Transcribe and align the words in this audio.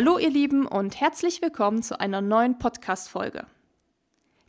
Hallo 0.00 0.16
ihr 0.16 0.30
Lieben 0.30 0.64
und 0.64 1.00
herzlich 1.00 1.42
willkommen 1.42 1.82
zu 1.82 1.98
einer 1.98 2.20
neuen 2.20 2.56
Podcast-Folge. 2.60 3.46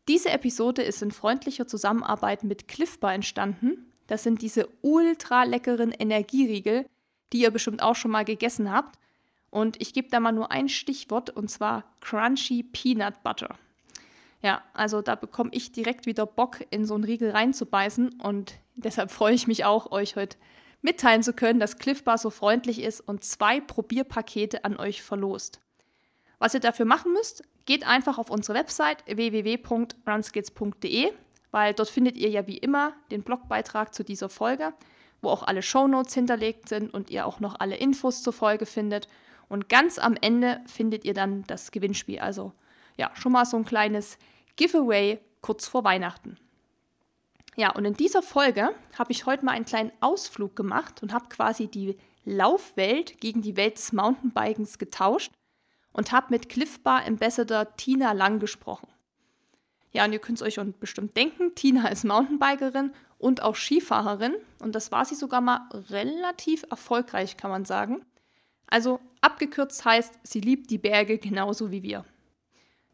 Diese 0.07 0.29
Episode 0.29 0.83
ist 0.83 1.01
in 1.01 1.09
freundlicher 1.09 1.65
Zusammenarbeit 1.65 2.43
mit 2.43 2.67
Cliffbar 2.67 3.15
entstanden. 3.15 3.91
Das 4.05 4.21
sind 4.21 4.43
diese 4.43 4.69
ultra 4.83 5.45
leckeren 5.45 5.91
Energieriegel, 5.91 6.85
die 7.33 7.41
ihr 7.41 7.49
bestimmt 7.49 7.81
auch 7.81 7.95
schon 7.95 8.11
mal 8.11 8.25
gegessen 8.25 8.71
habt. 8.71 8.99
Und 9.49 9.81
ich 9.81 9.93
gebe 9.93 10.09
da 10.09 10.19
mal 10.19 10.33
nur 10.33 10.51
ein 10.51 10.69
Stichwort 10.69 11.31
und 11.31 11.49
zwar 11.49 11.83
Crunchy 11.99 12.61
Peanut 12.61 13.23
Butter. 13.23 13.55
Ja, 14.43 14.61
also 14.75 15.01
da 15.01 15.15
bekomme 15.15 15.49
ich 15.51 15.71
direkt 15.71 16.05
wieder 16.05 16.27
Bock, 16.27 16.63
in 16.69 16.85
so 16.85 16.93
einen 16.93 17.05
Riegel 17.05 17.31
reinzubeißen 17.31 18.21
und 18.21 18.53
deshalb 18.75 19.09
freue 19.09 19.33
ich 19.33 19.47
mich 19.47 19.65
auch, 19.65 19.91
euch 19.91 20.15
heute 20.15 20.37
mitteilen 20.81 21.23
zu 21.23 21.33
können, 21.33 21.59
dass 21.59 21.77
Cliff 21.77 22.03
Bar 22.03 22.17
so 22.17 22.29
freundlich 22.29 22.81
ist 22.81 23.01
und 23.01 23.23
zwei 23.23 23.59
Probierpakete 23.59 24.63
an 24.65 24.77
euch 24.77 25.01
verlost. 25.01 25.59
Was 26.37 26.53
ihr 26.53 26.61
dafür 26.61 26.85
machen 26.85 27.13
müsst, 27.13 27.43
geht 27.65 27.85
einfach 27.85 28.17
auf 28.17 28.29
unsere 28.29 28.57
Website 28.57 29.03
www.runskits.de, 29.05 31.11
weil 31.51 31.73
dort 31.73 31.89
findet 31.89 32.17
ihr 32.17 32.29
ja 32.29 32.47
wie 32.47 32.57
immer 32.57 32.93
den 33.11 33.23
Blogbeitrag 33.23 33.93
zu 33.93 34.03
dieser 34.03 34.29
Folge, 34.29 34.73
wo 35.21 35.29
auch 35.29 35.43
alle 35.43 35.61
Shownotes 35.61 36.13
hinterlegt 36.13 36.69
sind 36.69 36.93
und 36.93 37.09
ihr 37.09 37.25
auch 37.25 37.41
noch 37.41 37.59
alle 37.59 37.75
Infos 37.75 38.23
zur 38.23 38.33
Folge 38.33 38.65
findet. 38.65 39.09
Und 39.49 39.67
ganz 39.67 39.99
am 39.99 40.15
Ende 40.19 40.61
findet 40.67 41.03
ihr 41.03 41.13
dann 41.13 41.43
das 41.47 41.71
Gewinnspiel. 41.71 42.19
Also 42.19 42.53
ja, 42.97 43.11
schon 43.15 43.33
mal 43.33 43.45
so 43.45 43.57
ein 43.57 43.65
kleines 43.65 44.17
Giveaway 44.55 45.19
kurz 45.41 45.67
vor 45.67 45.83
Weihnachten. 45.83 46.37
Ja, 47.59 47.71
und 47.71 47.83
in 47.83 47.93
dieser 47.93 48.21
Folge 48.21 48.73
habe 48.97 49.11
ich 49.11 49.25
heute 49.25 49.43
mal 49.43 49.51
einen 49.51 49.65
kleinen 49.65 49.91
Ausflug 49.99 50.55
gemacht 50.55 51.03
und 51.03 51.11
habe 51.11 51.27
quasi 51.27 51.67
die 51.67 51.97
Laufwelt 52.23 53.19
gegen 53.19 53.41
die 53.41 53.57
Welt 53.57 53.75
des 53.75 53.91
Mountainbikens 53.91 54.77
getauscht 54.77 55.33
und 55.91 56.13
habe 56.13 56.27
mit 56.29 56.47
Cliff 56.47 56.81
Bar 56.81 57.05
Ambassador 57.05 57.75
Tina 57.75 58.13
Lang 58.13 58.39
gesprochen. 58.39 58.87
Ja, 59.91 60.05
und 60.05 60.13
ihr 60.13 60.19
könnt 60.19 60.41
es 60.41 60.41
euch 60.41 60.57
bestimmt 60.79 61.17
denken, 61.17 61.53
Tina 61.53 61.89
ist 61.89 62.05
Mountainbikerin 62.05 62.93
und 63.17 63.43
auch 63.43 63.57
Skifahrerin 63.57 64.35
und 64.59 64.73
das 64.73 64.93
war 64.93 65.03
sie 65.03 65.15
sogar 65.15 65.41
mal 65.41 65.67
relativ 65.89 66.63
erfolgreich, 66.71 67.35
kann 67.35 67.51
man 67.51 67.65
sagen. 67.65 68.05
Also 68.67 69.01
abgekürzt 69.19 69.83
heißt, 69.83 70.17
sie 70.23 70.39
liebt 70.39 70.71
die 70.71 70.77
Berge 70.77 71.17
genauso 71.17 71.71
wie 71.71 71.83
wir. 71.83 72.05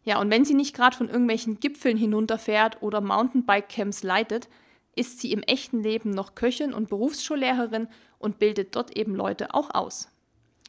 Ja, 0.06 0.20
und 0.20 0.30
wenn 0.30 0.46
sie 0.46 0.54
nicht 0.54 0.76
gerade 0.76 0.96
von 0.96 1.10
irgendwelchen 1.10 1.60
Gipfeln 1.60 1.98
hinunterfährt 1.98 2.82
oder 2.82 3.02
Mountainbike-Camps 3.02 4.04
leitet, 4.04 4.48
ist 4.96 5.20
sie 5.20 5.32
im 5.32 5.42
echten 5.42 5.82
Leben 5.82 6.12
noch 6.12 6.36
Köchin 6.36 6.74
und 6.74 6.90
Berufsschullehrerin 6.90 7.88
und 8.20 8.38
bildet 8.38 8.76
dort 8.76 8.96
eben 8.96 9.16
Leute 9.16 9.54
auch 9.56 9.74
aus. 9.74 10.10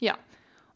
Ja, 0.01 0.17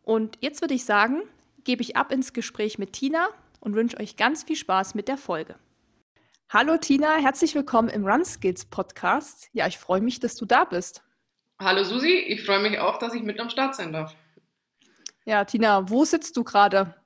und 0.03 0.37
jetzt 0.41 0.61
würde 0.61 0.75
ich 0.75 0.85
sagen, 0.85 1.23
gebe 1.63 1.81
ich 1.81 1.97
ab 1.97 2.11
ins 2.11 2.33
Gespräch 2.33 2.77
mit 2.77 2.93
Tina 2.93 3.27
und 3.59 3.73
wünsche 3.73 3.99
euch 3.99 4.15
ganz 4.15 4.43
viel 4.43 4.55
Spaß 4.55 4.93
mit 4.93 5.07
der 5.07 5.17
Folge. 5.17 5.55
Hallo 6.49 6.77
Tina, 6.77 7.15
herzlich 7.15 7.55
willkommen 7.55 7.89
im 7.89 8.05
Run 8.05 8.25
Skills 8.25 8.65
Podcast. 8.65 9.49
Ja, 9.53 9.67
ich 9.67 9.79
freue 9.79 10.01
mich, 10.01 10.19
dass 10.19 10.35
du 10.35 10.45
da 10.45 10.65
bist. 10.65 11.03
Hallo 11.59 11.83
Susi, 11.83 12.13
ich 12.13 12.45
freue 12.45 12.61
mich 12.61 12.77
auch, 12.77 12.99
dass 12.99 13.15
ich 13.15 13.23
mit 13.23 13.39
am 13.39 13.49
Start 13.49 13.75
sein 13.75 13.91
darf. 13.91 14.15
Ja, 15.25 15.45
Tina, 15.45 15.89
wo 15.89 16.05
sitzt 16.05 16.37
du 16.37 16.43
gerade? 16.43 17.00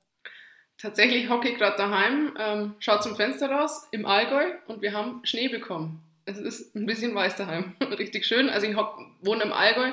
Tatsächlich 0.78 1.30
hocke 1.30 1.48
ich 1.48 1.56
gerade 1.56 1.76
daheim, 1.76 2.36
ähm, 2.38 2.74
schaue 2.80 3.00
zum 3.00 3.16
Fenster 3.16 3.50
raus 3.50 3.88
im 3.92 4.04
Allgäu 4.04 4.44
und 4.66 4.82
wir 4.82 4.92
haben 4.92 5.24
Schnee 5.24 5.48
bekommen. 5.48 6.02
Es 6.26 6.38
ist 6.38 6.74
ein 6.74 6.84
bisschen 6.84 7.14
weiß 7.14 7.36
daheim. 7.36 7.74
Richtig 7.80 8.26
schön. 8.26 8.50
Also 8.50 8.66
ich 8.66 8.76
hock, 8.76 8.98
wohne 9.22 9.44
im 9.44 9.52
Allgäu 9.52 9.92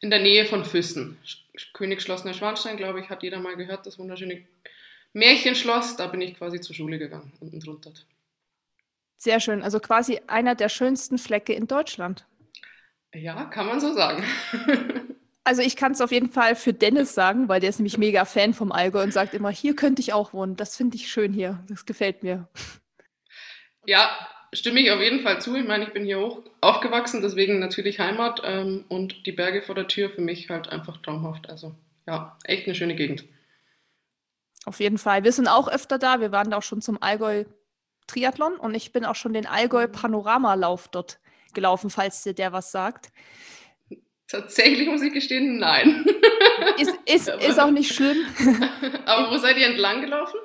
in 0.00 0.10
der 0.10 0.20
Nähe 0.20 0.46
von 0.46 0.64
Füssen. 0.64 1.18
Königsschloss 1.74 2.24
Neuschwanstein, 2.24 2.76
glaube 2.76 3.00
ich, 3.00 3.10
hat 3.10 3.22
jeder 3.22 3.40
mal 3.40 3.56
gehört, 3.56 3.86
das 3.86 3.98
wunderschöne 3.98 4.42
Märchenschloss. 5.12 5.96
Da 5.96 6.06
bin 6.06 6.22
ich 6.22 6.36
quasi 6.38 6.60
zur 6.60 6.74
Schule 6.74 6.98
gegangen, 6.98 7.32
unten 7.40 7.60
drunter. 7.60 7.92
Sehr 9.18 9.40
schön. 9.40 9.62
Also 9.62 9.80
quasi 9.80 10.20
einer 10.26 10.54
der 10.54 10.68
schönsten 10.68 11.18
Flecke 11.18 11.52
in 11.52 11.66
Deutschland. 11.66 12.24
Ja, 13.14 13.44
kann 13.46 13.66
man 13.66 13.80
so 13.80 13.92
sagen. 13.92 14.24
Also 15.46 15.62
ich 15.62 15.76
kann 15.76 15.92
es 15.92 16.00
auf 16.00 16.10
jeden 16.10 16.28
Fall 16.28 16.56
für 16.56 16.72
Dennis 16.72 17.14
sagen, 17.14 17.48
weil 17.48 17.60
der 17.60 17.70
ist 17.70 17.78
nämlich 17.78 17.98
mega 17.98 18.24
Fan 18.24 18.52
vom 18.52 18.72
Allgäu 18.72 19.04
und 19.04 19.12
sagt 19.12 19.32
immer, 19.32 19.48
hier 19.48 19.76
könnte 19.76 20.02
ich 20.02 20.12
auch 20.12 20.32
wohnen. 20.32 20.56
Das 20.56 20.76
finde 20.76 20.96
ich 20.96 21.08
schön 21.08 21.32
hier. 21.32 21.62
Das 21.68 21.86
gefällt 21.86 22.24
mir. 22.24 22.48
Ja, 23.86 24.10
stimme 24.52 24.80
ich 24.80 24.90
auf 24.90 25.00
jeden 25.00 25.20
Fall 25.20 25.40
zu. 25.40 25.54
Ich 25.54 25.64
meine, 25.64 25.84
ich 25.84 25.92
bin 25.92 26.04
hier 26.04 26.18
hoch 26.18 26.42
aufgewachsen, 26.60 27.22
deswegen 27.22 27.60
natürlich 27.60 28.00
Heimat 28.00 28.42
ähm, 28.44 28.86
und 28.88 29.24
die 29.24 29.30
Berge 29.30 29.62
vor 29.62 29.76
der 29.76 29.86
Tür 29.86 30.10
für 30.10 30.20
mich 30.20 30.50
halt 30.50 30.68
einfach 30.68 31.00
traumhaft. 31.00 31.48
Also 31.48 31.76
ja, 32.08 32.36
echt 32.42 32.66
eine 32.66 32.74
schöne 32.74 32.96
Gegend. 32.96 33.24
Auf 34.64 34.80
jeden 34.80 34.98
Fall. 34.98 35.22
Wir 35.22 35.30
sind 35.30 35.46
auch 35.46 35.68
öfter 35.68 35.98
da. 35.98 36.20
Wir 36.20 36.32
waren 36.32 36.50
da 36.50 36.56
auch 36.56 36.64
schon 36.64 36.82
zum 36.82 37.00
Allgäu 37.00 37.44
Triathlon 38.08 38.56
und 38.56 38.74
ich 38.74 38.90
bin 38.90 39.04
auch 39.04 39.14
schon 39.14 39.32
den 39.32 39.46
Allgäu 39.46 39.86
Panoramalauf 39.86 40.88
dort 40.88 41.20
gelaufen, 41.54 41.88
falls 41.88 42.24
dir 42.24 42.34
der 42.34 42.52
was 42.52 42.72
sagt. 42.72 43.12
Tatsächlich 44.28 44.88
muss 44.88 45.02
ich 45.02 45.12
gestehen, 45.12 45.58
nein. 45.58 46.04
Ist, 46.78 46.98
ist, 47.06 47.28
ist 47.48 47.60
auch 47.60 47.70
nicht 47.70 47.94
schlimm. 47.94 48.26
Aber 49.06 49.30
wo 49.30 49.38
seid 49.38 49.56
ihr 49.56 49.66
entlang 49.66 50.00
gelaufen? 50.00 50.38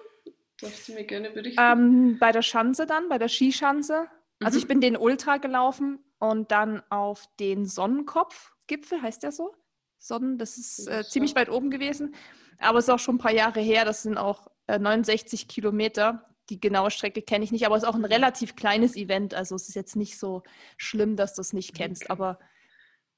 Darfst 0.60 0.88
du 0.88 0.94
mir 0.94 1.06
gerne 1.06 1.32
berichten? 1.32 1.60
Ähm, 1.60 2.18
bei 2.20 2.32
der 2.32 2.44
Schanze 2.44 2.86
dann, 2.86 3.10
bei 3.10 3.18
der 3.18 3.28
Skischanze. 3.28 4.08
Also 4.40 4.58
mhm. 4.58 4.62
ich 4.62 4.68
bin 4.68 4.82
den 4.82 4.98
Ultra 4.98 5.38
gelaufen 5.38 6.00
und 6.20 6.52
dann 6.52 6.84
auf 6.90 7.26
den 7.40 7.66
Sonnenkopfgipfel, 7.66 9.02
heißt 9.02 9.24
der 9.24 9.32
so? 9.32 9.56
Sonnen, 9.98 10.38
das 10.38 10.58
ist 10.58 10.88
äh, 10.88 11.04
ziemlich 11.04 11.36
weit 11.36 11.50
oben 11.50 11.72
gewesen. 11.72 12.16
Aber 12.60 12.78
es 12.78 12.86
ist 12.86 12.90
auch 12.90 13.00
schon 13.00 13.16
ein 13.16 13.20
paar 13.20 13.34
Jahre 13.34 13.60
her. 13.60 13.86
Das 13.86 14.04
sind 14.04 14.18
auch 14.18 14.48
äh, 14.68 14.78
69 14.78 15.48
Kilometer. 15.48 16.28
Die 16.50 16.60
genaue 16.60 16.92
Strecke 16.92 17.22
kenne 17.22 17.44
ich 17.44 17.52
nicht, 17.52 17.66
aber 17.66 17.76
es 17.76 17.84
ist 17.84 17.90
auch 17.90 17.96
ein 17.96 18.06
relativ 18.06 18.56
kleines 18.56 18.96
Event. 18.96 19.34
Also 19.34 19.56
es 19.56 19.70
ist 19.70 19.76
jetzt 19.76 19.96
nicht 19.96 20.20
so 20.20 20.44
schlimm, 20.78 21.16
dass 21.16 21.34
du 21.34 21.42
es 21.42 21.54
nicht 21.54 21.74
kennst. 21.74 22.04
Okay. 22.04 22.12
Aber 22.12 22.40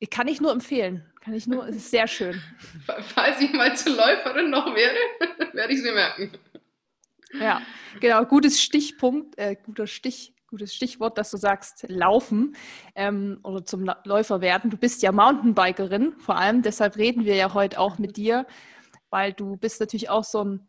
kann 0.07 0.27
ich 0.27 0.41
nur 0.41 0.51
empfehlen. 0.51 1.05
Kann 1.21 1.33
ich 1.33 1.47
nur, 1.47 1.65
es 1.67 1.77
ist 1.77 1.91
sehr 1.91 2.07
schön. 2.07 2.41
Falls 2.85 3.39
ich 3.39 3.53
mal 3.53 3.75
zur 3.75 3.95
Läuferin 3.95 4.49
noch 4.49 4.75
werde, 4.75 4.97
werde 5.53 5.71
ich 5.71 5.79
es 5.79 5.85
mir 5.85 5.93
merken. 5.93 6.31
Ja, 7.39 7.61
genau. 7.99 8.25
Gutes 8.25 8.61
Stichpunkt, 8.61 9.37
äh, 9.37 9.55
guter 9.55 9.87
Stich, 9.87 10.33
gutes 10.47 10.75
Stichwort, 10.75 11.17
dass 11.17 11.31
du 11.31 11.37
sagst, 11.37 11.85
laufen 11.87 12.55
ähm, 12.95 13.39
oder 13.43 13.65
zum 13.65 13.89
Läufer 14.03 14.41
werden. 14.41 14.69
Du 14.69 14.77
bist 14.77 15.01
ja 15.01 15.11
Mountainbikerin, 15.11 16.13
vor 16.19 16.35
allem. 16.35 16.61
Deshalb 16.61 16.97
reden 16.97 17.25
wir 17.25 17.35
ja 17.35 17.53
heute 17.53 17.79
auch 17.79 17.97
mit 17.97 18.17
dir, 18.17 18.45
weil 19.09 19.33
du 19.33 19.55
bist 19.57 19.79
natürlich 19.79 20.09
auch 20.09 20.23
so 20.23 20.43
ein 20.43 20.67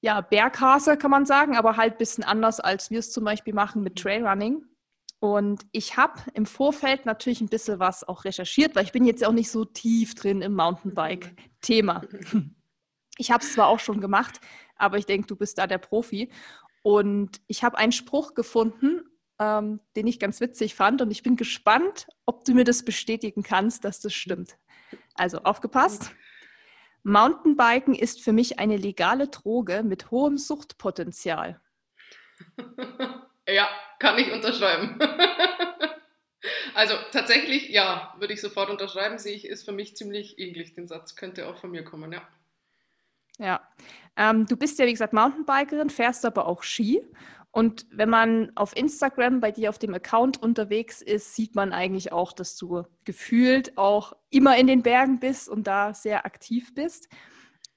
ja, 0.00 0.20
Berghase, 0.20 0.96
kann 0.96 1.10
man 1.10 1.26
sagen, 1.26 1.56
aber 1.56 1.76
halt 1.76 1.94
ein 1.94 1.98
bisschen 1.98 2.24
anders, 2.24 2.60
als 2.60 2.90
wir 2.90 2.98
es 2.98 3.12
zum 3.12 3.24
Beispiel 3.24 3.54
machen 3.54 3.82
mit 3.82 3.96
Trailrunning. 3.96 4.64
Und 5.24 5.64
ich 5.72 5.96
habe 5.96 6.20
im 6.34 6.44
Vorfeld 6.44 7.06
natürlich 7.06 7.40
ein 7.40 7.48
bisschen 7.48 7.78
was 7.78 8.06
auch 8.06 8.26
recherchiert, 8.26 8.76
weil 8.76 8.84
ich 8.84 8.92
bin 8.92 9.06
jetzt 9.06 9.24
auch 9.24 9.32
nicht 9.32 9.50
so 9.50 9.64
tief 9.64 10.14
drin 10.14 10.42
im 10.42 10.54
Mountainbike-Thema. 10.54 12.02
Ich 13.16 13.30
habe 13.30 13.42
es 13.42 13.54
zwar 13.54 13.68
auch 13.68 13.78
schon 13.78 14.02
gemacht, 14.02 14.38
aber 14.76 14.98
ich 14.98 15.06
denke, 15.06 15.26
du 15.26 15.34
bist 15.34 15.56
da 15.56 15.66
der 15.66 15.78
Profi. 15.78 16.30
Und 16.82 17.40
ich 17.46 17.64
habe 17.64 17.78
einen 17.78 17.92
Spruch 17.92 18.34
gefunden, 18.34 19.00
ähm, 19.38 19.80
den 19.96 20.06
ich 20.06 20.20
ganz 20.20 20.42
witzig 20.42 20.74
fand. 20.74 21.00
Und 21.00 21.10
ich 21.10 21.22
bin 21.22 21.36
gespannt, 21.36 22.06
ob 22.26 22.44
du 22.44 22.52
mir 22.52 22.64
das 22.64 22.84
bestätigen 22.84 23.42
kannst, 23.42 23.86
dass 23.86 24.00
das 24.00 24.12
stimmt. 24.12 24.58
Also 25.14 25.38
aufgepasst. 25.38 26.10
Mountainbiken 27.02 27.94
ist 27.94 28.20
für 28.20 28.34
mich 28.34 28.58
eine 28.58 28.76
legale 28.76 29.28
Droge 29.28 29.84
mit 29.84 30.10
hohem 30.10 30.36
Suchtpotenzial. 30.36 31.62
Ja, 33.46 33.68
kann 34.04 34.18
ich 34.18 34.30
unterschreiben. 34.30 34.98
also 36.74 36.94
tatsächlich, 37.10 37.70
ja, 37.70 38.14
würde 38.18 38.34
ich 38.34 38.40
sofort 38.42 38.68
unterschreiben, 38.68 39.18
sehe 39.18 39.34
ich, 39.34 39.46
ist 39.48 39.64
für 39.64 39.72
mich 39.72 39.96
ziemlich 39.96 40.38
ähnlich. 40.38 40.74
Den 40.74 40.86
Satz 40.86 41.16
könnte 41.16 41.48
auch 41.48 41.56
von 41.56 41.70
mir 41.70 41.84
kommen, 41.84 42.12
ja. 42.12 42.20
Ja, 43.38 43.66
ähm, 44.16 44.46
du 44.46 44.58
bist 44.58 44.78
ja 44.78 44.86
wie 44.86 44.92
gesagt 44.92 45.14
Mountainbikerin, 45.14 45.88
fährst 45.88 46.26
aber 46.26 46.46
auch 46.46 46.62
Ski. 46.62 47.02
Und 47.50 47.86
wenn 47.90 48.10
man 48.10 48.52
auf 48.56 48.76
Instagram 48.76 49.40
bei 49.40 49.52
dir 49.52 49.70
auf 49.70 49.78
dem 49.78 49.94
Account 49.94 50.42
unterwegs 50.42 51.00
ist, 51.00 51.34
sieht 51.34 51.54
man 51.54 51.72
eigentlich 51.72 52.12
auch, 52.12 52.32
dass 52.32 52.56
du 52.56 52.84
gefühlt 53.04 53.78
auch 53.78 54.12
immer 54.28 54.56
in 54.58 54.66
den 54.66 54.82
Bergen 54.82 55.18
bist 55.18 55.48
und 55.48 55.66
da 55.66 55.94
sehr 55.94 56.26
aktiv 56.26 56.74
bist. 56.74 57.08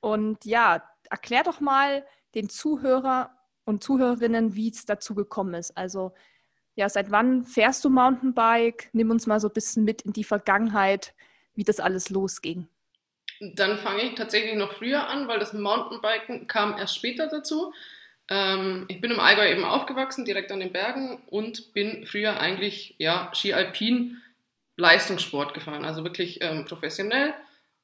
Und 0.02 0.44
ja, 0.44 0.84
erklär 1.10 1.44
doch 1.44 1.62
mal 1.62 2.06
den 2.36 2.50
Zuhörer, 2.50 3.37
und 3.68 3.84
Zuhörerinnen, 3.84 4.56
wie 4.56 4.70
es 4.70 4.86
dazu 4.86 5.14
gekommen 5.14 5.54
ist. 5.54 5.78
Also 5.78 6.14
ja, 6.76 6.88
seit 6.90 7.12
wann 7.12 7.44
fährst 7.44 7.84
du 7.84 7.90
Mountainbike? 7.90 8.90
Nimm 8.94 9.12
uns 9.12 9.28
mal 9.28 9.40
so 9.40 9.48
ein 9.48 9.54
bisschen 9.54 9.84
mit 9.84 10.04
in 10.04 10.14
die 10.14 10.24
Vergangenheit, 10.24 11.14
wie 11.54 11.64
das 11.64 11.80
alles 11.80 12.10
losging. 12.10 12.68
Dann 13.40 13.78
fange 13.78 14.04
ich 14.04 14.16
tatsächlich 14.16 14.56
noch 14.56 14.74
früher 14.74 15.08
an, 15.08 15.28
weil 15.28 15.40
das 15.40 15.54
Mountainbiken 15.54 16.48
kam 16.48 16.78
erst 16.78 16.96
später 16.96 17.28
dazu. 17.28 17.74
Ähm, 18.30 18.86
ich 18.88 19.02
bin 19.02 19.12
im 19.12 19.20
Allgäu 19.20 19.50
eben 19.50 19.64
aufgewachsen, 19.64 20.26
direkt 20.26 20.52
an 20.52 20.60
den 20.60 20.72
Bergen 20.72 21.22
und 21.28 21.74
bin 21.74 22.06
früher 22.06 22.40
eigentlich 22.40 22.96
ja, 23.00 23.32
Ski 23.34 23.54
Alpin 23.54 24.22
Leistungssport 24.78 25.54
gefahren, 25.54 25.86
also 25.86 26.04
wirklich 26.04 26.40
ähm, 26.42 26.66
professionell 26.66 27.34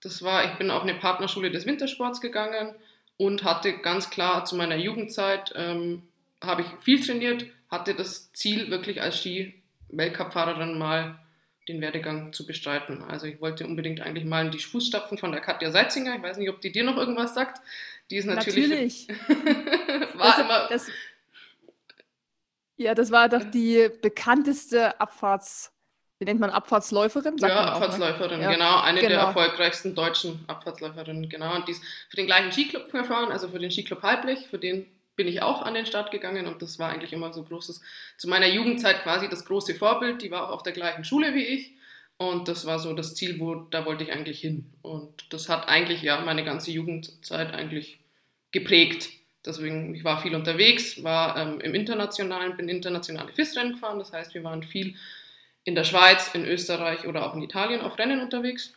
Das 0.01 0.21
war, 0.21 0.45
ich 0.45 0.57
bin 0.59 0.69
auf 0.69 0.83
eine 0.83 0.94
Partnerschule 0.94 1.50
des 1.50 1.65
Wintersports 1.65 2.21
gegangen 2.21 2.75
und 3.18 3.44
hatte 3.44 3.77
ganz 3.80 4.10
klar 4.10 4.45
zu 4.45 4.56
meiner 4.56 4.75
Jugendzeit, 4.75 5.54
ähm, 5.56 6.04
habe 6.42 6.62
ich 6.62 6.68
viel 6.81 7.00
trainiert, 7.00 7.45
hatte 7.69 7.95
das 7.95 8.31
Ziel, 8.33 8.69
wirklich 8.69 9.01
als 9.01 9.18
Ski-Weltcup-Fahrerin 9.19 10.77
mal 10.77 11.19
den 11.68 11.80
Werdegang 11.80 12.33
zu 12.33 12.45
bestreiten. 12.45 13.01
Also 13.04 13.25
ich 13.25 13.39
wollte 13.39 13.65
unbedingt 13.65 14.01
eigentlich 14.01 14.25
mal 14.25 14.45
in 14.45 14.51
die 14.51 14.60
Fußstapfen 14.60 15.18
von 15.18 15.31
der 15.31 15.42
Katja 15.42 15.71
Seitzinger. 15.71 16.15
Ich 16.15 16.21
weiß 16.21 16.38
nicht, 16.38 16.50
ob 16.50 16.60
die 16.60 16.71
dir 16.71 16.83
noch 16.83 16.98
irgendwas 16.98 17.33
sagt. 17.33 17.62
Die 18.10 18.18
ist 18.18 18.25
natürlich. 18.25 19.07
Natürlich. 19.07 19.07
war 20.16 20.25
das, 20.25 20.39
immer. 20.39 20.68
Das, 20.69 20.88
ja, 22.75 22.94
das 22.94 23.12
war 23.12 23.30
doch 23.30 23.44
die 23.44 23.89
bekannteste 24.01 25.00
Abfahrts- 25.00 25.72
wie 26.23 26.25
nennt 26.25 26.39
man 26.39 26.51
Abfahrtsläuferin? 26.51 27.37
Sagt 27.37 27.53
ja, 27.53 27.65
Abfahrtsläuferin, 27.65 28.41
ja. 28.41 28.49
genau. 28.53 28.79
Eine 28.79 29.01
genau. 29.01 29.09
der 29.09 29.19
erfolgreichsten 29.19 29.93
deutschen 29.93 30.39
Abfahrtsläuferinnen, 30.47 31.27
genau. 31.27 31.53
Und 31.53 31.67
die 31.67 31.73
ist 31.73 31.83
für 32.09 32.15
den 32.15 32.27
gleichen 32.27 32.53
Skiclub 32.53 32.89
gefahren, 32.89 33.29
also 33.29 33.49
für 33.49 33.59
den 33.59 33.69
Skiclub 33.69 34.01
Halblech, 34.03 34.47
für 34.47 34.57
den 34.57 34.85
bin 35.17 35.27
ich 35.27 35.41
auch 35.41 35.61
an 35.63 35.73
den 35.73 35.85
Start 35.85 36.11
gegangen 36.11 36.47
und 36.47 36.61
das 36.61 36.79
war 36.79 36.89
eigentlich 36.89 37.11
immer 37.11 37.33
so 37.33 37.43
großes, 37.43 37.81
zu 38.17 38.29
meiner 38.29 38.47
Jugendzeit 38.47 39.03
quasi 39.03 39.27
das 39.27 39.43
große 39.43 39.75
Vorbild. 39.75 40.21
Die 40.21 40.31
war 40.31 40.47
auch 40.47 40.53
auf 40.53 40.63
der 40.63 40.71
gleichen 40.71 41.03
Schule 41.03 41.35
wie 41.35 41.43
ich 41.43 41.73
und 42.15 42.47
das 42.47 42.65
war 42.65 42.79
so 42.79 42.93
das 42.93 43.15
Ziel, 43.15 43.37
wo 43.37 43.55
da 43.55 43.85
wollte 43.85 44.05
ich 44.05 44.13
eigentlich 44.13 44.39
hin. 44.39 44.71
Und 44.81 45.33
das 45.33 45.49
hat 45.49 45.67
eigentlich 45.67 46.03
ja 46.03 46.21
meine 46.21 46.45
ganze 46.45 46.71
Jugendzeit 46.71 47.53
eigentlich 47.53 47.99
geprägt. 48.53 49.09
Deswegen, 49.45 49.93
ich 49.93 50.05
war 50.05 50.21
viel 50.21 50.35
unterwegs, 50.35 51.03
war 51.03 51.35
ähm, 51.35 51.59
im 51.59 51.75
Internationalen, 51.75 52.55
bin 52.55 52.69
internationale 52.69 53.33
FIS-Rennen 53.33 53.73
gefahren, 53.73 53.99
das 53.99 54.13
heißt, 54.13 54.33
wir 54.33 54.43
waren 54.45 54.63
viel 54.63 54.95
in 55.63 55.75
der 55.75 55.83
Schweiz, 55.83 56.30
in 56.33 56.45
Österreich 56.45 57.07
oder 57.07 57.25
auch 57.25 57.36
in 57.36 57.42
Italien 57.42 57.81
auf 57.81 57.98
Rennen 57.98 58.21
unterwegs. 58.21 58.74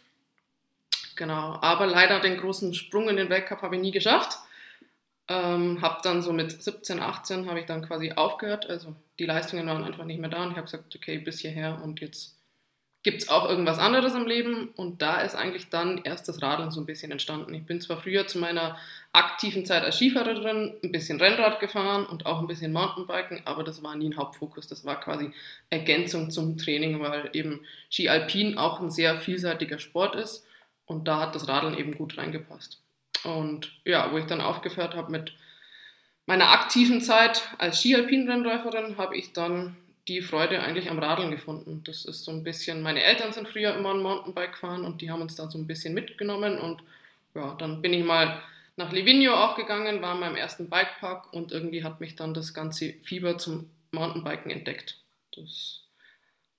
Genau, 1.17 1.59
aber 1.61 1.87
leider 1.87 2.21
den 2.21 2.37
großen 2.37 2.75
Sprung 2.75 3.09
in 3.09 3.17
den 3.17 3.31
Weltcup 3.31 3.63
habe 3.63 3.77
ich 3.77 3.83
nie 3.83 3.91
geschafft. 3.91 4.39
Ähm, 5.29 5.83
habe 5.83 6.01
dann 6.05 6.23
so 6.23 6.33
mit 6.33 6.63
17, 6.63 7.01
18 7.01 7.49
habe 7.49 7.59
ich 7.59 7.67
dann 7.67 7.85
quasi 7.85 8.13
aufgehört. 8.13 8.69
Also 8.69 8.95
die 9.19 9.27
Leistungen 9.27 9.67
waren 9.67 9.83
einfach 9.83 10.05
nicht 10.05 10.21
mehr 10.21 10.31
da 10.31 10.45
und 10.45 10.51
ich 10.53 10.57
habe 10.57 10.67
gesagt, 10.67 10.95
okay, 10.95 11.19
bis 11.19 11.41
hierher 11.41 11.81
und 11.83 12.01
jetzt 12.01 12.36
gibt 13.07 13.23
es 13.23 13.29
auch 13.29 13.49
irgendwas 13.49 13.79
anderes 13.79 14.17
im 14.17 14.27
Leben. 14.27 14.71
Und 14.75 15.01
da 15.01 15.21
ist 15.21 15.37
eigentlich 15.37 15.69
dann 15.69 16.01
erst 16.03 16.27
das 16.27 16.43
Radeln 16.43 16.73
so 16.73 16.81
ein 16.81 16.87
bisschen 16.87 17.13
entstanden. 17.13 17.55
Ich 17.55 17.65
bin 17.65 17.81
zwar 17.81 18.01
früher 18.01 18.27
zu 18.27 18.41
meiner 18.41 18.77
aktiven 19.13 19.65
Zeit 19.65 19.85
als 19.85 19.95
Skifahrerin 19.95 20.75
ein 20.83 20.91
bisschen 20.91 21.21
Rennrad 21.21 21.61
gefahren 21.61 22.05
und 22.05 22.27
auch 22.27 22.41
ein 22.41 22.49
bisschen 22.49 22.73
Mountainbiken, 22.73 23.43
aber 23.45 23.63
das 23.63 23.81
war 23.85 23.95
nie 23.95 24.09
ein 24.09 24.17
Hauptfokus. 24.17 24.67
Das 24.67 24.85
war 24.85 24.99
quasi 24.99 25.31
Ergänzung 25.71 26.33
zum 26.33 26.59
Training, 26.59 26.99
weil 27.01 27.31
eben 27.33 27.61
Ski 27.93 28.09
Alpin 28.09 28.59
auch 28.59 28.81
ein 28.81 28.91
sehr 28.91 29.21
vielseitiger 29.21 29.79
Sport 29.79 30.17
ist 30.17 30.45
und 30.85 31.07
da 31.07 31.21
hat 31.21 31.37
das 31.37 31.47
Radeln 31.47 31.79
eben 31.79 31.97
gut 31.97 32.19
reingepasst. 32.19 32.83
Und 33.23 33.71
ja, 33.85 34.11
wo 34.11 34.19
ich 34.19 34.27
dann 34.27 34.41
aufgehört 34.41 34.97
habe 34.97 35.13
mit 35.13 35.33
meiner 36.27 36.51
aktiven 36.51 37.01
Zeit 37.01 37.55
als 37.59 37.81
Ski-Alpin-Rennläuferin, 37.81 38.99
habe 38.99 39.17
ich 39.17 39.33
dann 39.33 39.77
die 40.09 40.23
Freude 40.23 40.63
eigentlich 40.63 40.91
am 40.91 40.99
Radeln 40.99 41.31
gefunden. 41.31 41.83
Das 41.85 42.05
ist 42.05 42.25
so 42.25 42.31
ein 42.31 42.45
bisschen, 42.45 42.83
meine 42.83 43.03
Eltern 43.03 43.33
sind 43.33 43.49
früher 43.49 43.75
immer 43.75 43.93
ein 43.93 44.03
Mountainbike 44.03 44.53
gefahren 44.53 44.85
und 44.85 45.01
die 45.01 45.11
haben 45.11 45.23
uns 45.23 45.35
da 45.35 45.49
so 45.49 45.59
ein 45.59 45.67
bisschen 45.67 45.95
mitgenommen 45.95 46.59
und 46.59 46.83
ja, 47.35 47.55
dann 47.55 47.83
bin 47.83 47.93
ich 47.93 48.05
mal 48.05 48.41
nach 48.77 48.93
Livigno 48.93 49.35
auch 49.35 49.57
gegangen, 49.57 50.03
war 50.03 50.15
in 50.15 50.21
meinem 50.21 50.37
ersten 50.37 50.69
Bikepark 50.71 51.33
und 51.33 51.53
irgendwie 51.53 51.83
hat 51.83 52.01
mich 52.01 52.15
dann 52.15 52.35
das 52.35 52.55
ganze 52.55 52.95
Fieber 53.03 53.39
zum 53.39 53.71
Mountainbiken 53.91 54.51
entdeckt. 54.51 54.99
Das 55.35 55.83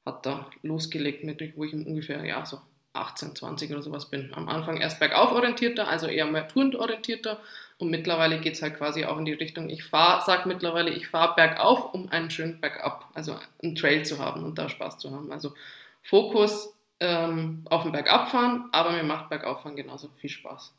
hat 0.06 0.26
da 0.26 0.50
losgelegt, 0.64 1.24
mit, 1.24 1.42
wo 1.56 1.64
ich 1.64 1.74
ungefähr, 1.74 2.24
ja, 2.26 2.46
so 2.46 2.60
18, 2.94 3.36
20 3.36 3.72
oder 3.72 3.82
sowas 3.82 4.10
bin. 4.10 4.34
Am 4.34 4.50
Anfang 4.50 4.78
erst 4.78 5.00
bergauf 5.00 5.32
orientierter, 5.32 5.88
also 5.88 6.08
eher 6.08 6.26
mehr 6.26 6.48
orientierter 6.56 7.40
und 7.80 7.90
mittlerweile 7.92 8.40
geht 8.40 8.56
es 8.56 8.62
halt 8.62 8.78
quasi 8.78 9.06
auch 9.06 9.18
in 9.18 9.26
die 9.26 9.34
Richtung, 9.34 9.70
ich 9.70 9.84
fahre, 9.84 10.24
sag 10.26 10.46
mittlerweile, 10.48 10.90
ich 10.90 11.08
fahre 11.08 11.36
bergauf, 11.36 11.94
um 11.94 12.10
einen 12.10 12.32
schönen 12.32 12.60
Bergab, 12.60 13.10
also 13.14 13.38
einen 13.62 13.76
Trail 13.76 14.04
zu 14.04 14.18
haben 14.18 14.44
und 14.44 14.58
da 14.58 14.68
Spaß 14.68 14.98
zu 14.98 15.12
haben. 15.12 15.32
Also 15.32 15.54
Fokus 16.02 16.74
ähm, 17.00 17.64
auf 17.66 17.84
dem 17.84 17.92
Bergabfahren, 17.92 18.70
aber 18.72 18.92
mir 18.92 19.04
macht 19.04 19.30
Bergauffahren 19.30 19.76
genauso 19.76 20.10
viel 20.18 20.30
Spaß. 20.32 20.74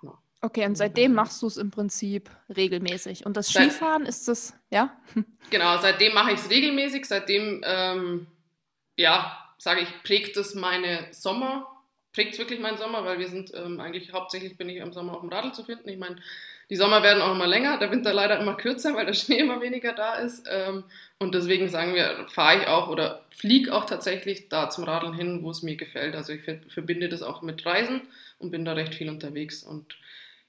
Genau. 0.00 0.18
Okay, 0.40 0.64
und 0.64 0.76
seitdem 0.76 1.12
machst 1.12 1.42
du 1.42 1.46
es 1.46 1.58
im 1.58 1.70
Prinzip 1.70 2.30
regelmäßig. 2.48 3.26
Und 3.26 3.36
das 3.36 3.50
Skifahren 3.50 4.06
ist 4.06 4.28
das, 4.28 4.54
ja? 4.70 4.96
Genau, 5.50 5.76
seitdem 5.78 6.14
mache 6.14 6.32
ich 6.32 6.40
es 6.40 6.48
regelmäßig, 6.48 7.04
seitdem, 7.04 7.62
ähm, 7.66 8.26
ja, 8.96 9.36
sage 9.58 9.82
ich, 9.82 10.02
prägt 10.02 10.38
es 10.38 10.54
meine 10.54 11.12
Sommer, 11.12 11.71
prägt 12.12 12.34
es 12.34 12.38
wirklich 12.38 12.60
meinen 12.60 12.78
Sommer, 12.78 13.04
weil 13.04 13.18
wir 13.18 13.28
sind 13.28 13.52
ähm, 13.54 13.80
eigentlich 13.80 14.12
hauptsächlich 14.12 14.56
bin 14.56 14.68
ich 14.68 14.76
im 14.76 14.92
Sommer 14.92 15.14
auf 15.14 15.20
dem 15.20 15.30
Radl 15.30 15.52
zu 15.52 15.64
finden. 15.64 15.88
Ich 15.88 15.98
meine, 15.98 16.16
die 16.70 16.76
Sommer 16.76 17.02
werden 17.02 17.22
auch 17.22 17.32
immer 17.32 17.46
länger, 17.46 17.78
der 17.78 17.90
Winter 17.90 18.12
leider 18.12 18.38
immer 18.38 18.54
kürzer, 18.54 18.94
weil 18.94 19.06
der 19.06 19.12
Schnee 19.14 19.38
immer 19.38 19.60
weniger 19.60 19.92
da 19.92 20.14
ist. 20.14 20.46
Ähm, 20.50 20.84
und 21.18 21.34
deswegen 21.34 21.68
sagen 21.68 21.94
wir, 21.94 22.26
fahre 22.28 22.60
ich 22.60 22.66
auch 22.66 22.88
oder 22.88 23.24
fliege 23.30 23.74
auch 23.74 23.84
tatsächlich 23.84 24.48
da 24.48 24.70
zum 24.70 24.84
Radeln 24.84 25.14
hin, 25.14 25.42
wo 25.42 25.50
es 25.50 25.62
mir 25.62 25.76
gefällt. 25.76 26.14
Also 26.14 26.32
ich 26.32 26.42
verbinde 26.68 27.08
das 27.08 27.22
auch 27.22 27.42
mit 27.42 27.64
Reisen 27.64 28.02
und 28.38 28.50
bin 28.50 28.64
da 28.64 28.72
recht 28.72 28.94
viel 28.94 29.08
unterwegs. 29.08 29.62
Und 29.62 29.96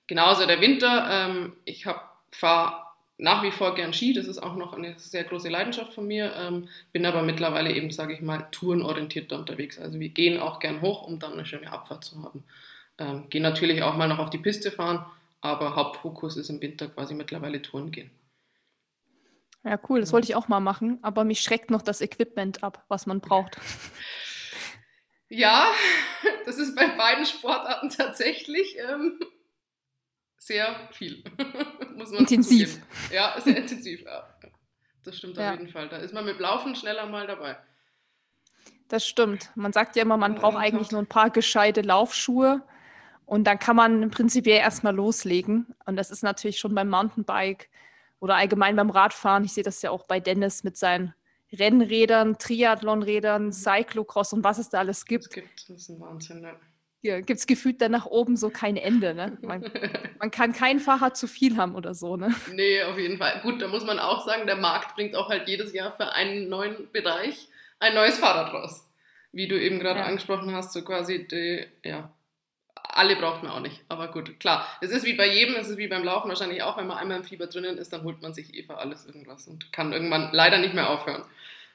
genauso 0.08 0.46
der 0.46 0.62
Winter, 0.62 1.08
ähm, 1.10 1.54
ich 1.66 1.86
fahre 2.32 2.93
nach 3.24 3.42
wie 3.42 3.52
vor 3.52 3.74
gern 3.74 3.94
Ski, 3.94 4.12
das 4.12 4.28
ist 4.28 4.44
auch 4.44 4.58
noch 4.58 4.74
eine 4.74 5.00
sehr 5.00 5.24
große 5.24 5.48
Leidenschaft 5.48 5.94
von 5.94 6.06
mir, 6.06 6.34
ähm, 6.36 6.68
bin 6.92 7.06
aber 7.06 7.22
mittlerweile 7.22 7.72
eben, 7.72 7.90
sage 7.90 8.14
ich 8.14 8.20
mal, 8.20 8.50
tourenorientierter 8.52 9.40
unterwegs. 9.40 9.80
Also 9.80 9.98
wir 10.02 10.10
gehen 10.10 10.42
auch 10.42 10.60
gern 10.60 10.82
hoch, 10.82 11.08
um 11.08 11.20
dann 11.20 11.32
eine 11.32 11.46
schöne 11.46 11.72
Abfahrt 11.72 12.04
zu 12.04 12.22
haben. 12.22 12.44
Ähm, 12.98 13.30
gehen 13.30 13.42
natürlich 13.42 13.82
auch 13.82 13.96
mal 13.96 14.10
noch 14.10 14.20
auf 14.20 14.30
die 14.30 14.40
Piste 14.40 14.72
fahren, 14.72 15.06
aber 15.40 15.78
Hauptfokus 15.78 16.36
ist 16.36 16.50
im 16.50 16.62
Winter 16.62 16.90
quasi 16.90 17.14
mittlerweile 17.14 17.62
Touren 17.62 17.92
gehen. 17.92 18.12
Ja, 19.64 19.80
cool, 19.88 20.02
das 20.02 20.12
wollte 20.12 20.28
ich 20.28 20.36
auch 20.36 20.50
mal 20.50 20.60
machen, 20.60 21.00
aber 21.02 21.24
mich 21.24 21.40
schreckt 21.40 21.72
noch 21.72 21.82
das 21.82 22.02
Equipment 22.02 22.62
ab, 22.62 22.84
was 22.90 23.06
man 23.06 23.22
braucht. 23.22 23.58
Ja, 25.30 25.72
das 26.46 26.58
ist 26.58 26.76
bei 26.76 26.88
beiden 26.90 27.26
Sportarten 27.26 27.90
tatsächlich 27.90 28.76
ähm, 28.80 29.18
sehr 30.46 30.90
viel. 30.92 31.24
Muss 31.96 32.12
man 32.12 32.20
intensiv. 32.20 32.74
Zugeben. 32.74 32.88
Ja, 33.14 33.40
sehr 33.40 33.58
intensiv, 33.58 34.04
ja. 34.04 34.28
Das 35.04 35.18
stimmt 35.18 35.38
ja. 35.38 35.52
auf 35.54 35.60
jeden 35.60 35.72
Fall. 35.72 35.90
Da 35.90 35.98
ist 35.98 36.14
man 36.14 36.26
mit 36.26 36.40
Laufen 36.40 36.76
schneller 36.76 37.06
mal 37.06 37.28
dabei. 37.28 37.58
Das 38.90 39.08
stimmt. 39.08 39.52
Man 39.56 39.74
sagt 39.74 39.96
ja 39.96 40.04
immer, 40.04 40.18
man 40.18 40.36
braucht 40.36 40.58
eigentlich 40.58 40.92
nur 40.92 41.02
ein 41.02 41.08
paar 41.08 41.30
gescheite 41.30 41.82
Laufschuhe 41.82 42.62
und 43.26 43.46
dann 43.46 43.60
kann 43.60 43.76
man 43.76 44.04
im 44.04 44.12
Prinzip 44.12 44.46
ja 44.46 44.56
erstmal 44.56 44.96
loslegen. 44.96 45.74
Und 45.86 45.96
das 45.96 46.12
ist 46.12 46.24
natürlich 46.24 46.60
schon 46.60 46.76
beim 46.76 46.90
Mountainbike 46.90 47.70
oder 48.20 48.36
allgemein 48.36 48.76
beim 48.76 48.90
Radfahren. 48.90 49.46
Ich 49.46 49.54
sehe 49.54 49.64
das 49.64 49.82
ja 49.82 49.92
auch 49.92 50.06
bei 50.06 50.20
Dennis 50.20 50.64
mit 50.64 50.78
seinen 50.78 51.14
Rennrädern, 51.52 52.38
Triathlonrädern, 52.38 53.52
Cyclocross 53.52 54.34
und 54.34 54.44
was 54.44 54.58
es 54.58 54.70
da 54.70 54.80
alles 54.80 55.06
gibt. 55.06 55.26
Das 55.26 55.34
gibt 55.34 55.70
das 55.70 55.78
ist 55.78 55.90
ein 55.90 56.00
Wahnsinn, 56.00 56.42
ne? 56.42 56.56
Hier 57.04 57.22
gibt 57.22 57.38
es 57.38 57.48
gefühlt 57.48 57.82
dann 57.82 57.92
nach 57.92 58.06
oben 58.06 58.38
so 58.38 58.50
kein 58.50 58.78
Ende. 58.78 59.14
Ne? 59.14 59.38
Man, 59.42 59.70
man, 60.20 60.32
kann 60.32 60.54
kein 60.54 60.80
Fahrrad 60.80 61.18
zu 61.18 61.28
viel 61.28 61.58
haben 61.58 61.76
oder 61.76 61.94
so. 61.94 62.16
Ne? 62.16 62.34
Nee, 62.54 62.82
auf 62.84 62.98
jeden 62.98 63.18
Fall. 63.18 63.42
Gut, 63.42 63.62
da 63.62 63.68
muss 63.68 63.84
man 63.84 64.00
auch 64.00 64.26
sagen, 64.26 64.48
der 64.48 64.56
Markt 64.56 64.96
bringt 64.96 65.14
auch 65.14 65.28
halt 65.28 65.50
jedes 65.50 65.74
Jahr 65.74 65.92
für 65.92 66.14
einen 66.14 66.48
neuen 66.48 66.90
Bereich 66.94 67.50
ein 67.80 67.94
neues 67.94 68.20
Fahrrad 68.20 68.54
raus. 68.54 68.90
Wie 69.34 69.50
du 69.50 69.62
eben 69.62 69.80
gerade 69.80 70.00
ja. 70.00 70.06
angesprochen 70.06 70.56
hast, 70.56 70.72
so 70.72 70.82
quasi, 70.82 71.28
die, 71.28 71.66
ja, 71.84 72.10
alle 72.74 73.18
braucht 73.18 73.44
man 73.44 73.52
auch 73.52 73.60
nicht. 73.60 73.82
Aber 73.90 74.08
gut, 74.10 74.40
klar. 74.40 74.66
Es 74.80 74.92
ist 74.92 75.04
wie 75.04 75.16
bei 75.16 75.28
jedem, 75.28 75.56
es 75.56 75.68
ist 75.68 75.78
wie 75.78 75.90
beim 75.90 76.06
Laufen 76.06 76.30
wahrscheinlich 76.30 76.64
auch, 76.64 76.78
wenn 76.78 76.88
man 76.88 77.00
einmal 77.00 77.18
im 77.18 77.26
Fieber 77.26 77.48
drinnen 77.48 77.78
ist, 77.78 77.92
dann 77.92 78.04
holt 78.04 78.22
man 78.22 78.34
sich 78.34 78.56
eh 78.56 78.64
für 78.64 78.78
alles 78.78 79.06
irgendwas 79.06 79.46
und 79.50 79.74
kann 79.74 79.92
irgendwann 79.92 80.30
leider 80.32 80.58
nicht 80.58 80.74
mehr 80.74 80.90
aufhören. 80.90 81.26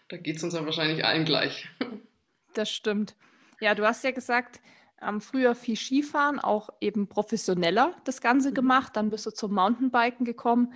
Da 0.08 0.16
geht 0.16 0.36
es 0.36 0.42
uns 0.42 0.54
ja 0.54 0.64
wahrscheinlich 0.64 1.04
allen 1.04 1.26
gleich. 1.26 1.68
Das 2.54 2.70
stimmt. 2.70 3.14
Ja, 3.60 3.74
du 3.74 3.84
hast 3.84 4.02
ja 4.04 4.10
gesagt, 4.10 4.60
ähm, 5.02 5.20
früher 5.20 5.54
viel 5.54 5.76
Skifahren, 5.76 6.38
auch 6.38 6.70
eben 6.80 7.08
professioneller 7.08 7.94
das 8.04 8.20
Ganze 8.20 8.50
mhm. 8.50 8.54
gemacht. 8.54 8.96
Dann 8.96 9.10
bist 9.10 9.26
du 9.26 9.30
zum 9.30 9.54
Mountainbiken 9.54 10.24
gekommen. 10.24 10.72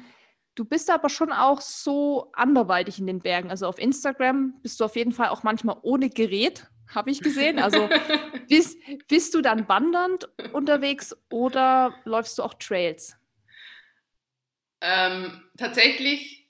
Du 0.54 0.64
bist 0.64 0.90
aber 0.90 1.08
schon 1.08 1.32
auch 1.32 1.60
so 1.60 2.30
anderweitig 2.34 2.98
in 2.98 3.06
den 3.06 3.20
Bergen. 3.20 3.50
Also 3.50 3.66
auf 3.66 3.78
Instagram 3.78 4.54
bist 4.62 4.80
du 4.80 4.84
auf 4.84 4.96
jeden 4.96 5.12
Fall 5.12 5.28
auch 5.28 5.42
manchmal 5.42 5.78
ohne 5.82 6.10
Gerät, 6.10 6.66
habe 6.94 7.10
ich 7.10 7.20
gesehen. 7.20 7.58
Also 7.58 7.88
bist, 8.48 8.78
bist 9.08 9.34
du 9.34 9.40
dann 9.40 9.68
wandernd 9.68 10.28
unterwegs 10.52 11.16
oder 11.30 11.94
läufst 12.04 12.38
du 12.38 12.42
auch 12.42 12.54
Trails? 12.54 13.16
Ähm, 14.82 15.42
tatsächlich 15.56 16.41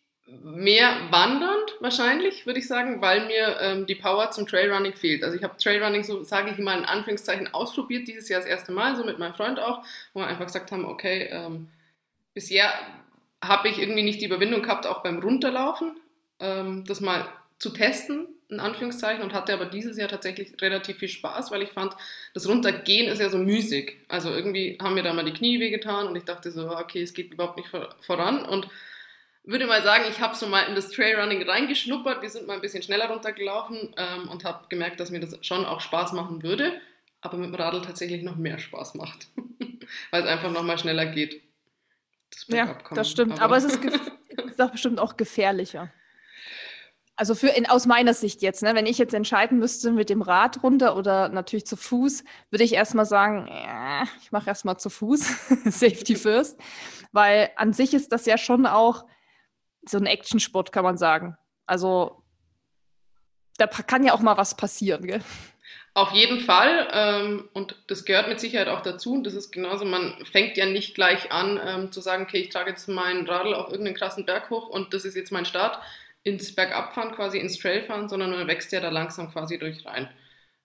mehr 0.43 0.97
wandernd 1.11 1.77
wahrscheinlich, 1.81 2.47
würde 2.47 2.61
ich 2.61 2.67
sagen, 2.67 3.01
weil 3.03 3.27
mir 3.27 3.59
ähm, 3.61 3.87
die 3.87 3.95
Power 3.95 4.31
zum 4.31 4.47
Trailrunning 4.47 4.95
fehlt. 4.95 5.25
Also 5.25 5.37
ich 5.37 5.43
habe 5.43 5.57
Trailrunning, 5.57 6.05
so 6.05 6.23
sage 6.23 6.51
ich 6.51 6.59
mal 6.59 6.79
in 6.79 6.85
Anführungszeichen, 6.85 7.53
ausprobiert, 7.53 8.09
dieses 8.09 8.29
Jahr 8.29 8.41
das 8.41 8.49
erste 8.49 8.73
Mal, 8.73 8.97
so 8.97 9.05
mit 9.05 9.19
meinem 9.19 9.35
Freund 9.35 9.59
auch, 9.59 9.85
wo 10.15 10.21
wir 10.21 10.27
einfach 10.27 10.47
gesagt 10.47 10.73
haben, 10.73 10.85
okay, 10.85 11.29
ähm, 11.31 11.69
bisher 12.35 12.73
habe 13.43 13.69
ich 13.69 13.79
irgendwie 13.79 14.03
nicht 14.03 14.21
die 14.21 14.27
Überwindung 14.27 14.63
gehabt, 14.63 14.87
auch 14.87 15.03
beim 15.03 15.19
Runterlaufen, 15.19 15.97
ähm, 16.41 16.85
das 16.87 17.01
mal 17.01 17.27
zu 17.59 17.71
testen, 17.71 18.29
in 18.49 18.61
Anführungszeichen, 18.61 19.23
und 19.23 19.33
hatte 19.33 19.53
aber 19.53 19.67
dieses 19.67 19.97
Jahr 19.97 20.09
tatsächlich 20.09 20.61
relativ 20.61 20.99
viel 20.99 21.09
Spaß, 21.09 21.51
weil 21.51 21.63
ich 21.63 21.71
fand, 21.71 21.95
das 22.35 22.49
Runtergehen 22.49 23.11
ist 23.11 23.21
ja 23.21 23.31
so 23.31 23.39
müßig. 23.39 23.97
Also 24.09 24.31
irgendwie 24.31 24.79
haben 24.81 24.95
mir 24.95 25.03
da 25.03 25.13
mal 25.13 25.25
die 25.25 25.33
Knie 25.33 25.61
wehgetan 25.61 26.07
und 26.07 26.17
ich 26.17 26.25
dachte 26.25 26.51
so, 26.51 26.71
okay, 26.71 27.03
es 27.03 27.15
geht 27.15 27.33
überhaupt 27.33 27.57
nicht 27.57 27.71
voran. 28.01 28.45
Und 28.45 28.69
würde 29.45 29.67
mal 29.67 29.83
sagen, 29.83 30.05
ich 30.09 30.21
habe 30.21 30.37
so 30.37 30.47
mal 30.47 30.63
in 30.63 30.75
das 30.75 30.91
Trailrunning 30.91 31.49
reingeschnuppert. 31.49 32.23
Wir 32.23 32.31
sind 32.31 32.47
mal 32.47 32.55
ein 32.55 32.61
bisschen 32.61 32.83
schneller 32.83 33.09
runtergelaufen 33.09 33.95
ähm, 33.97 34.29
und 34.29 34.45
habe 34.45 34.67
gemerkt, 34.69 35.01
dass 35.01 35.11
mir 35.11 35.21
das 35.21 35.37
schon 35.45 35.65
auch 35.65 35.81
Spaß 35.81 36.13
machen 36.13 36.43
würde, 36.43 36.81
aber 37.21 37.39
mit 37.39 37.49
dem 37.49 37.55
Radl 37.55 37.83
tatsächlich 37.83 38.23
noch 38.23 38.37
mehr 38.37 38.59
Spaß 38.59 38.95
macht, 38.95 39.29
weil 40.11 40.23
es 40.23 40.29
einfach 40.29 40.51
noch 40.51 40.63
mal 40.63 40.79
schneller 40.79 41.07
geht. 41.07 41.43
Das 42.31 42.47
ja, 42.49 42.79
das 42.95 43.11
stimmt. 43.11 43.35
Aber, 43.35 43.43
aber 43.43 43.57
es 43.57 43.65
ist, 43.65 43.85
ist 44.47 44.61
doch 44.61 44.71
bestimmt 44.71 44.99
auch 44.99 45.17
gefährlicher. 45.17 45.93
Also 47.15 47.35
für 47.35 47.49
in, 47.49 47.67
aus 47.67 47.87
meiner 47.87 48.15
Sicht 48.15 48.41
jetzt, 48.43 48.63
ne, 48.63 48.75
wenn 48.75 48.87
ich 48.87 48.97
jetzt 48.97 49.13
entscheiden 49.13 49.59
müsste 49.59 49.93
mit 49.93 50.09
dem 50.09 50.23
Rad 50.23 50.63
runter 50.63 50.97
oder 50.97 51.29
natürlich 51.29 51.67
zu 51.67 51.77
Fuß, 51.77 52.25
würde 52.51 52.65
ich 52.65 52.73
erstmal 52.73 53.05
sagen, 53.05 53.49
äh, 53.49 54.05
ich 54.23 54.33
mache 54.33 54.49
erstmal 54.49 54.79
zu 54.79 54.89
Fuß, 54.89 55.21
Safety 55.67 56.17
first, 56.17 56.59
weil 57.13 57.51
an 57.57 57.75
sich 57.75 57.93
ist 57.93 58.13
das 58.13 58.25
ja 58.25 58.39
schon 58.39 58.67
auch 58.67 59.05
so 59.87 59.99
ein 59.99 60.07
Actionsport, 60.07 60.73
kann 60.73 60.85
man 60.85 60.97
sagen. 60.97 61.37
Also 61.67 62.23
da 63.59 63.67
kann 63.67 64.05
ja 64.05 64.15
auch 64.15 64.21
mal 64.21 64.37
was 64.37 64.57
passieren, 64.57 65.07
gell? 65.07 65.23
Auf 65.95 66.13
jeden 66.13 66.41
Fall. 66.41 66.89
Ähm, 66.93 67.49
und 67.53 67.77
das 67.89 68.05
gehört 68.05 68.29
mit 68.29 68.41
Sicherheit 68.41 68.69
auch 68.69 68.81
dazu. 68.81 69.13
Und 69.13 69.25
das 69.25 69.35
ist 69.35 69.53
genauso, 69.53 69.85
man 69.85 70.15
fängt 70.25 70.57
ja 70.57 70.65
nicht 70.65 70.95
gleich 70.95 71.31
an 71.31 71.61
ähm, 71.63 71.93
zu 71.93 72.01
sagen, 72.01 72.25
okay, 72.25 72.39
ich 72.39 72.49
trage 72.49 72.71
jetzt 72.71 72.89
meinen 72.89 73.27
Radl 73.27 73.55
auf 73.55 73.69
irgendeinen 73.69 73.97
krassen 73.97 74.25
Berg 74.25 74.49
hoch 74.49 74.69
und 74.69 74.95
das 74.95 75.05
ist 75.05 75.17
jetzt 75.17 75.33
mein 75.33 75.45
Start 75.45 75.79
ins 76.23 76.55
Bergabfahren, 76.55 77.15
quasi 77.15 77.39
ins 77.39 77.59
Trailfahren, 77.59 78.09
sondern 78.09 78.31
man 78.31 78.47
wächst 78.47 78.73
ja 78.73 78.81
da 78.81 78.89
langsam 78.89 79.31
quasi 79.31 79.59
durch 79.59 79.85
rein. 79.85 80.09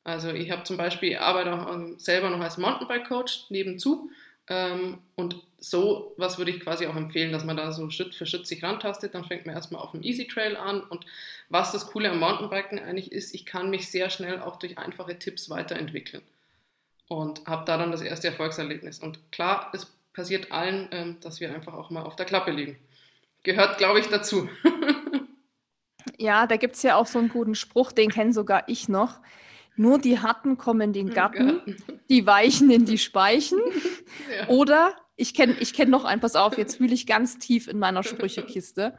Also 0.04 0.30
ich 0.30 0.52
habe 0.52 0.64
zum 0.64 0.78
Beispiel, 0.78 1.18
arbeite 1.18 1.54
auch 1.54 1.74
ähm, 1.74 2.00
selber 2.00 2.30
noch 2.30 2.40
als 2.40 2.58
Mountainbike-Coach 2.58 3.48
nebenzu 3.50 4.10
und 4.50 5.36
so 5.60 6.14
was 6.18 6.38
würde 6.38 6.52
ich 6.52 6.62
quasi 6.62 6.88
auch 6.88 6.96
empfehlen, 6.96 7.32
dass 7.32 7.44
man 7.44 7.58
da 7.58 7.72
so 7.72 7.90
Schritt 7.90 8.16
für 8.16 8.26
Schritt 8.26 8.48
sich 8.48 8.64
rantastet. 8.64 9.14
Dann 9.14 9.26
fängt 9.26 9.46
man 9.46 9.56
erstmal 9.56 9.82
auf 9.82 9.92
dem 9.92 10.04
Easy 10.04 10.28
Trail 10.28 10.56
an. 10.56 10.82
Und 10.82 11.06
was 11.50 11.72
das 11.72 11.88
Coole 11.88 12.12
am 12.12 12.20
Mountainbiken 12.20 12.80
eigentlich 12.80 13.12
ist, 13.12 13.34
ich 13.34 13.46
kann 13.46 13.70
mich 13.70 13.90
sehr 13.90 14.10
schnell 14.10 14.40
auch 14.40 14.58
durch 14.58 14.78
einfache 14.78 15.18
Tipps 15.20 15.50
weiterentwickeln. 15.50 16.24
Und 17.08 17.46
habe 17.48 17.66
da 17.66 17.78
dann 17.78 17.92
das 17.92 18.02
erste 18.02 18.28
Erfolgserlebnis. 18.28 19.00
Und 19.00 19.32
klar, 19.32 19.72
es 19.74 19.88
passiert 20.14 20.52
allen, 20.52 20.90
ähm, 20.92 21.18
dass 21.22 21.40
wir 21.40 21.54
einfach 21.54 21.74
auch 21.74 21.90
mal 21.90 22.04
auf 22.04 22.16
der 22.16 22.26
Klappe 22.26 22.52
liegen. 22.52 22.78
Gehört, 23.44 23.78
glaube 23.78 24.00
ich, 24.00 24.08
dazu. 24.08 24.50
ja, 26.18 26.48
da 26.48 26.58
gibt 26.58 26.76
es 26.76 26.84
ja 26.84 26.96
auch 26.96 27.08
so 27.08 27.20
einen 27.20 27.30
guten 27.30 27.56
Spruch, 27.56 27.92
den 27.92 28.10
kenne 28.10 28.34
sogar 28.34 28.64
ich 28.68 28.90
noch. 28.90 29.20
Nur 29.78 30.00
die 30.00 30.20
Harten 30.20 30.58
kommen 30.58 30.82
in 30.82 30.94
den 30.94 31.10
Garten, 31.12 31.78
die 32.10 32.26
Weichen 32.26 32.72
in 32.72 32.86
die 32.86 32.98
Speichen. 32.98 33.60
Ja. 34.36 34.48
Oder, 34.48 34.96
ich 35.16 35.34
kenne 35.34 35.56
ich 35.60 35.74
kenn 35.74 35.90
noch 35.90 36.04
ein, 36.04 36.20
pass 36.20 36.36
auf, 36.36 36.58
jetzt 36.58 36.78
fühle 36.78 36.94
ich 36.94 37.08
ganz 37.08 37.38
tief 37.38 37.68
in 37.68 37.78
meiner 37.78 38.04
Sprüchekiste. 38.04 38.98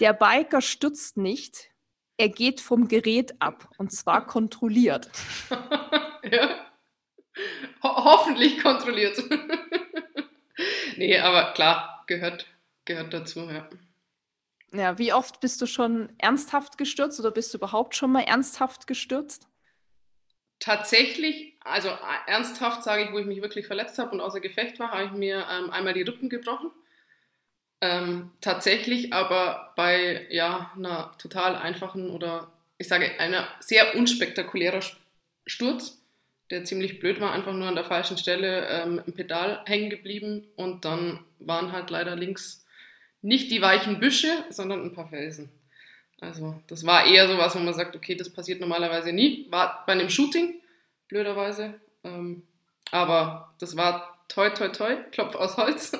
Der 0.00 0.12
Biker 0.12 0.60
stürzt 0.60 1.16
nicht, 1.16 1.70
er 2.16 2.28
geht 2.28 2.60
vom 2.60 2.88
Gerät 2.88 3.34
ab 3.40 3.70
und 3.78 3.92
zwar 3.92 4.26
kontrolliert. 4.26 5.10
ja. 5.50 6.66
Ho 7.82 8.04
hoffentlich 8.04 8.60
kontrolliert. 8.62 9.22
nee, 10.96 11.18
aber 11.18 11.52
klar, 11.52 12.04
gehört, 12.06 12.46
gehört 12.84 13.14
dazu, 13.14 13.48
ja. 13.50 13.68
Ja, 14.72 14.98
wie 14.98 15.12
oft 15.12 15.40
bist 15.40 15.62
du 15.62 15.66
schon 15.66 16.12
ernsthaft 16.18 16.76
gestürzt 16.76 17.20
oder 17.20 17.30
bist 17.30 17.54
du 17.54 17.58
überhaupt 17.58 17.94
schon 17.94 18.10
mal 18.10 18.24
ernsthaft 18.24 18.86
gestürzt? 18.86 19.48
Tatsächlich, 20.64 21.52
also 21.60 21.90
äh, 21.90 21.94
ernsthaft 22.26 22.84
sage 22.84 23.04
ich, 23.04 23.12
wo 23.12 23.18
ich 23.18 23.26
mich 23.26 23.42
wirklich 23.42 23.66
verletzt 23.66 23.98
habe 23.98 24.12
und 24.12 24.22
außer 24.22 24.40
Gefecht 24.40 24.78
war, 24.78 24.92
habe 24.92 25.04
ich 25.04 25.10
mir 25.10 25.46
ähm, 25.52 25.68
einmal 25.68 25.92
die 25.92 26.00
Rippen 26.00 26.30
gebrochen. 26.30 26.70
Ähm, 27.82 28.30
tatsächlich 28.40 29.12
aber 29.12 29.74
bei 29.76 30.26
ja, 30.30 30.72
einer 30.74 31.14
total 31.18 31.54
einfachen 31.54 32.08
oder 32.08 32.50
ich 32.78 32.88
sage 32.88 33.20
einer 33.20 33.46
sehr 33.60 33.94
unspektakulärer 33.94 34.80
Sturz, 35.44 36.02
der 36.48 36.64
ziemlich 36.64 36.98
blöd 36.98 37.20
war, 37.20 37.32
einfach 37.32 37.52
nur 37.52 37.68
an 37.68 37.74
der 37.74 37.84
falschen 37.84 38.16
Stelle 38.16 38.66
ähm, 38.68 39.02
im 39.04 39.12
Pedal 39.12 39.62
hängen 39.66 39.90
geblieben 39.90 40.46
und 40.56 40.86
dann 40.86 41.22
waren 41.40 41.72
halt 41.72 41.90
leider 41.90 42.16
links 42.16 42.66
nicht 43.20 43.50
die 43.50 43.60
weichen 43.60 44.00
Büsche, 44.00 44.32
sondern 44.48 44.82
ein 44.82 44.94
paar 44.94 45.10
Felsen. 45.10 45.52
Also 46.24 46.60
das 46.66 46.84
war 46.86 47.06
eher 47.06 47.28
so 47.28 47.38
was, 47.38 47.54
wo 47.54 47.60
man 47.60 47.74
sagt, 47.74 47.94
okay, 47.96 48.14
das 48.14 48.30
passiert 48.30 48.60
normalerweise 48.60 49.12
nie. 49.12 49.46
War 49.50 49.84
bei 49.86 49.92
einem 49.92 50.10
Shooting, 50.10 50.60
blöderweise. 51.08 51.74
Ähm, 52.02 52.42
aber 52.90 53.54
das 53.58 53.76
war 53.76 54.24
toi, 54.28 54.50
toi, 54.50 54.68
toi, 54.68 54.96
Klopf 55.12 55.34
aus 55.34 55.56
Holz. 55.56 55.92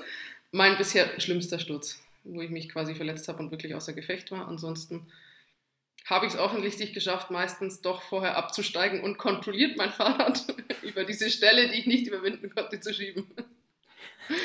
Mein 0.52 0.76
bisher 0.78 1.08
schlimmster 1.20 1.58
Sturz, 1.58 2.00
wo 2.24 2.40
ich 2.40 2.50
mich 2.50 2.68
quasi 2.68 2.94
verletzt 2.94 3.28
habe 3.28 3.40
und 3.40 3.50
wirklich 3.50 3.74
außer 3.74 3.92
Gefecht 3.92 4.30
war. 4.30 4.48
Ansonsten 4.48 5.06
habe 6.04 6.26
ich 6.26 6.34
es 6.34 6.38
offensichtlich 6.38 6.92
geschafft, 6.92 7.30
meistens 7.30 7.80
doch 7.80 8.02
vorher 8.02 8.36
abzusteigen 8.36 9.00
und 9.00 9.18
kontrolliert 9.18 9.76
mein 9.76 9.90
Fahrrad 9.90 10.44
über 10.82 11.04
diese 11.04 11.30
Stelle, 11.30 11.68
die 11.68 11.78
ich 11.78 11.86
nicht 11.86 12.06
überwinden 12.06 12.50
konnte, 12.54 12.80
zu 12.80 12.92
schieben. 12.92 13.26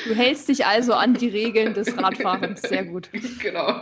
Du 0.06 0.14
hältst 0.14 0.48
dich 0.48 0.66
also 0.66 0.94
an 0.94 1.14
die 1.14 1.28
Regeln 1.28 1.74
des 1.74 1.96
Radfahrens. 1.96 2.62
Sehr 2.62 2.84
gut. 2.84 3.08
Genau. 3.40 3.80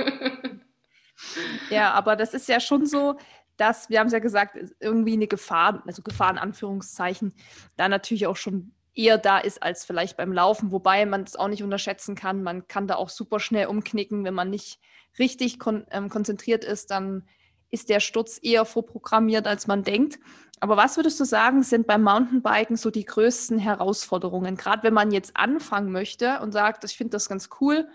Ja, 1.70 1.92
aber 1.92 2.16
das 2.16 2.34
ist 2.34 2.48
ja 2.48 2.60
schon 2.60 2.86
so, 2.86 3.16
dass, 3.56 3.90
wir 3.90 3.98
haben 3.98 4.06
es 4.06 4.12
ja 4.12 4.20
gesagt, 4.20 4.56
irgendwie 4.80 5.14
eine 5.14 5.26
Gefahr, 5.26 5.82
also 5.86 6.02
Gefahr 6.02 6.30
in 6.30 6.38
Anführungszeichen, 6.38 7.34
da 7.76 7.88
natürlich 7.88 8.26
auch 8.26 8.36
schon 8.36 8.72
eher 8.94 9.18
da 9.18 9.38
ist 9.38 9.62
als 9.62 9.84
vielleicht 9.84 10.16
beim 10.16 10.32
Laufen, 10.32 10.72
wobei 10.72 11.06
man 11.06 11.22
es 11.22 11.36
auch 11.36 11.48
nicht 11.48 11.62
unterschätzen 11.62 12.14
kann. 12.14 12.42
Man 12.42 12.66
kann 12.66 12.88
da 12.88 12.96
auch 12.96 13.08
super 13.08 13.38
schnell 13.38 13.66
umknicken, 13.66 14.24
wenn 14.24 14.34
man 14.34 14.50
nicht 14.50 14.80
richtig 15.18 15.58
kon 15.58 15.86
ähm, 15.90 16.08
konzentriert 16.08 16.64
ist, 16.64 16.90
dann 16.90 17.28
ist 17.70 17.90
der 17.90 18.00
Sturz 18.00 18.38
eher 18.42 18.64
vorprogrammiert, 18.64 19.46
als 19.46 19.66
man 19.66 19.82
denkt. 19.84 20.18
Aber 20.60 20.76
was 20.76 20.96
würdest 20.96 21.20
du 21.20 21.24
sagen, 21.24 21.62
sind 21.62 21.86
beim 21.86 22.02
Mountainbiken 22.02 22.76
so 22.76 22.90
die 22.90 23.04
größten 23.04 23.58
Herausforderungen? 23.58 24.56
Gerade 24.56 24.82
wenn 24.82 24.94
man 24.94 25.12
jetzt 25.12 25.36
anfangen 25.36 25.92
möchte 25.92 26.40
und 26.40 26.52
sagt, 26.52 26.84
ich 26.84 26.96
finde 26.96 27.12
das 27.12 27.28
ganz 27.28 27.48
cool, 27.60 27.88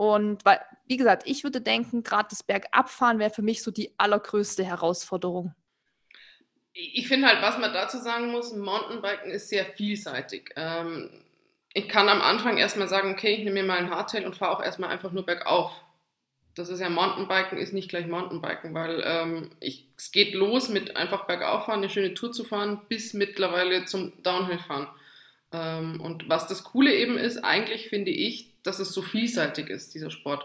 und 0.00 0.46
weil, 0.46 0.58
wie 0.86 0.96
gesagt, 0.96 1.24
ich 1.26 1.44
würde 1.44 1.60
denken, 1.60 2.02
gerade 2.02 2.30
das 2.30 2.42
Bergabfahren 2.42 3.18
wäre 3.18 3.28
für 3.28 3.42
mich 3.42 3.62
so 3.62 3.70
die 3.70 3.92
allergrößte 3.98 4.64
Herausforderung. 4.64 5.54
Ich 6.72 7.06
finde 7.06 7.28
halt, 7.28 7.42
was 7.42 7.58
man 7.58 7.74
dazu 7.74 7.98
sagen 7.98 8.30
muss, 8.30 8.56
Mountainbiken 8.56 9.30
ist 9.30 9.50
sehr 9.50 9.66
vielseitig. 9.66 10.54
Ähm, 10.56 11.10
ich 11.74 11.86
kann 11.86 12.08
am 12.08 12.22
Anfang 12.22 12.56
erstmal 12.56 12.88
sagen, 12.88 13.12
okay, 13.12 13.34
ich 13.34 13.44
nehme 13.44 13.60
mir 13.60 13.64
mal 13.64 13.76
ein 13.76 13.90
Hardtail 13.90 14.24
und 14.24 14.36
fahre 14.36 14.56
auch 14.56 14.62
erstmal 14.62 14.88
einfach 14.88 15.12
nur 15.12 15.26
bergauf. 15.26 15.70
Das 16.54 16.70
ist 16.70 16.80
ja 16.80 16.88
Mountainbiken, 16.88 17.58
ist 17.58 17.74
nicht 17.74 17.90
gleich 17.90 18.06
Mountainbiken, 18.06 18.72
weil 18.72 19.02
ähm, 19.04 19.50
ich, 19.60 19.86
es 19.98 20.12
geht 20.12 20.32
los 20.32 20.70
mit 20.70 20.96
einfach 20.96 21.26
bergauf 21.26 21.66
fahren, 21.66 21.80
eine 21.80 21.90
schöne 21.90 22.14
Tour 22.14 22.32
zu 22.32 22.44
fahren, 22.44 22.80
bis 22.88 23.12
mittlerweile 23.12 23.84
zum 23.84 24.22
Downhill 24.22 24.60
fahren. 24.60 24.88
Ähm, 25.52 26.00
und 26.00 26.26
was 26.30 26.46
das 26.46 26.64
Coole 26.64 26.94
eben 26.94 27.18
ist, 27.18 27.44
eigentlich 27.44 27.90
finde 27.90 28.12
ich, 28.12 28.49
dass 28.62 28.78
es 28.78 28.92
so 28.92 29.02
vielseitig 29.02 29.68
ist, 29.68 29.94
dieser 29.94 30.10
Sport. 30.10 30.44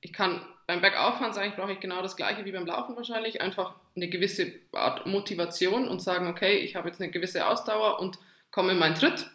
Ich 0.00 0.12
kann 0.12 0.44
beim 0.66 0.80
Bergauffahren 0.80 1.32
sagen, 1.32 1.50
ich 1.50 1.56
brauche 1.56 1.72
ich 1.72 1.80
genau 1.80 2.02
das 2.02 2.16
gleiche 2.16 2.44
wie 2.44 2.52
beim 2.52 2.66
Laufen 2.66 2.96
wahrscheinlich, 2.96 3.40
einfach 3.40 3.74
eine 3.96 4.08
gewisse 4.08 4.52
Art 4.72 5.06
Motivation 5.06 5.88
und 5.88 6.00
sagen, 6.00 6.26
okay, 6.26 6.58
ich 6.58 6.76
habe 6.76 6.88
jetzt 6.88 7.00
eine 7.00 7.10
gewisse 7.10 7.46
Ausdauer 7.46 8.00
und 8.00 8.18
komme 8.50 8.72
in 8.72 8.78
meinen 8.78 8.94
Tritt 8.94 9.30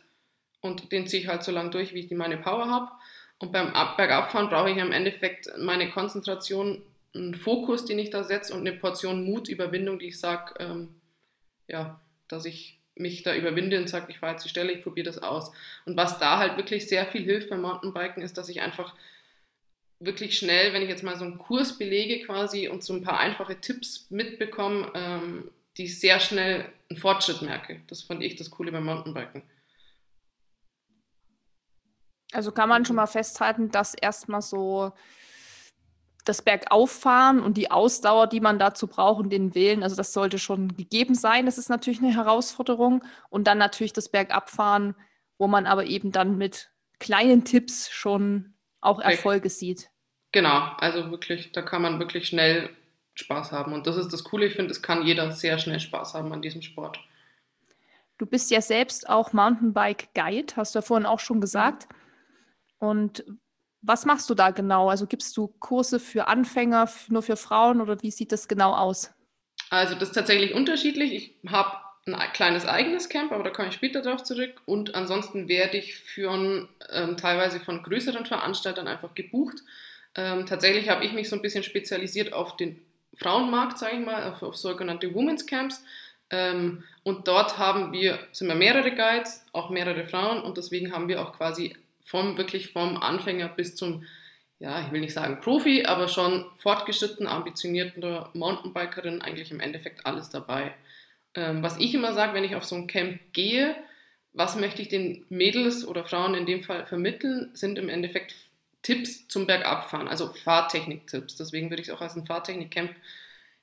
und 0.62 0.92
den 0.92 1.08
ziehe 1.08 1.24
ich 1.24 1.30
halt 1.30 1.44
so 1.44 1.52
lange 1.52 1.70
durch, 1.70 1.94
wie 1.94 2.00
ich 2.00 2.12
meine 2.12 2.38
Power 2.38 2.70
habe. 2.70 2.92
Und 3.40 3.54
beim 3.54 3.72
Bergabfahren 3.72 4.50
brauche 4.50 4.70
ich 4.70 4.78
im 4.78 4.92
Endeffekt 4.92 5.50
meine 5.58 5.90
Konzentration, 5.90 6.82
einen 7.16 7.36
Fokus, 7.36 7.86
den 7.86 7.98
ich 7.98 8.10
da 8.10 8.24
setze 8.24 8.54
und 8.54 8.68
eine 8.68 8.74
Portion 8.74 9.24
Mut, 9.24 9.48
Überwindung, 9.48 10.00
die 10.00 10.08
ich 10.08 10.20
sage, 10.20 10.54
ähm, 10.60 11.02
ja, 11.68 12.00
dass 12.28 12.46
ich 12.46 12.79
mich 13.00 13.24
da 13.24 13.36
überwinde 13.36 13.80
und 13.80 13.90
sage, 13.90 14.08
ich 14.10 14.20
fahre 14.20 14.34
jetzt 14.34 14.46
die 14.46 14.50
Stelle, 14.50 14.72
ich 14.72 14.84
probiere 14.84 15.06
das 15.06 15.24
aus. 15.24 15.52
Und 15.86 15.98
was 15.98 16.20
da 16.20 16.38
halt 16.38 16.58
wirklich 16.58 16.88
sehr 16.88 17.06
viel 17.06 17.24
hilft 17.24 17.50
beim 17.50 17.62
Mountainbiken, 17.62 18.22
ist, 18.22 18.38
dass 18.38 18.50
ich 18.50 18.62
einfach 18.62 18.94
wirklich 20.00 20.38
schnell, 20.38 20.74
wenn 20.74 20.82
ich 20.82 20.90
jetzt 20.90 21.04
mal 21.04 21.18
so 21.18 21.26
einen 21.26 21.38
Kurs 21.38 21.78
belege 21.78 22.26
quasi 22.26 22.68
und 22.68 22.84
so 22.84 22.94
ein 22.94 23.04
paar 23.04 23.20
einfache 23.20 23.60
Tipps 23.60 24.08
mitbekomme, 24.10 24.92
ähm, 24.96 25.52
die 25.78 25.88
sehr 25.88 26.20
schnell 26.20 26.66
einen 26.90 27.00
Fortschritt 27.00 27.42
merke. 27.42 27.82
Das 27.88 28.04
fand 28.04 28.24
ich 28.24 28.36
das 28.36 28.52
Coole 28.52 28.72
beim 28.72 28.86
Mountainbiken. 28.86 29.44
Also 32.32 32.52
kann 32.52 32.70
man 32.70 32.86
schon 32.86 32.96
mal 32.96 33.08
festhalten, 33.08 33.72
dass 33.72 33.94
erstmal 33.96 34.42
so 34.42 34.94
das 36.30 36.42
Bergauffahren 36.44 37.42
und 37.42 37.58
die 37.58 37.72
Ausdauer, 37.72 38.28
die 38.28 38.40
man 38.40 38.60
dazu 38.60 38.88
braucht 38.88 39.24
und 39.24 39.30
den 39.32 39.56
Willen, 39.56 39.84
also 39.84 39.96
das 39.96 40.14
sollte 40.14 40.40
schon 40.40 40.78
gegeben 40.78 41.16
sein. 41.16 41.46
Das 41.46 41.58
ist 41.58 41.70
natürlich 41.70 42.00
eine 42.00 42.14
Herausforderung. 42.14 43.04
Und 43.30 43.48
dann 43.48 43.58
natürlich 43.58 43.94
das 43.94 44.10
Bergabfahren, 44.10 44.96
wo 45.38 45.48
man 45.48 45.66
aber 45.66 45.86
eben 45.86 46.12
dann 46.12 46.38
mit 46.38 46.70
kleinen 47.00 47.44
Tipps 47.44 47.90
schon 47.90 48.54
auch 48.80 49.00
Erfolge 49.00 49.50
sieht. 49.50 49.90
Genau, 50.32 50.72
also 50.78 51.10
wirklich, 51.12 51.52
da 51.52 51.62
kann 51.64 51.82
man 51.82 52.00
wirklich 52.00 52.28
schnell 52.28 52.70
Spaß 53.16 53.52
haben. 53.52 53.74
Und 53.74 53.88
das 53.88 53.98
ist 53.98 54.14
das 54.14 54.24
Coole. 54.24 54.46
Ich 54.46 54.56
finde, 54.56 54.72
es 54.72 54.82
kann 54.82 55.06
jeder 55.06 55.32
sehr 55.32 55.58
schnell 55.58 55.80
Spaß 55.80 56.14
haben 56.14 56.32
an 56.32 56.42
diesem 56.42 56.62
Sport. 56.62 57.00
Du 58.20 58.26
bist 58.26 58.52
ja 58.52 58.62
selbst 58.62 59.10
auch 59.10 59.34
Mountainbike-Guide, 59.34 60.56
hast 60.56 60.76
du 60.76 60.80
ja 60.80 60.84
vorhin 60.84 61.06
auch 61.06 61.20
schon 61.20 61.42
gesagt. 61.42 61.88
Und 62.78 63.24
was 63.82 64.06
machst 64.06 64.30
du 64.30 64.36
da 64.36 64.52
genau? 64.52 64.90
Also 64.90 65.08
gibst 65.08 65.36
du 65.38 65.48
Kurse 65.60 66.00
für 66.00 66.28
Anfänger, 66.28 66.90
nur 67.08 67.22
für 67.22 67.38
Frauen 67.38 67.82
oder 67.82 68.02
wie 68.02 68.12
sieht 68.12 68.32
das 68.32 68.48
genau 68.48 68.74
aus? 68.74 69.12
Also 69.70 69.96
das 69.96 70.10
ist 70.10 70.16
tatsächlich 70.16 70.54
unterschiedlich. 70.54 71.14
Ich 71.44 71.52
habe 71.52 71.78
ein 72.06 72.34
kleines 72.34 72.66
eigenes 72.66 73.10
Camp, 73.10 73.32
aber 73.32 73.44
da 73.44 73.50
komme 73.52 73.70
ich 73.70 73.76
später 73.76 74.02
darauf 74.02 74.24
zurück. 74.24 74.62
Und 74.66 74.96
ansonsten 74.96 75.48
werde 75.48 75.78
ich 75.78 75.96
für 75.96 76.68
ähm, 76.92 77.18
teilweise 77.18 77.60
von 77.60 77.84
größeren 77.84 78.26
Veranstaltern 78.26 78.88
einfach 78.88 79.14
gebucht. 79.14 79.58
Ähm, 80.16 80.46
tatsächlich 80.46 80.90
habe 80.90 81.06
ich 81.06 81.14
mich 81.14 81.30
so 81.30 81.36
ein 81.36 81.42
bisschen 81.42 81.64
spezialisiert 81.64 82.34
auf 82.34 82.58
den 82.58 82.82
Frauenmarkt, 83.16 83.78
sage 83.78 83.98
ich 83.98 84.06
mal, 84.06 84.32
auf, 84.32 84.42
auf 84.42 84.56
sogenannte 84.56 85.14
Women's 85.14 85.46
Camps. 85.46 85.84
Ähm, 86.32 86.84
und 87.04 87.28
dort 87.28 87.58
haben 87.58 87.92
wir, 87.92 88.20
sind 88.32 88.48
wir 88.48 88.56
mehrere 88.56 88.92
Guides, 88.92 89.46
auch 89.52 89.70
mehrere 89.70 90.06
Frauen 90.06 90.42
und 90.42 90.58
deswegen 90.58 90.94
haben 90.94 91.08
wir 91.08 91.22
auch 91.22 91.34
quasi 91.34 91.76
vom 92.10 92.38
wirklich 92.38 92.74
vom 92.74 92.98
Anfänger 92.98 93.50
bis 93.50 93.76
zum, 93.76 94.04
ja, 94.58 94.82
ich 94.82 94.92
will 94.92 95.00
nicht 95.00 95.14
sagen 95.14 95.42
Profi, 95.42 95.86
aber 95.86 96.08
schon 96.08 96.46
fortgeschritten, 96.58 97.28
ambitionierten 97.28 98.04
Mountainbikerin 98.34 99.22
eigentlich 99.22 99.52
im 99.52 99.60
Endeffekt 99.60 100.08
alles 100.08 100.30
dabei. 100.32 100.74
Ähm, 101.36 101.62
was 101.62 101.78
ich 101.78 101.94
immer 101.94 102.14
sage, 102.14 102.34
wenn 102.34 102.44
ich 102.44 102.56
auf 102.56 102.66
so 102.66 102.76
ein 102.76 102.88
Camp 102.88 103.20
gehe, 103.32 103.76
was 104.34 104.56
möchte 104.56 104.82
ich 104.82 104.90
den 104.90 105.24
Mädels 105.30 105.88
oder 105.88 106.04
Frauen 106.04 106.34
in 106.34 106.48
dem 106.48 106.64
Fall 106.64 106.88
vermitteln, 106.88 107.52
sind 107.54 107.78
im 107.78 107.90
Endeffekt 107.90 108.34
Tipps 108.82 109.28
zum 109.28 109.46
Bergabfahren, 109.46 110.08
also 110.08 110.34
Fahrtechnik-Tipps. 110.34 111.36
Deswegen 111.36 111.70
würde 111.70 111.82
ich 111.82 111.90
es 111.90 111.94
auch 111.94 112.02
als 112.02 112.16
ein 112.16 112.26
Fahrtechnik-Camp, 112.26 112.96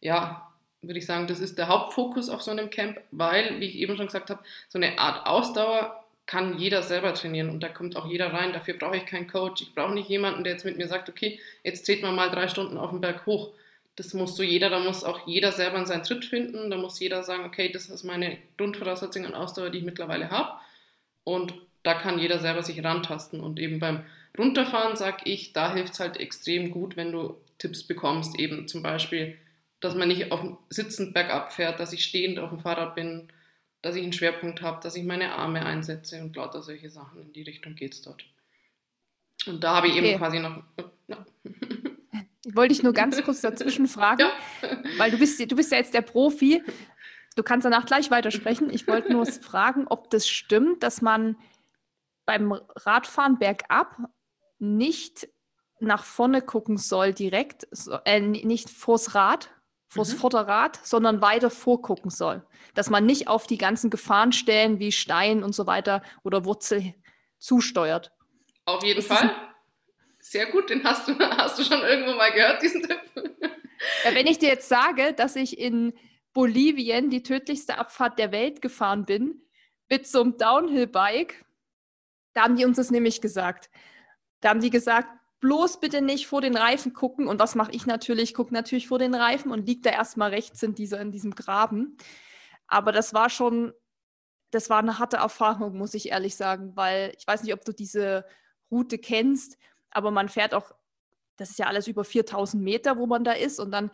ja, 0.00 0.52
würde 0.82 0.98
ich 1.00 1.06
sagen, 1.06 1.26
das 1.26 1.40
ist 1.40 1.58
der 1.58 1.66
Hauptfokus 1.66 2.28
auf 2.28 2.42
so 2.42 2.52
einem 2.52 2.70
Camp, 2.70 3.00
weil, 3.10 3.58
wie 3.58 3.64
ich 3.64 3.76
eben 3.76 3.96
schon 3.96 4.06
gesagt 4.06 4.30
habe, 4.30 4.44
so 4.68 4.78
eine 4.78 4.98
Art 5.00 5.26
Ausdauer 5.26 6.05
kann 6.26 6.58
jeder 6.58 6.82
selber 6.82 7.14
trainieren 7.14 7.50
und 7.50 7.62
da 7.62 7.68
kommt 7.68 7.96
auch 7.96 8.06
jeder 8.06 8.32
rein. 8.32 8.52
Dafür 8.52 8.74
brauche 8.74 8.96
ich 8.96 9.06
keinen 9.06 9.28
Coach. 9.28 9.62
Ich 9.62 9.74
brauche 9.74 9.94
nicht 9.94 10.08
jemanden, 10.08 10.42
der 10.42 10.54
jetzt 10.54 10.64
mit 10.64 10.76
mir 10.76 10.88
sagt, 10.88 11.08
okay, 11.08 11.38
jetzt 11.62 11.86
treten 11.86 12.02
wir 12.02 12.12
mal 12.12 12.30
drei 12.30 12.48
Stunden 12.48 12.76
auf 12.76 12.90
den 12.90 13.00
Berg 13.00 13.26
hoch. 13.26 13.52
Das 13.94 14.12
muss 14.12 14.36
so 14.36 14.42
jeder, 14.42 14.68
da 14.68 14.80
muss 14.80 15.04
auch 15.04 15.26
jeder 15.26 15.52
selber 15.52 15.78
in 15.78 15.86
seinen 15.86 16.02
Tritt 16.02 16.24
finden. 16.24 16.70
Da 16.70 16.76
muss 16.76 16.98
jeder 16.98 17.22
sagen, 17.22 17.44
okay, 17.44 17.70
das 17.70 17.86
ist 17.86 18.02
meine 18.02 18.38
Grundvoraussetzung 18.58 19.24
an 19.24 19.34
Ausdauer, 19.34 19.70
die 19.70 19.78
ich 19.78 19.84
mittlerweile 19.84 20.30
habe. 20.30 20.58
Und 21.22 21.54
da 21.84 21.94
kann 21.94 22.18
jeder 22.18 22.40
selber 22.40 22.64
sich 22.64 22.82
rantasten. 22.82 23.40
Und 23.40 23.60
eben 23.60 23.78
beim 23.78 24.04
Runterfahren 24.36 24.96
sage 24.96 25.22
ich, 25.24 25.52
da 25.52 25.72
hilft 25.72 25.94
es 25.94 26.00
halt 26.00 26.18
extrem 26.18 26.72
gut, 26.72 26.96
wenn 26.96 27.12
du 27.12 27.36
Tipps 27.58 27.84
bekommst, 27.84 28.38
eben 28.38 28.68
zum 28.68 28.82
Beispiel, 28.82 29.38
dass 29.80 29.94
man 29.94 30.08
nicht 30.08 30.32
auf 30.32 30.40
sitzend 30.68 31.14
bergab 31.14 31.52
fährt, 31.52 31.80
dass 31.80 31.92
ich 31.92 32.04
stehend 32.04 32.38
auf 32.38 32.50
dem 32.50 32.58
Fahrrad 32.58 32.94
bin, 32.96 33.28
dass 33.86 33.94
ich 33.94 34.02
einen 34.02 34.12
Schwerpunkt 34.12 34.62
habe, 34.62 34.80
dass 34.82 34.96
ich 34.96 35.04
meine 35.04 35.32
Arme 35.36 35.64
einsetze 35.64 36.20
und 36.20 36.34
lauter 36.34 36.60
solche 36.60 36.90
Sachen. 36.90 37.22
In 37.22 37.32
die 37.32 37.42
Richtung 37.42 37.76
geht 37.76 37.94
es 37.94 38.02
dort. 38.02 38.24
Und 39.46 39.62
da 39.62 39.76
habe 39.76 39.86
ich 39.86 39.92
okay. 39.92 40.10
eben 40.10 40.18
quasi 40.18 40.40
noch. 40.40 40.64
Ja. 41.06 41.24
Wollte 42.52 42.74
ich 42.74 42.82
nur 42.82 42.92
ganz 42.92 43.22
kurz 43.22 43.40
dazwischen 43.42 43.86
fragen, 43.86 44.26
ja. 44.62 44.78
weil 44.98 45.12
du 45.12 45.18
bist, 45.18 45.38
du 45.40 45.54
bist 45.54 45.70
ja 45.70 45.78
jetzt 45.78 45.94
der 45.94 46.02
Profi. 46.02 46.64
Du 47.36 47.44
kannst 47.44 47.64
danach 47.64 47.86
gleich 47.86 48.10
weitersprechen. 48.10 48.70
Ich 48.70 48.88
wollte 48.88 49.12
nur 49.12 49.24
fragen, 49.42 49.86
ob 49.86 50.10
das 50.10 50.26
stimmt, 50.26 50.82
dass 50.82 51.00
man 51.00 51.36
beim 52.24 52.58
Radfahren 52.74 53.38
bergab 53.38 53.96
nicht 54.58 55.28
nach 55.78 56.02
vorne 56.02 56.42
gucken 56.42 56.76
soll 56.76 57.12
direkt, 57.12 57.68
äh, 58.04 58.18
nicht 58.20 58.68
vors 58.68 59.14
Rad, 59.14 59.50
vors 59.88 60.12
mhm. 60.12 60.18
Vorderrad, 60.18 60.80
sondern 60.84 61.20
weiter 61.20 61.50
vorgucken 61.50 62.10
soll. 62.10 62.44
Dass 62.74 62.90
man 62.90 63.06
nicht 63.06 63.28
auf 63.28 63.46
die 63.46 63.58
ganzen 63.58 63.90
Gefahrenstellen 63.90 64.78
wie 64.78 64.92
Stein 64.92 65.42
und 65.42 65.54
so 65.54 65.66
weiter 65.66 66.02
oder 66.22 66.44
Wurzel 66.44 66.94
zusteuert. 67.38 68.12
Auf 68.64 68.82
jeden 68.82 68.98
Ist 68.98 69.08
Fall. 69.08 69.34
Sehr 70.18 70.46
gut, 70.46 70.70
den 70.70 70.82
hast 70.82 71.06
du, 71.06 71.18
hast 71.20 71.58
du 71.58 71.62
schon 71.62 71.82
irgendwo 71.82 72.14
mal 72.14 72.32
gehört, 72.32 72.62
diesen 72.62 72.82
Tipp. 72.82 73.00
Ja, 74.04 74.14
wenn 74.14 74.26
ich 74.26 74.38
dir 74.38 74.48
jetzt 74.48 74.68
sage, 74.68 75.12
dass 75.12 75.36
ich 75.36 75.58
in 75.58 75.92
Bolivien 76.32 77.10
die 77.10 77.22
tödlichste 77.22 77.78
Abfahrt 77.78 78.18
der 78.18 78.32
Welt 78.32 78.60
gefahren 78.60 79.04
bin, 79.04 79.42
mit 79.88 80.06
so 80.06 80.20
einem 80.20 80.36
Downhill-Bike, 80.36 81.44
da 82.32 82.42
haben 82.42 82.56
die 82.56 82.64
uns 82.64 82.76
das 82.76 82.90
nämlich 82.90 83.20
gesagt. 83.20 83.70
Da 84.40 84.50
haben 84.50 84.60
die 84.60 84.70
gesagt, 84.70 85.08
bloß 85.46 85.78
bitte 85.78 86.02
nicht 86.02 86.26
vor 86.26 86.40
den 86.40 86.56
Reifen 86.56 86.92
gucken. 86.92 87.28
Und 87.28 87.38
was 87.38 87.54
mache 87.54 87.70
ich 87.70 87.86
natürlich? 87.86 88.30
Ich 88.30 88.34
gucke 88.34 88.52
natürlich 88.52 88.88
vor 88.88 88.98
den 88.98 89.14
Reifen 89.14 89.52
und 89.52 89.64
liegt 89.64 89.86
da 89.86 89.90
erstmal 89.90 90.30
rechts 90.30 90.60
in, 90.64 90.74
dieser, 90.74 91.00
in 91.00 91.12
diesem 91.12 91.36
Graben. 91.36 91.96
Aber 92.66 92.90
das 92.90 93.14
war 93.14 93.30
schon, 93.30 93.72
das 94.50 94.70
war 94.70 94.80
eine 94.80 94.98
harte 94.98 95.18
Erfahrung, 95.18 95.78
muss 95.78 95.94
ich 95.94 96.08
ehrlich 96.08 96.34
sagen, 96.34 96.72
weil 96.74 97.12
ich 97.16 97.28
weiß 97.28 97.44
nicht, 97.44 97.54
ob 97.54 97.64
du 97.64 97.72
diese 97.72 98.24
Route 98.72 98.98
kennst, 98.98 99.56
aber 99.92 100.10
man 100.10 100.28
fährt 100.28 100.52
auch, 100.52 100.72
das 101.36 101.50
ist 101.50 101.60
ja 101.60 101.66
alles 101.66 101.86
über 101.86 102.02
4000 102.02 102.60
Meter, 102.60 102.98
wo 102.98 103.06
man 103.06 103.22
da 103.22 103.30
ist 103.30 103.60
und 103.60 103.70
dann 103.70 103.92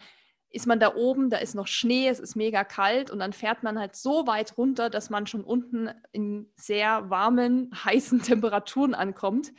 ist 0.48 0.66
man 0.66 0.80
da 0.80 0.94
oben, 0.94 1.28
da 1.28 1.36
ist 1.36 1.54
noch 1.54 1.66
Schnee, 1.66 2.08
es 2.08 2.18
ist 2.18 2.34
mega 2.34 2.64
kalt 2.64 3.10
und 3.10 3.18
dann 3.18 3.34
fährt 3.34 3.62
man 3.62 3.78
halt 3.78 3.94
so 3.94 4.26
weit 4.26 4.56
runter, 4.56 4.88
dass 4.88 5.10
man 5.10 5.26
schon 5.26 5.44
unten 5.44 5.90
in 6.12 6.50
sehr 6.56 7.10
warmen, 7.10 7.70
heißen 7.84 8.22
Temperaturen 8.22 8.94
ankommt. 8.94 9.52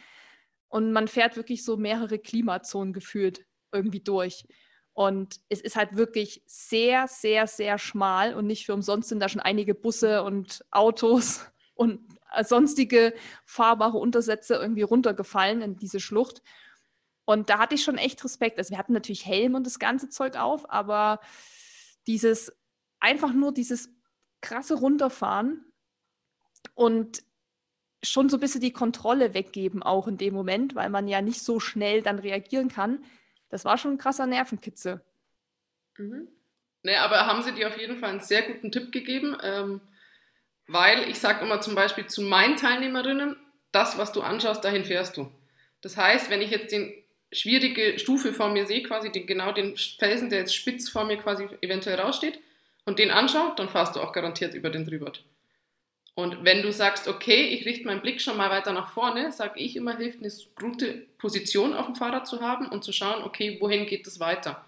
Und 0.74 0.92
man 0.92 1.08
fährt 1.08 1.38
wirklich 1.38 1.64
so 1.64 1.78
mehrere 1.78 2.18
Klimazonen 2.18 2.94
gefühlt 2.94 3.46
irgendwie 3.72 4.00
durch. 4.00 4.48
Und 4.94 5.40
es 5.48 5.62
ist 5.62 5.76
halt 5.76 5.98
wirklich 5.98 6.42
sehr, 6.48 7.08
sehr, 7.08 7.46
sehr 7.46 7.78
schmal 7.78 8.34
und 8.34 8.48
nicht 8.48 8.66
für 8.66 8.74
umsonst 8.74 9.10
sind 9.10 9.20
da 9.20 9.30
schon 9.30 9.40
einige 9.40 9.76
Busse 9.76 10.24
und 10.24 10.66
Autos 10.72 11.46
und 11.76 12.00
sonstige 12.42 13.14
fahrbare 13.46 14.00
Untersätze 14.00 14.56
irgendwie 14.56 14.82
runtergefallen 14.82 15.62
in 15.62 15.76
diese 15.76 16.00
Schlucht. 16.00 16.42
Und 17.26 17.52
da 17.52 17.60
hatte 17.60 17.76
ich 17.76 17.84
schon 17.84 18.00
echt 18.00 18.26
Respekt. 18.26 18.58
Also 18.58 18.72
wir 18.72 18.80
hatten 18.80 18.94
natürlich 18.94 19.28
Helm 19.28 19.54
und 19.54 19.68
das 19.68 19.78
ganze 19.78 20.10
Zeug 20.10 20.38
auf, 20.38 20.68
aber 20.72 21.20
dieses 22.08 22.52
einfach 23.00 23.32
nur 23.32 23.54
dieses 23.54 23.90
krasse 24.42 24.74
Runterfahren 24.74 25.72
und 26.74 27.22
schon 28.04 28.30
so 28.30 28.38
ein 28.38 28.40
bisschen 28.40 28.62
die 28.62 28.74
Kontrolle 28.74 29.34
weggeben, 29.34 29.82
auch 29.82 30.08
in 30.08 30.18
dem 30.18 30.34
Moment, 30.34 30.76
weil 30.76 30.90
man 30.90 31.08
ja 31.08 31.22
nicht 31.22 31.42
so 31.42 31.60
schnell 31.60 32.02
dann 32.02 32.20
reagieren 32.20 32.70
kann. 32.70 33.04
Das 33.50 33.66
war 33.66 33.78
schon 33.78 33.94
ein 33.94 33.98
krasser 33.98 34.28
Nervenkitzel. 34.28 35.02
Mhm. 35.98 36.28
Nee, 36.84 36.96
aber 36.98 37.26
haben 37.26 37.42
sie 37.42 37.54
dir 37.54 37.70
auf 37.70 37.80
jeden 37.80 37.98
Fall 37.98 38.10
einen 38.10 38.20
sehr 38.20 38.42
guten 38.42 38.72
Tipp 38.72 38.92
gegeben, 38.92 39.38
ähm, 39.42 39.80
weil 40.68 41.10
ich 41.10 41.20
sage 41.20 41.46
immer 41.46 41.62
zum 41.62 41.76
Beispiel 41.76 42.08
zu 42.08 42.22
meinen 42.22 42.58
Teilnehmerinnen, 42.58 43.38
das, 43.72 43.98
was 43.98 44.12
du 44.12 44.22
anschaust, 44.22 44.64
dahin 44.64 44.86
fährst 44.86 45.18
du. 45.18 45.32
Das 45.82 45.98
heißt, 45.98 46.30
wenn 46.30 46.42
ich 46.42 46.52
jetzt 46.52 46.72
den 46.72 46.94
schwierige 47.32 47.98
Stufe 48.00 48.34
vor 48.34 48.50
mir 48.50 48.66
sehe, 48.66 48.84
quasi 48.84 49.12
den, 49.12 49.26
genau 49.26 49.52
den 49.52 49.76
Felsen, 49.78 50.30
der 50.30 50.40
jetzt 50.40 50.56
spitz 50.56 50.90
vor 50.90 51.06
mir 51.06 51.18
quasi 51.18 51.48
eventuell 51.62 52.00
raussteht, 52.00 52.40
und 52.86 53.00
den 53.00 53.12
anschaue, 53.12 53.54
dann 53.56 53.70
fahrst 53.70 53.96
du 53.96 54.02
auch 54.02 54.12
garantiert 54.12 54.54
über 54.54 54.70
den 54.70 54.86
drüber. 54.86 55.14
Und 56.16 56.44
wenn 56.44 56.62
du 56.62 56.72
sagst, 56.72 57.08
okay, 57.08 57.48
ich 57.48 57.66
richte 57.66 57.86
meinen 57.86 58.02
Blick 58.02 58.22
schon 58.22 58.38
mal 58.38 58.52
weiter 58.52 58.72
nach 58.72 58.94
vorne, 58.94 59.32
sage 59.32 59.60
ich 59.60 59.76
immer, 59.76 59.98
hilft 59.98 60.20
eine 60.20 60.32
gute 60.56 61.06
Position 61.18 61.74
auf 61.74 61.88
dem 61.88 61.96
Fahrrad 61.96 62.28
zu 62.28 62.42
haben 62.42 62.68
und 62.68 62.84
zu 62.84 62.92
schauen, 62.92 63.24
okay, 63.24 63.58
wohin 63.60 63.88
geht 63.88 64.06
es 64.06 64.20
weiter? 64.20 64.64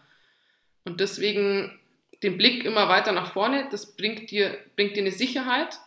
Und 0.85 0.99
deswegen 0.99 1.79
den 2.23 2.37
Blick 2.37 2.65
immer 2.65 2.89
weiter 2.89 3.11
nach 3.11 3.31
vorne, 3.31 3.67
das 3.69 3.95
bringt 3.95 4.31
dir, 4.31 4.57
bringt 4.75 4.95
dir 4.95 5.01
eine 5.01 5.11
Sicherheit 5.11 5.79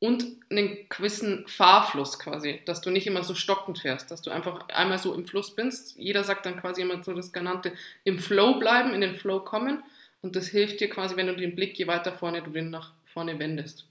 und 0.00 0.24
einen 0.50 0.86
gewissen 0.88 1.46
Fahrfluss 1.46 2.18
quasi, 2.18 2.60
dass 2.66 2.82
du 2.82 2.90
nicht 2.90 3.06
immer 3.06 3.22
so 3.22 3.34
stockend 3.34 3.78
fährst, 3.78 4.10
dass 4.10 4.20
du 4.22 4.30
einfach 4.30 4.68
einmal 4.68 4.98
so 4.98 5.14
im 5.14 5.26
Fluss 5.26 5.54
bist. 5.54 5.96
Jeder 5.96 6.24
sagt 6.24 6.44
dann 6.44 6.58
quasi 6.58 6.82
immer 6.82 7.02
so 7.02 7.14
das 7.14 7.32
genannte 7.32 7.72
im 8.04 8.18
Flow 8.18 8.58
bleiben, 8.58 8.92
in 8.92 9.00
den 9.00 9.16
Flow 9.16 9.40
kommen 9.40 9.82
und 10.22 10.36
das 10.36 10.48
hilft 10.48 10.80
dir 10.80 10.90
quasi, 10.90 11.16
wenn 11.16 11.26
du 11.26 11.36
den 11.36 11.54
Blick 11.54 11.78
je 11.78 11.86
weiter 11.86 12.12
vorne 12.12 12.42
du 12.42 12.50
den 12.50 12.70
nach 12.70 12.92
vorne 13.12 13.38
wendest. 13.38 13.89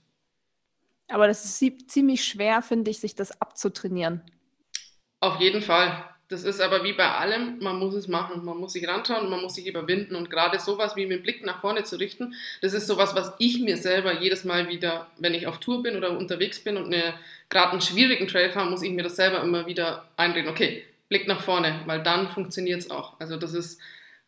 Aber 1.10 1.26
das 1.26 1.44
ist 1.44 1.90
ziemlich 1.90 2.24
schwer, 2.24 2.62
finde 2.62 2.90
ich, 2.90 3.00
sich 3.00 3.14
das 3.14 3.40
abzutrainieren. 3.40 4.22
Auf 5.20 5.40
jeden 5.40 5.62
Fall. 5.62 6.04
Das 6.28 6.44
ist 6.44 6.60
aber 6.60 6.84
wie 6.84 6.92
bei 6.92 7.10
allem, 7.10 7.58
man 7.58 7.78
muss 7.78 7.94
es 7.94 8.06
machen. 8.06 8.44
Man 8.44 8.58
muss 8.58 8.74
sich 8.74 8.86
ranschauen 8.86 9.24
und 9.24 9.30
man 9.30 9.40
muss 9.40 9.56
sich 9.56 9.66
überwinden. 9.66 10.14
Und 10.14 10.30
gerade 10.30 10.60
sowas 10.60 10.94
wie 10.94 11.06
mit 11.06 11.18
dem 11.18 11.22
Blick 11.22 11.44
nach 11.44 11.60
vorne 11.60 11.82
zu 11.82 11.96
richten, 11.96 12.34
das 12.62 12.72
ist 12.72 12.86
sowas, 12.86 13.16
was 13.16 13.34
ich 13.38 13.60
mir 13.60 13.76
selber 13.76 14.20
jedes 14.20 14.44
Mal 14.44 14.68
wieder, 14.68 15.08
wenn 15.18 15.34
ich 15.34 15.48
auf 15.48 15.58
Tour 15.58 15.82
bin 15.82 15.96
oder 15.96 16.16
unterwegs 16.16 16.62
bin 16.62 16.76
und 16.76 16.94
gerade 17.48 17.72
einen 17.72 17.80
schwierigen 17.80 18.28
Trail 18.28 18.52
fahre, 18.52 18.70
muss 18.70 18.82
ich 18.82 18.92
mir 18.92 19.02
das 19.02 19.16
selber 19.16 19.42
immer 19.42 19.66
wieder 19.66 20.08
einreden. 20.16 20.48
Okay, 20.48 20.84
Blick 21.08 21.26
nach 21.26 21.40
vorne, 21.40 21.80
weil 21.86 22.02
dann 22.02 22.28
funktioniert 22.28 22.80
es 22.80 22.90
auch. 22.90 23.18
Also 23.18 23.36
das 23.36 23.52
ist 23.52 23.80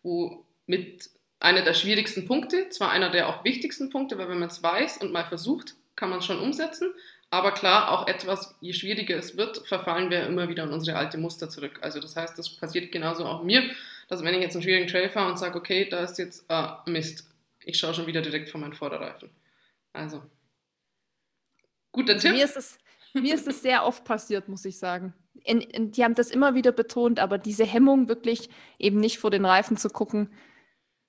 wo 0.03 0.45
mit 0.67 1.09
einer 1.39 1.63
der 1.63 1.75
schwierigsten 1.75 2.27
Punkte, 2.27 2.69
zwar 2.71 2.91
einer 2.91 3.11
der 3.11 3.29
auch 3.29 3.45
wichtigsten 3.45 3.91
Punkte, 3.91 4.19
weil 4.19 4.29
wenn 4.29 4.41
man 4.41 4.49
es 4.49 4.63
weiß 4.63 4.99
und 4.99 5.13
mal 5.13 5.25
versucht, 5.25 5.77
kann 5.97 6.11
man 6.11 6.23
schon 6.23 6.39
umsetzen. 6.39 6.93
Aber 7.31 7.53
klar, 7.53 7.91
auch 7.91 8.09
etwas, 8.09 8.55
je 8.61 8.75
schwieriger 8.75 9.17
es 9.17 9.37
wird, 9.39 9.67
verfallen 9.67 10.11
wir 10.11 10.27
immer 10.27 10.51
wieder 10.51 10.65
in 10.65 10.71
unsere 10.71 10.99
alte 10.99 11.17
Muster 11.17 11.49
zurück. 11.49 11.79
Also 11.81 11.99
das 11.99 12.15
heißt, 12.15 12.39
das 12.39 12.51
passiert 12.51 12.93
genauso 12.93 13.25
auch 13.25 13.43
mir. 13.43 13.63
dass 14.09 14.23
wenn 14.23 14.35
ich 14.35 14.43
jetzt 14.43 14.55
einen 14.55 14.63
schwierigen 14.63 14.87
Trail 14.87 15.09
fahre 15.09 15.31
und 15.31 15.39
sage, 15.39 15.57
okay, 15.57 15.89
da 15.89 16.05
ist 16.05 16.19
jetzt 16.19 16.45
ah, 16.51 16.83
Mist, 16.87 17.27
ich 17.65 17.79
schaue 17.79 17.95
schon 17.95 18.07
wieder 18.07 18.21
direkt 18.21 18.51
von 18.51 18.61
meinen 18.61 18.75
Vorderreifen. 18.75 19.31
Also, 19.95 20.23
guter 21.91 22.15
also 22.15 22.29
Tipp. 22.29 22.37
Mir 22.37 22.45
ist, 22.45 22.57
es, 22.57 22.79
mir 23.15 23.35
ist 23.35 23.49
es 23.49 23.63
sehr 23.63 23.87
oft 23.87 24.05
passiert, 24.05 24.49
muss 24.49 24.65
ich 24.67 24.79
sagen. 24.79 25.15
In, 25.45 25.61
in, 25.61 25.91
die 25.91 26.05
haben 26.05 26.15
das 26.15 26.31
immer 26.31 26.55
wieder 26.55 26.73
betont, 26.73 27.19
aber 27.19 27.39
diese 27.39 27.65
Hemmung, 27.65 28.09
wirklich 28.09 28.51
eben 28.79 29.01
nicht 29.01 29.19
vor 29.19 29.31
den 29.31 29.47
Reifen 29.47 29.79
zu 29.79 29.89
gucken, 29.89 30.31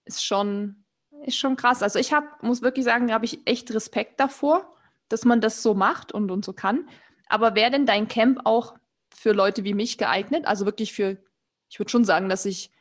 ist 0.05 0.23
schon, 0.25 0.82
ist 1.23 1.37
schon 1.37 1.55
krass. 1.55 1.83
Also 1.83 1.99
ich 1.99 2.13
hab, 2.13 2.43
muss 2.43 2.61
wirklich 2.61 2.85
sagen, 2.85 3.07
da 3.07 3.13
habe 3.13 3.25
ich 3.25 3.45
echt 3.45 3.73
Respekt 3.73 4.19
davor, 4.19 4.73
dass 5.09 5.25
man 5.25 5.41
das 5.41 5.63
so 5.63 5.73
macht 5.73 6.11
und, 6.11 6.31
und 6.31 6.45
so 6.45 6.53
kann. 6.53 6.87
Aber 7.27 7.55
wäre 7.55 7.71
denn 7.71 7.85
dein 7.85 8.07
Camp 8.07 8.41
auch 8.45 8.75
für 9.13 9.31
Leute 9.31 9.63
wie 9.63 9.73
mich 9.73 9.97
geeignet? 9.97 10.45
Also 10.45 10.65
wirklich 10.65 10.93
für, 10.93 11.17
ich 11.69 11.79
würde 11.79 11.91
schon 11.91 12.05
sagen, 12.05 12.29
dass 12.29 12.45
ich 12.45 12.71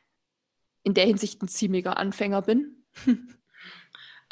in 0.83 0.95
der 0.95 1.07
Hinsicht 1.07 1.43
ein 1.43 1.49
ziemlicher 1.49 1.97
Anfänger 1.97 2.43
bin. 2.43 2.85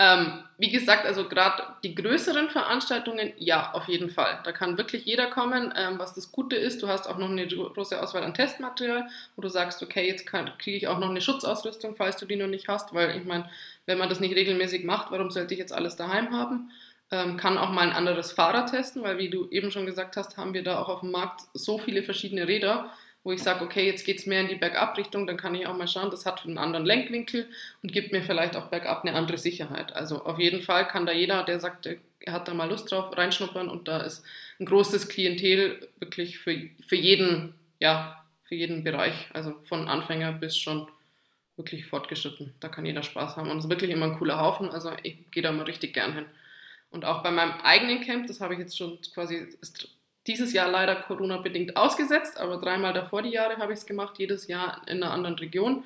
ähm, 0.00 0.42
wie 0.56 0.70
gesagt, 0.70 1.04
also 1.04 1.28
gerade 1.28 1.62
die 1.84 1.94
größeren 1.94 2.48
Veranstaltungen, 2.48 3.34
ja, 3.36 3.72
auf 3.74 3.86
jeden 3.86 4.08
Fall. 4.08 4.40
Da 4.44 4.52
kann 4.52 4.78
wirklich 4.78 5.04
jeder 5.04 5.26
kommen. 5.26 5.74
Ähm, 5.76 5.98
was 5.98 6.14
das 6.14 6.32
Gute 6.32 6.56
ist, 6.56 6.82
du 6.82 6.88
hast 6.88 7.06
auch 7.06 7.18
noch 7.18 7.28
eine 7.28 7.46
große 7.46 8.02
Auswahl 8.02 8.24
an 8.24 8.32
Testmaterial, 8.32 9.08
wo 9.36 9.42
du 9.42 9.48
sagst, 9.48 9.82
okay, 9.82 10.08
jetzt 10.08 10.26
kriege 10.26 10.76
ich 10.76 10.88
auch 10.88 10.98
noch 10.98 11.10
eine 11.10 11.20
Schutzausrüstung, 11.20 11.96
falls 11.96 12.16
du 12.16 12.24
die 12.24 12.36
noch 12.36 12.46
nicht 12.46 12.66
hast, 12.66 12.94
weil 12.94 13.14
ich 13.14 13.26
meine, 13.26 13.50
wenn 13.84 13.98
man 13.98 14.08
das 14.08 14.20
nicht 14.20 14.34
regelmäßig 14.34 14.84
macht, 14.84 15.10
warum 15.10 15.30
sollte 15.30 15.52
ich 15.52 15.60
jetzt 15.60 15.72
alles 15.72 15.96
daheim 15.96 16.32
haben? 16.32 16.70
ähm, 17.10 17.36
kann 17.36 17.58
auch 17.58 17.70
mal 17.70 17.82
ein 17.82 17.92
anderes 17.92 18.32
Fahrrad 18.32 18.70
testen, 18.70 19.02
weil 19.02 19.18
wie 19.18 19.30
du 19.30 19.48
eben 19.50 19.70
schon 19.70 19.86
gesagt 19.86 20.16
hast, 20.16 20.36
haben 20.36 20.54
wir 20.54 20.62
da 20.62 20.78
auch 20.78 20.88
auf 20.88 21.00
dem 21.00 21.10
Markt 21.10 21.42
so 21.54 21.78
viele 21.78 22.02
verschiedene 22.02 22.46
Räder, 22.46 22.90
wo 23.22 23.32
ich 23.32 23.42
sage, 23.42 23.64
okay, 23.64 23.86
jetzt 23.86 24.04
geht 24.04 24.18
es 24.18 24.26
mehr 24.26 24.40
in 24.40 24.48
die 24.48 24.54
Bergab-Richtung, 24.54 25.26
dann 25.26 25.36
kann 25.36 25.54
ich 25.54 25.66
auch 25.66 25.76
mal 25.76 25.88
schauen, 25.88 26.10
das 26.10 26.24
hat 26.24 26.44
einen 26.44 26.58
anderen 26.58 26.86
Lenkwinkel 26.86 27.48
und 27.82 27.92
gibt 27.92 28.12
mir 28.12 28.22
vielleicht 28.22 28.56
auch 28.56 28.68
bergab 28.68 29.04
eine 29.04 29.14
andere 29.14 29.36
Sicherheit. 29.36 29.92
Also 29.92 30.24
auf 30.24 30.38
jeden 30.38 30.62
Fall 30.62 30.88
kann 30.88 31.06
da 31.06 31.12
jeder, 31.12 31.42
der 31.42 31.60
sagt, 31.60 31.86
er 31.86 32.32
hat 32.32 32.48
da 32.48 32.54
mal 32.54 32.68
Lust 32.68 32.90
drauf, 32.90 33.16
reinschnuppern 33.16 33.68
und 33.68 33.88
da 33.88 34.00
ist 34.00 34.24
ein 34.58 34.66
großes 34.66 35.08
Klientel 35.08 35.88
wirklich 35.98 36.38
für, 36.38 36.56
für 36.86 36.96
jeden, 36.96 37.54
ja, 37.78 38.24
für 38.44 38.54
jeden 38.54 38.84
Bereich, 38.84 39.28
also 39.32 39.54
von 39.64 39.88
Anfänger 39.88 40.32
bis 40.32 40.56
schon 40.56 40.88
wirklich 41.56 41.86
fortgeschritten. 41.86 42.54
Da 42.60 42.68
kann 42.68 42.86
jeder 42.86 43.02
Spaß 43.02 43.36
haben 43.36 43.50
und 43.50 43.58
es 43.58 43.64
ist 43.64 43.70
wirklich 43.70 43.90
immer 43.90 44.06
ein 44.06 44.18
cooler 44.18 44.40
Haufen, 44.40 44.70
also 44.70 44.92
ich 45.02 45.30
gehe 45.30 45.42
da 45.42 45.52
mal 45.52 45.64
richtig 45.64 45.92
gern 45.92 46.14
hin. 46.14 46.24
Und 46.90 47.04
auch 47.04 47.22
bei 47.22 47.30
meinem 47.30 47.52
eigenen 47.62 48.00
Camp, 48.00 48.26
das 48.26 48.40
habe 48.40 48.54
ich 48.54 48.60
jetzt 48.60 48.76
schon 48.76 48.98
quasi 49.14 49.46
dieses 50.30 50.52
Jahr 50.52 50.70
leider 50.70 50.94
Corona-bedingt 50.94 51.76
ausgesetzt, 51.76 52.38
aber 52.38 52.58
dreimal 52.58 52.92
davor 52.92 53.22
die 53.22 53.30
Jahre 53.30 53.56
habe 53.56 53.72
ich 53.72 53.80
es 53.80 53.86
gemacht, 53.86 54.18
jedes 54.18 54.46
Jahr 54.46 54.80
in 54.86 55.02
einer 55.02 55.12
anderen 55.12 55.36
Region. 55.36 55.84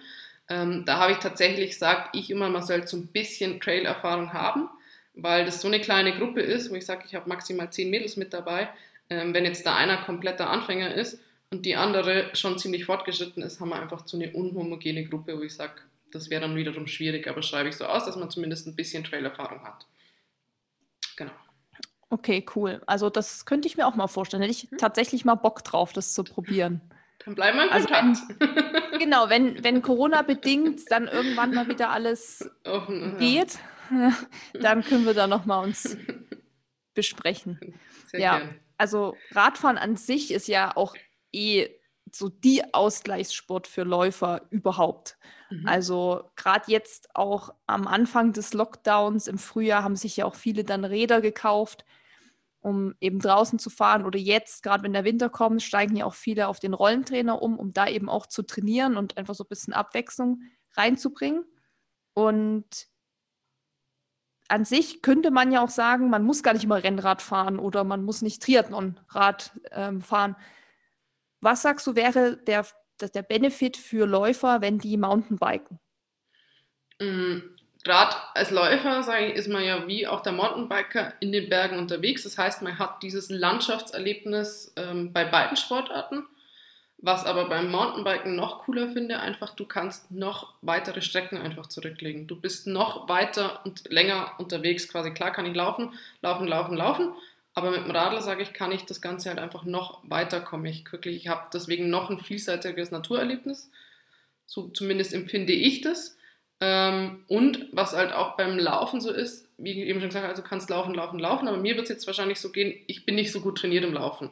Ähm, 0.50 0.85
da 0.85 0.98
habe 0.98 1.12
ich 1.12 1.18
tatsächlich, 1.18 1.78
sage 1.78 2.11
ich 2.12 2.30
immer, 2.30 2.50
man 2.50 2.62
soll 2.62 2.87
so 2.87 2.98
ein 2.98 3.07
bisschen 3.07 3.61
Trail-Erfahrung 3.61 4.35
haben, 4.35 4.68
weil 5.14 5.46
das 5.46 5.62
so 5.62 5.68
eine 5.68 5.80
kleine 5.80 6.16
Gruppe 6.18 6.42
ist, 6.42 6.70
wo 6.70 6.74
ich 6.74 6.85
sage, 6.85 7.04
ich 7.07 7.14
habe 7.14 7.28
maximal 7.28 7.72
zehn 7.72 7.88
Mädels 7.88 8.16
mit 8.16 8.35
dabei. 8.35 8.68
Ähm, 9.09 9.33
wenn 9.33 9.46
jetzt 9.46 9.64
da 9.64 9.76
einer 9.76 9.96
kompletter 9.96 10.50
Anfänger 10.50 10.94
ist 10.94 11.18
und 11.50 11.64
die 11.64 11.76
andere 11.76 12.30
schon 12.35 12.59
ziemlich 12.59 12.85
fortgeschritten 12.85 13.42
ist, 13.42 13.61
haben 13.61 13.70
wir 13.70 13.80
einfach 13.80 14.07
so 14.07 14.18
eine 14.18 14.30
unhomogene 14.33 15.07
Gruppe, 15.07 15.38
wo 15.38 15.42
ich 15.42 15.54
sage, 15.54 15.80
das 16.12 16.28
wäre 16.28 16.42
dann 16.42 16.57
wiederum 16.57 16.87
schwierig, 16.87 17.26
aber 17.28 17.42
schreibe 17.42 17.70
ich 17.70 17.76
so 17.76 17.87
aus, 17.87 18.04
dass 18.04 18.16
man 18.16 18.30
zumindest 18.30 18.66
ein 18.66 18.76
bisschen 18.76 19.04
Trail-Erfahrung 19.04 19.64
hat. 19.64 19.87
Genau. 21.16 21.33
Okay, 22.11 22.45
cool. 22.55 22.83
Also 22.87 23.11
das 23.11 23.45
könnte 23.47 23.67
ich 23.67 23.77
mir 23.77 23.87
auch 23.87 23.95
mal 23.95 24.07
vorstellen. 24.07 24.43
Hätte 24.43 24.53
ich 24.53 24.71
hm? 24.71 24.79
tatsächlich 24.79 25.25
mal 25.25 25.35
Bock 25.35 25.64
drauf, 25.64 25.93
das 25.93 26.14
zu 26.14 26.25
probieren. 26.25 26.81
Dann 27.25 27.35
bleiben 27.35 27.59
wir 27.59 27.64
in 27.64 27.71
also 27.71 27.88
Kontakt. 27.88 28.40
Wenn, 28.93 28.99
genau, 28.99 29.29
wenn, 29.31 29.64
wenn 29.64 29.83
Corona 29.83 30.23
bedingt 30.23 30.90
dann 30.90 31.09
irgendwann 31.09 31.55
mal 31.55 31.69
wieder 31.69 31.90
alles 31.90 32.51
geht, 33.19 33.59
ja. 33.90 34.12
dann 34.61 34.83
können 34.83 35.07
wir 35.07 35.14
da 35.14 35.27
nochmal 35.27 35.64
uns 35.64 35.97
besprechen. 36.95 37.59
Sehr 38.07 38.21
ja, 38.21 38.38
gern. 38.38 38.61
also 38.77 39.17
Radfahren 39.33 39.79
an 39.79 39.97
sich 39.97 40.33
ist 40.33 40.49
ja 40.49 40.77
auch 40.77 40.95
eh 41.33 41.69
so 42.12 42.29
die 42.29 42.62
Ausgleichssport 42.73 43.67
für 43.67 43.83
Läufer 43.83 44.43
überhaupt. 44.51 45.17
Mhm. 45.61 45.69
Also 45.69 46.31
gerade 46.37 46.71
jetzt 46.71 47.14
auch 47.14 47.55
am 47.67 47.87
Anfang 47.87 48.33
des 48.33 48.55
Lockdowns 48.55 49.27
im 49.27 49.38
Frühjahr 49.38 49.85
haben 49.85 49.97
sich 49.97 50.17
ja 50.17 50.25
auch 50.25 50.35
viele 50.35 50.64
dann 50.64 50.85
Räder 50.85 51.21
gekauft, 51.21 51.85
um 52.61 52.95
eben 53.01 53.19
draußen 53.21 53.59
zu 53.59 53.71
fahren. 53.71 54.05
Oder 54.05 54.19
jetzt, 54.19 54.62
gerade 54.62 54.83
wenn 54.83 54.93
der 54.93 55.05
Winter 55.05 55.29
kommt, 55.29 55.62
steigen 55.62 55.97
ja 55.97 56.07
auch 56.07 56.14
viele 56.14 56.49
auf 56.49 56.61
den 56.61 56.75
Rollentrainer 56.75 57.40
um, 57.40 57.59
um 57.59 57.73
da 57.73 57.88
eben 57.88 58.09
auch 58.09 58.27
zu 58.27 58.43
trainieren 58.43 58.97
und 58.97 59.17
einfach 59.17 59.35
so 59.35 59.45
ein 59.45 59.49
bisschen 59.49 59.75
Abwechslung 59.75 60.43
reinzubringen. 60.77 61.45
Und 62.14 62.88
an 64.49 64.64
sich 64.64 65.03
könnte 65.03 65.31
man 65.31 65.53
ja 65.53 65.62
auch 65.62 65.71
sagen, 65.71 66.11
man 66.11 66.25
muss 66.25 66.43
gar 66.43 66.53
nicht 66.53 66.64
immer 66.64 66.83
Rennrad 66.83 67.23
fahren 67.23 67.59
oder 67.59 67.85
man 67.85 68.05
muss 68.05 68.23
nicht 68.23 68.43
Triathlonrad 68.43 69.59
ähm, 69.71 70.01
fahren. 70.01 70.37
Was 71.40 71.62
sagst 71.62 71.87
du, 71.87 71.95
wäre 71.95 72.37
der, 72.37 72.67
der 73.00 73.22
Benefit 73.22 73.76
für 73.76 74.07
Läufer, 74.07 74.61
wenn 74.61 74.78
die 74.78 74.96
Mountainbiken? 74.96 75.78
Mhm. 77.00 77.50
Gerade 77.85 78.16
als 78.35 78.50
Läufer, 78.50 79.02
sage 79.02 79.26
ich, 79.26 79.35
ist 79.35 79.48
man 79.48 79.62
ja 79.62 79.87
wie 79.87 80.07
auch 80.07 80.22
der 80.22 80.33
Mountainbiker 80.33 81.12
in 81.20 81.33
den 81.33 81.50
Bergen 81.50 81.78
unterwegs. 81.78 82.22
Das 82.22 82.38
heißt, 82.38 82.62
man 82.62 82.78
hat 82.78 83.02
dieses 83.02 83.28
Landschaftserlebnis 83.28 84.72
ähm, 84.76 85.12
bei 85.12 85.24
beiden 85.24 85.57
Sportarten. 85.59 86.24
Was 86.96 87.26
aber 87.26 87.50
beim 87.50 87.70
Mountainbiken 87.70 88.35
noch 88.35 88.61
cooler 88.61 88.88
finde, 88.88 89.20
einfach, 89.20 89.54
du 89.54 89.66
kannst 89.66 90.11
noch 90.11 90.54
weitere 90.62 91.02
Strecken 91.02 91.37
einfach 91.37 91.66
zurücklegen. 91.66 92.26
Du 92.26 92.40
bist 92.40 92.66
noch 92.66 93.11
weiter 93.11 93.61
und 93.66 93.90
länger 93.90 94.33
unterwegs 94.38 94.88
quasi. 94.88 95.11
Klar 95.11 95.30
kann 95.30 95.44
ich 95.44 95.54
laufen, 95.54 95.92
laufen, 96.22 96.46
laufen, 96.46 96.74
laufen, 96.74 97.12
aber 97.55 97.71
mit 97.71 97.85
dem 97.85 97.90
Radl, 97.90 98.21
sage 98.21 98.43
ich, 98.43 98.53
kann 98.53 98.73
ich 98.73 98.85
das 98.85 99.01
Ganze 99.01 99.29
halt 99.29 99.38
einfach 99.38 99.64
noch 99.64 100.03
weiterkommen. 100.03 100.67
Ich 100.67 100.90
wirklich, 100.90 101.17
ich 101.17 101.29
habe 101.29 101.49
deswegen 101.53 101.88
noch 101.88 102.11
ein 102.11 102.19
vielseitiges 102.19 102.90
Naturerlebnis. 102.90 103.71
So 104.47 104.69
zumindest 104.69 105.14
empfinde 105.14 105.53
ich 105.53 105.81
das. 105.81 106.17
Ähm, 106.61 107.25
und 107.29 107.69
was 107.73 107.95
halt 107.95 108.12
auch 108.12 108.37
beim 108.37 108.59
Laufen 108.59 109.01
so 109.01 109.11
ist, 109.11 109.49
wie 109.57 109.83
eben 109.83 110.01
schon 110.01 110.09
gesagt 110.09 110.27
also 110.27 110.43
kannst 110.43 110.69
laufen, 110.71 110.95
laufen, 110.95 111.19
laufen, 111.19 111.49
aber 111.49 111.57
mir 111.57 111.77
wird 111.77 111.85
es 111.85 111.90
jetzt 111.90 112.07
wahrscheinlich 112.07 112.40
so 112.40 112.51
gehen, 112.51 112.75
ich 112.87 113.07
bin 113.07 113.14
nicht 113.14 113.33
so 113.33 113.40
gut 113.40 113.59
trainiert 113.59 113.85
im 113.85 113.95
Laufen. 113.95 114.31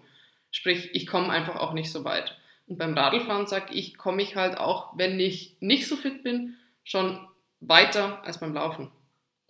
Sprich, 0.51 0.91
ich 0.95 1.07
komme 1.07 1.31
einfach 1.31 1.57
auch 1.57 1.73
nicht 1.73 1.91
so 1.91 2.05
weit. 2.05 2.37
Und 2.67 2.79
beim 2.79 2.95
Radlfahren 2.95 3.47
sage 3.47 3.73
ich, 3.75 3.97
komme 3.99 4.23
ich 4.23 4.37
halt 4.37 4.59
auch, 4.59 4.97
wenn 4.97 5.19
ich 5.19 5.57
nicht 5.61 5.89
so 5.89 5.97
fit 5.97 6.23
bin, 6.23 6.57
schon 6.85 7.27
weiter 7.61 8.25
als 8.25 8.39
beim 8.39 8.55
Laufen. 8.55 8.91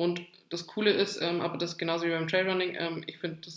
Und 0.02 0.20
das 0.50 0.66
Coole 0.66 0.90
ist, 0.90 1.22
ähm, 1.22 1.40
aber 1.40 1.58
das 1.58 1.78
genauso 1.78 2.06
wie 2.06 2.10
beim 2.10 2.26
Trailrunning, 2.26 2.74
ähm, 2.76 3.04
ich 3.06 3.18
finde, 3.18 3.48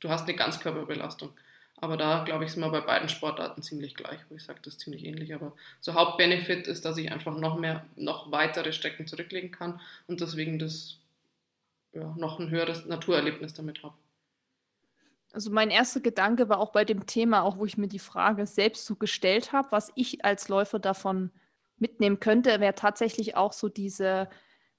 du 0.00 0.10
hast 0.10 0.28
eine 0.28 0.36
Ganzkörperbelastung. 0.36 1.30
Aber 1.78 1.96
da, 1.96 2.24
glaube 2.24 2.44
ich, 2.44 2.52
sind 2.52 2.60
wir 2.60 2.68
bei 2.68 2.82
beiden 2.82 3.08
Sportarten 3.08 3.62
ziemlich 3.62 3.94
gleich, 3.94 4.20
wo 4.28 4.34
ich 4.34 4.44
sage, 4.44 4.60
das 4.62 4.74
ist 4.74 4.80
ziemlich 4.80 5.06
ähnlich. 5.06 5.34
Aber 5.34 5.54
so 5.80 5.94
Hauptbenefit 5.94 6.66
ist, 6.66 6.84
dass 6.84 6.98
ich 6.98 7.10
einfach 7.10 7.34
noch 7.38 7.58
mehr, 7.58 7.86
noch 7.96 8.30
weitere 8.30 8.74
Strecken 8.74 9.06
zurücklegen 9.06 9.50
kann 9.50 9.80
und 10.06 10.20
deswegen 10.20 10.58
das 10.58 10.98
ja, 11.94 12.14
noch 12.18 12.38
ein 12.38 12.50
höheres 12.50 12.84
Naturerlebnis 12.84 13.54
damit 13.54 13.82
habe. 13.82 13.94
Also 15.32 15.50
mein 15.50 15.70
erster 15.70 16.00
Gedanke 16.00 16.50
war 16.50 16.58
auch 16.58 16.72
bei 16.72 16.84
dem 16.84 17.06
Thema, 17.06 17.42
auch 17.42 17.56
wo 17.56 17.64
ich 17.64 17.78
mir 17.78 17.88
die 17.88 17.98
Frage 17.98 18.46
selbst 18.46 18.84
so 18.84 18.94
gestellt 18.94 19.52
habe, 19.52 19.72
was 19.72 19.90
ich 19.94 20.22
als 20.22 20.50
Läufer 20.50 20.78
davon 20.78 21.30
mitnehmen 21.78 22.20
könnte, 22.20 22.60
wäre 22.60 22.74
tatsächlich 22.74 23.36
auch 23.36 23.54
so 23.54 23.70
diese 23.70 24.28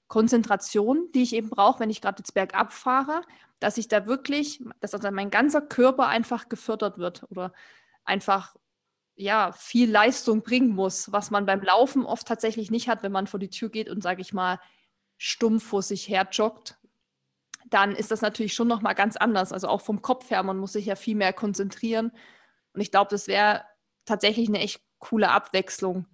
Konzentration, 0.08 1.10
die 1.14 1.22
ich 1.22 1.34
eben 1.34 1.50
brauche, 1.50 1.80
wenn 1.80 1.90
ich 1.90 2.00
gerade 2.00 2.20
jetzt 2.20 2.34
bergab 2.34 2.72
fahre, 2.72 3.22
dass 3.58 3.78
ich 3.78 3.88
da 3.88 4.06
wirklich, 4.06 4.62
dass 4.80 4.94
also 4.94 5.10
mein 5.10 5.30
ganzer 5.30 5.60
Körper 5.60 6.08
einfach 6.08 6.48
gefördert 6.48 6.98
wird 6.98 7.24
oder 7.30 7.52
einfach 8.04 8.54
ja 9.16 9.52
viel 9.52 9.90
Leistung 9.90 10.42
bringen 10.42 10.74
muss, 10.74 11.10
was 11.10 11.30
man 11.30 11.46
beim 11.46 11.62
Laufen 11.62 12.04
oft 12.04 12.28
tatsächlich 12.28 12.70
nicht 12.70 12.88
hat, 12.88 13.02
wenn 13.02 13.12
man 13.12 13.26
vor 13.26 13.40
die 13.40 13.50
Tür 13.50 13.70
geht 13.70 13.88
und 13.88 14.02
sage 14.02 14.20
ich 14.20 14.32
mal 14.32 14.60
stumpf 15.16 15.64
vor 15.64 15.82
sich 15.82 16.08
her 16.08 16.28
joggt, 16.30 16.76
dann 17.68 17.92
ist 17.96 18.10
das 18.10 18.20
natürlich 18.20 18.54
schon 18.54 18.68
noch 18.68 18.82
mal 18.82 18.92
ganz 18.92 19.16
anders. 19.16 19.52
Also 19.52 19.68
auch 19.68 19.80
vom 19.80 20.02
Kopf 20.02 20.30
her, 20.30 20.42
man 20.42 20.58
muss 20.58 20.74
sich 20.74 20.86
ja 20.86 20.94
viel 20.94 21.16
mehr 21.16 21.32
konzentrieren 21.32 22.12
und 22.74 22.80
ich 22.80 22.90
glaube, 22.90 23.08
das 23.10 23.26
wäre 23.26 23.64
tatsächlich 24.04 24.48
eine 24.48 24.60
echt 24.60 24.82
coole 24.98 25.30
Abwechslung 25.30 26.06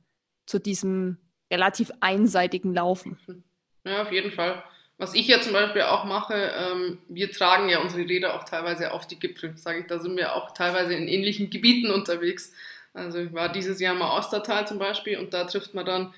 zu 0.46 0.60
diesem 0.60 1.18
relativ 1.50 1.90
einseitigen 2.00 2.72
Laufen. 2.72 3.18
Ja, 3.84 4.02
auf 4.02 4.12
jeden 4.12 4.32
Fall. 4.32 4.62
Was 4.98 5.14
ich 5.14 5.26
ja 5.26 5.40
zum 5.40 5.52
Beispiel 5.52 5.82
auch 5.82 6.04
mache, 6.04 6.34
ähm, 6.34 6.98
wir 7.08 7.30
tragen 7.32 7.68
ja 7.68 7.80
unsere 7.80 8.02
Räder 8.08 8.34
auch 8.34 8.44
teilweise 8.44 8.92
auf 8.92 9.06
die 9.08 9.18
Gipfel, 9.18 9.56
sage 9.56 9.80
ich. 9.80 9.86
Da 9.86 9.98
sind 9.98 10.16
wir 10.16 10.36
auch 10.36 10.52
teilweise 10.54 10.94
in 10.94 11.08
ähnlichen 11.08 11.50
Gebieten 11.50 11.90
unterwegs. 11.90 12.52
Also 12.94 13.18
ich 13.18 13.32
war 13.32 13.50
dieses 13.50 13.80
Jahr 13.80 13.94
mal 13.94 14.16
Ostertal 14.16 14.66
zum 14.66 14.78
Beispiel 14.78 15.18
und 15.18 15.34
da 15.34 15.44
trifft 15.44 15.74
man 15.74 15.86
dann 15.86 16.14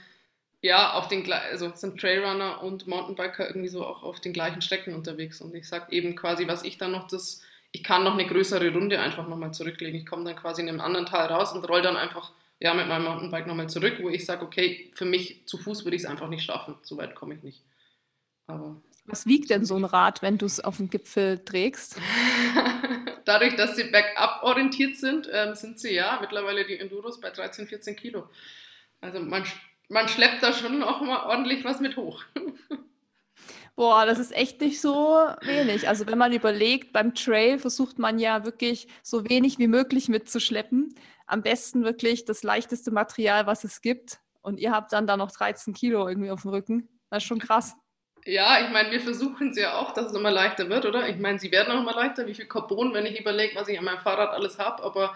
ja 0.60 0.94
auf 0.94 1.08
den 1.08 1.30
also 1.32 1.72
sind 1.74 2.00
Trailrunner 2.00 2.62
und 2.62 2.86
Mountainbiker 2.86 3.46
irgendwie 3.46 3.68
so 3.68 3.86
auch 3.86 4.02
auf 4.02 4.20
den 4.20 4.32
gleichen 4.32 4.60
Strecken 4.62 4.94
unterwegs. 4.94 5.40
Und 5.40 5.54
ich 5.54 5.68
sage 5.68 5.92
eben 5.92 6.16
quasi, 6.16 6.48
was 6.48 6.64
ich 6.64 6.76
dann 6.78 6.92
noch 6.92 7.08
das, 7.08 7.42
ich 7.72 7.84
kann 7.84 8.04
noch 8.04 8.14
eine 8.14 8.26
größere 8.26 8.72
Runde 8.72 9.00
einfach 9.00 9.28
nochmal 9.28 9.54
zurücklegen. 9.54 9.98
Ich 9.98 10.06
komme 10.06 10.24
dann 10.24 10.36
quasi 10.36 10.62
in 10.62 10.68
einem 10.68 10.80
anderen 10.80 11.06
Tal 11.06 11.26
raus 11.28 11.52
und 11.52 11.68
roll 11.68 11.82
dann 11.82 11.96
einfach 11.96 12.32
ja, 12.60 12.74
mit 12.74 12.88
meinem 12.88 13.04
Mountainbike 13.04 13.46
nochmal 13.46 13.68
zurück, 13.68 13.98
wo 14.00 14.08
ich 14.08 14.24
sage, 14.24 14.44
okay, 14.44 14.90
für 14.94 15.04
mich 15.04 15.46
zu 15.46 15.58
Fuß 15.58 15.84
würde 15.84 15.96
ich 15.96 16.02
es 16.02 16.08
einfach 16.08 16.28
nicht 16.28 16.44
schaffen. 16.44 16.76
So 16.82 16.96
weit 16.96 17.14
komme 17.14 17.34
ich 17.34 17.42
nicht. 17.42 17.62
Aber 18.46 18.80
Was 19.06 19.26
wiegt 19.26 19.50
denn 19.50 19.64
so 19.64 19.76
ein 19.76 19.84
Rad, 19.84 20.22
wenn 20.22 20.38
du 20.38 20.46
es 20.46 20.60
auf 20.60 20.76
den 20.76 20.90
Gipfel 20.90 21.44
trägst? 21.44 21.98
Dadurch, 23.24 23.56
dass 23.56 23.76
sie 23.76 23.84
bergab 23.84 24.42
orientiert 24.42 24.96
sind, 24.96 25.28
ähm, 25.32 25.54
sind 25.54 25.80
sie 25.80 25.94
ja 25.94 26.18
mittlerweile 26.20 26.66
die 26.66 26.78
Enduros 26.78 27.20
bei 27.20 27.30
13, 27.30 27.66
14 27.66 27.96
Kilo. 27.96 28.28
Also 29.00 29.20
man, 29.20 29.44
man 29.88 30.08
schleppt 30.08 30.42
da 30.42 30.52
schon 30.52 30.82
auch 30.82 31.00
mal 31.00 31.24
ordentlich 31.26 31.64
was 31.64 31.80
mit 31.80 31.96
hoch. 31.96 32.22
Boah, 33.76 34.06
das 34.06 34.20
ist 34.20 34.32
echt 34.32 34.60
nicht 34.60 34.80
so 34.80 35.18
wenig. 35.42 35.88
Also 35.88 36.06
wenn 36.06 36.16
man 36.16 36.32
überlegt, 36.32 36.92
beim 36.92 37.14
Trail 37.14 37.58
versucht 37.58 37.98
man 37.98 38.20
ja 38.20 38.44
wirklich 38.44 38.86
so 39.02 39.28
wenig 39.28 39.58
wie 39.58 39.66
möglich 39.66 40.08
mitzuschleppen. 40.08 40.94
Am 41.26 41.42
besten 41.42 41.84
wirklich 41.84 42.24
das 42.24 42.42
leichteste 42.42 42.90
Material, 42.90 43.46
was 43.46 43.64
es 43.64 43.80
gibt. 43.80 44.20
Und 44.42 44.58
ihr 44.58 44.72
habt 44.72 44.92
dann 44.92 45.06
da 45.06 45.16
noch 45.16 45.30
13 45.30 45.72
Kilo 45.72 46.06
irgendwie 46.08 46.30
auf 46.30 46.42
dem 46.42 46.50
Rücken. 46.50 46.88
Das 47.10 47.22
ist 47.22 47.28
schon 47.28 47.38
krass. 47.38 47.74
Ja, 48.26 48.64
ich 48.64 48.70
meine, 48.70 48.90
wir 48.90 49.00
versuchen 49.00 49.50
es 49.50 49.58
ja 49.58 49.78
auch, 49.78 49.92
dass 49.92 50.06
es 50.06 50.14
immer 50.14 50.30
leichter 50.30 50.68
wird, 50.68 50.86
oder? 50.86 51.08
Ich 51.08 51.18
meine, 51.18 51.38
sie 51.38 51.52
werden 51.52 51.72
auch 51.72 51.80
immer 51.80 51.94
leichter. 51.94 52.26
Wie 52.26 52.34
viel 52.34 52.46
Carbon, 52.46 52.94
wenn 52.94 53.06
ich 53.06 53.20
überlege, 53.20 53.54
was 53.56 53.68
ich 53.68 53.78
an 53.78 53.84
meinem 53.84 54.00
Fahrrad 54.00 54.30
alles 54.30 54.58
habe. 54.58 54.82
Aber 54.82 55.14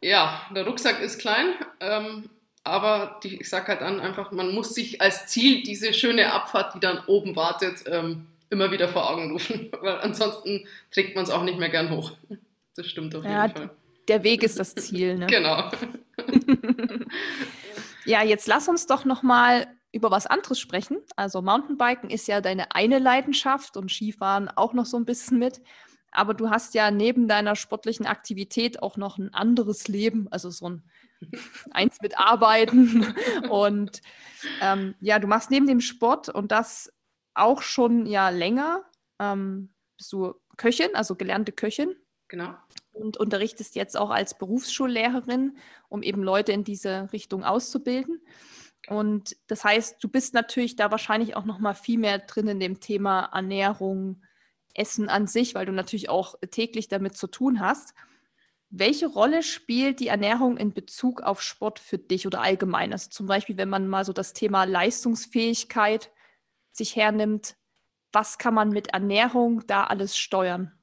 ja, 0.00 0.42
der 0.54 0.66
Rucksack 0.66 1.00
ist 1.00 1.18
klein. 1.18 1.54
Ähm, 1.80 2.30
aber 2.64 3.18
die, 3.22 3.40
ich 3.40 3.48
sage 3.48 3.68
halt 3.68 3.80
dann 3.80 4.00
einfach, 4.00 4.30
man 4.30 4.52
muss 4.52 4.74
sich 4.74 5.00
als 5.00 5.26
Ziel 5.26 5.62
diese 5.62 5.94
schöne 5.94 6.32
Abfahrt, 6.32 6.74
die 6.74 6.80
dann 6.80 7.02
oben 7.06 7.36
wartet, 7.36 7.84
ähm, 7.86 8.26
immer 8.50 8.70
wieder 8.70 8.88
vor 8.88 9.10
Augen 9.10 9.32
rufen, 9.32 9.70
weil 9.80 9.98
ansonsten 10.00 10.66
trägt 10.90 11.14
man 11.14 11.24
es 11.24 11.30
auch 11.30 11.42
nicht 11.42 11.58
mehr 11.58 11.70
gern 11.70 11.90
hoch. 11.90 12.12
Das 12.76 12.86
stimmt 12.86 13.14
auf 13.14 13.24
jeden 13.24 13.34
ja, 13.34 13.48
Fall. 13.48 13.70
Der 14.08 14.24
Weg 14.24 14.42
ist 14.42 14.58
das 14.58 14.74
Ziel, 14.74 15.16
ne? 15.16 15.26
genau. 15.26 15.70
ja, 18.04 18.22
jetzt 18.22 18.46
lass 18.46 18.68
uns 18.68 18.86
doch 18.86 19.04
noch 19.04 19.22
mal 19.22 19.66
über 19.92 20.10
was 20.10 20.26
anderes 20.26 20.58
sprechen. 20.58 20.98
Also 21.16 21.42
Mountainbiken 21.42 22.10
ist 22.10 22.28
ja 22.28 22.40
deine 22.40 22.72
eine 22.72 22.98
Leidenschaft 22.98 23.76
und 23.76 23.90
Skifahren 23.90 24.48
auch 24.48 24.72
noch 24.72 24.86
so 24.86 24.96
ein 24.96 25.04
bisschen 25.04 25.38
mit. 25.38 25.60
Aber 26.10 26.34
du 26.34 26.50
hast 26.50 26.74
ja 26.74 26.90
neben 26.90 27.28
deiner 27.28 27.54
sportlichen 27.54 28.06
Aktivität 28.06 28.82
auch 28.82 28.96
noch 28.96 29.18
ein 29.18 29.32
anderes 29.34 29.88
Leben, 29.88 30.28
also 30.30 30.50
so 30.50 30.70
ein 30.70 30.82
eins 31.70 32.00
mit 32.00 32.18
Arbeiten. 32.18 33.14
Und 33.50 34.02
ähm, 34.60 34.94
ja, 35.00 35.18
du 35.18 35.26
machst 35.26 35.50
neben 35.50 35.66
dem 35.66 35.80
Sport 35.80 36.28
und 36.28 36.52
das 36.52 36.92
auch 37.34 37.62
schon 37.62 38.06
ja 38.06 38.28
länger. 38.28 38.84
Ähm, 39.18 39.74
bist 39.96 40.12
du 40.12 40.34
Köchin, 40.56 40.94
also 40.94 41.16
gelernte 41.16 41.52
Köchin. 41.52 41.96
Genau. 42.28 42.54
Und 42.98 43.16
unterrichtest 43.16 43.76
jetzt 43.76 43.96
auch 43.96 44.10
als 44.10 44.36
Berufsschullehrerin, 44.36 45.56
um 45.88 46.02
eben 46.02 46.22
Leute 46.22 46.52
in 46.52 46.64
diese 46.64 47.12
Richtung 47.12 47.44
auszubilden. 47.44 48.20
Und 48.88 49.36
das 49.46 49.64
heißt, 49.64 50.02
du 50.02 50.08
bist 50.08 50.34
natürlich 50.34 50.76
da 50.76 50.90
wahrscheinlich 50.90 51.36
auch 51.36 51.44
noch 51.44 51.58
mal 51.58 51.74
viel 51.74 51.98
mehr 51.98 52.18
drin 52.18 52.48
in 52.48 52.60
dem 52.60 52.80
Thema 52.80 53.30
Ernährung, 53.32 54.22
Essen 54.74 55.08
an 55.08 55.26
sich, 55.26 55.54
weil 55.54 55.66
du 55.66 55.72
natürlich 55.72 56.08
auch 56.08 56.36
täglich 56.50 56.88
damit 56.88 57.16
zu 57.16 57.26
tun 57.26 57.60
hast. 57.60 57.94
Welche 58.70 59.06
Rolle 59.06 59.42
spielt 59.42 60.00
die 60.00 60.08
Ernährung 60.08 60.56
in 60.56 60.72
Bezug 60.72 61.22
auf 61.22 61.42
Sport 61.42 61.78
für 61.78 61.98
dich 61.98 62.26
oder 62.26 62.40
allgemein? 62.40 62.92
Also 62.92 63.10
zum 63.10 63.26
Beispiel, 63.26 63.56
wenn 63.56 63.68
man 63.68 63.88
mal 63.88 64.04
so 64.04 64.12
das 64.12 64.32
Thema 64.32 64.64
Leistungsfähigkeit 64.64 66.10
sich 66.72 66.96
hernimmt, 66.96 67.56
was 68.12 68.38
kann 68.38 68.54
man 68.54 68.70
mit 68.70 68.88
Ernährung 68.88 69.66
da 69.66 69.84
alles 69.84 70.16
steuern? 70.16 70.77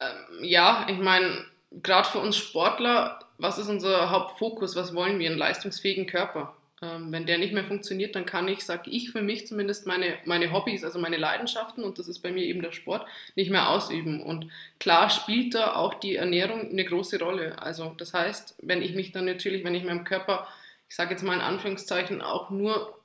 Ähm, 0.00 0.44
ja, 0.44 0.86
ich 0.90 0.98
meine, 0.98 1.44
gerade 1.82 2.08
für 2.08 2.18
uns 2.18 2.36
Sportler, 2.36 3.20
was 3.38 3.58
ist 3.58 3.68
unser 3.68 4.10
Hauptfokus? 4.10 4.76
Was 4.76 4.94
wollen 4.94 5.18
wir? 5.18 5.28
Einen 5.28 5.38
leistungsfähigen 5.38 6.06
Körper. 6.06 6.56
Ähm, 6.82 7.10
wenn 7.10 7.24
der 7.24 7.38
nicht 7.38 7.54
mehr 7.54 7.64
funktioniert, 7.64 8.14
dann 8.14 8.26
kann 8.26 8.48
ich, 8.48 8.64
sage 8.64 8.90
ich 8.90 9.10
für 9.10 9.22
mich 9.22 9.46
zumindest, 9.46 9.86
meine, 9.86 10.18
meine 10.26 10.52
Hobbys, 10.52 10.84
also 10.84 10.98
meine 10.98 11.16
Leidenschaften, 11.16 11.82
und 11.82 11.98
das 11.98 12.06
ist 12.06 12.18
bei 12.18 12.30
mir 12.30 12.44
eben 12.44 12.60
der 12.60 12.72
Sport, 12.72 13.06
nicht 13.34 13.50
mehr 13.50 13.70
ausüben. 13.70 14.22
Und 14.22 14.50
klar 14.78 15.08
spielt 15.08 15.54
da 15.54 15.74
auch 15.74 15.94
die 15.94 16.16
Ernährung 16.16 16.70
eine 16.70 16.84
große 16.84 17.18
Rolle. 17.18 17.58
Also 17.62 17.94
das 17.96 18.12
heißt, 18.12 18.56
wenn 18.62 18.82
ich 18.82 18.94
mich 18.94 19.12
dann 19.12 19.24
natürlich, 19.24 19.64
wenn 19.64 19.74
ich 19.74 19.84
meinem 19.84 20.04
Körper, 20.04 20.46
ich 20.88 20.96
sage 20.96 21.12
jetzt 21.12 21.22
mal 21.22 21.34
in 21.34 21.40
Anführungszeichen, 21.40 22.20
auch 22.20 22.50
nur 22.50 23.00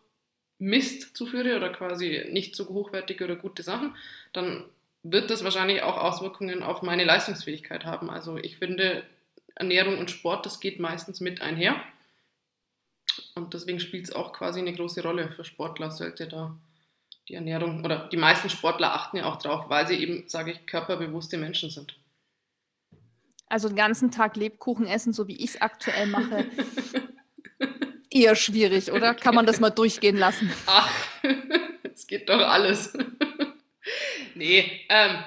Mist 0.59 1.15
zuführe 1.15 1.55
oder 1.55 1.69
quasi 1.69 2.25
nicht 2.29 2.55
so 2.55 2.67
hochwertige 2.67 3.23
oder 3.23 3.35
gute 3.37 3.63
Sachen, 3.63 3.95
dann 4.33 4.65
wird 5.03 5.29
das 5.29 5.43
wahrscheinlich 5.43 5.81
auch 5.83 5.97
Auswirkungen 5.97 6.63
auf 6.63 6.81
meine 6.81 7.03
Leistungsfähigkeit 7.03 7.85
haben. 7.85 8.09
Also 8.09 8.37
ich 8.37 8.57
finde, 8.57 9.03
Ernährung 9.55 9.97
und 9.97 10.11
Sport, 10.11 10.45
das 10.45 10.59
geht 10.59 10.79
meistens 10.79 11.19
mit 11.19 11.41
einher. 11.41 11.75
Und 13.35 13.53
deswegen 13.53 13.79
spielt 13.79 14.05
es 14.05 14.13
auch 14.13 14.33
quasi 14.33 14.59
eine 14.59 14.73
große 14.73 15.01
Rolle 15.01 15.31
für 15.31 15.43
Sportler, 15.43 15.91
sollte 15.91 16.27
da 16.27 16.55
die 17.27 17.35
Ernährung 17.35 17.83
oder 17.83 18.07
die 18.09 18.17
meisten 18.17 18.49
Sportler 18.49 18.93
achten 18.93 19.17
ja 19.17 19.25
auch 19.25 19.37
drauf, 19.37 19.69
weil 19.69 19.87
sie 19.87 19.95
eben, 19.95 20.27
sage 20.27 20.51
ich, 20.51 20.65
körperbewusste 20.65 21.37
Menschen 21.37 21.69
sind. 21.69 21.95
Also 23.47 23.67
den 23.67 23.77
ganzen 23.77 24.11
Tag 24.11 24.37
Lebkuchen 24.37 24.87
essen, 24.87 25.13
so 25.13 25.27
wie 25.27 25.35
ich 25.35 25.51
es 25.51 25.61
aktuell 25.61 26.07
mache, 26.07 26.45
eher 28.09 28.35
schwierig, 28.35 28.91
oder? 28.91 29.13
Kann 29.13 29.35
man 29.35 29.45
das 29.45 29.59
mal 29.59 29.69
durchgehen 29.69 30.17
lassen? 30.17 30.51
Ach, 30.67 30.89
es 31.83 32.07
geht 32.07 32.29
doch 32.29 32.39
alles. 32.39 32.93
Nee, 34.41 34.81
ähm, 34.89 35.23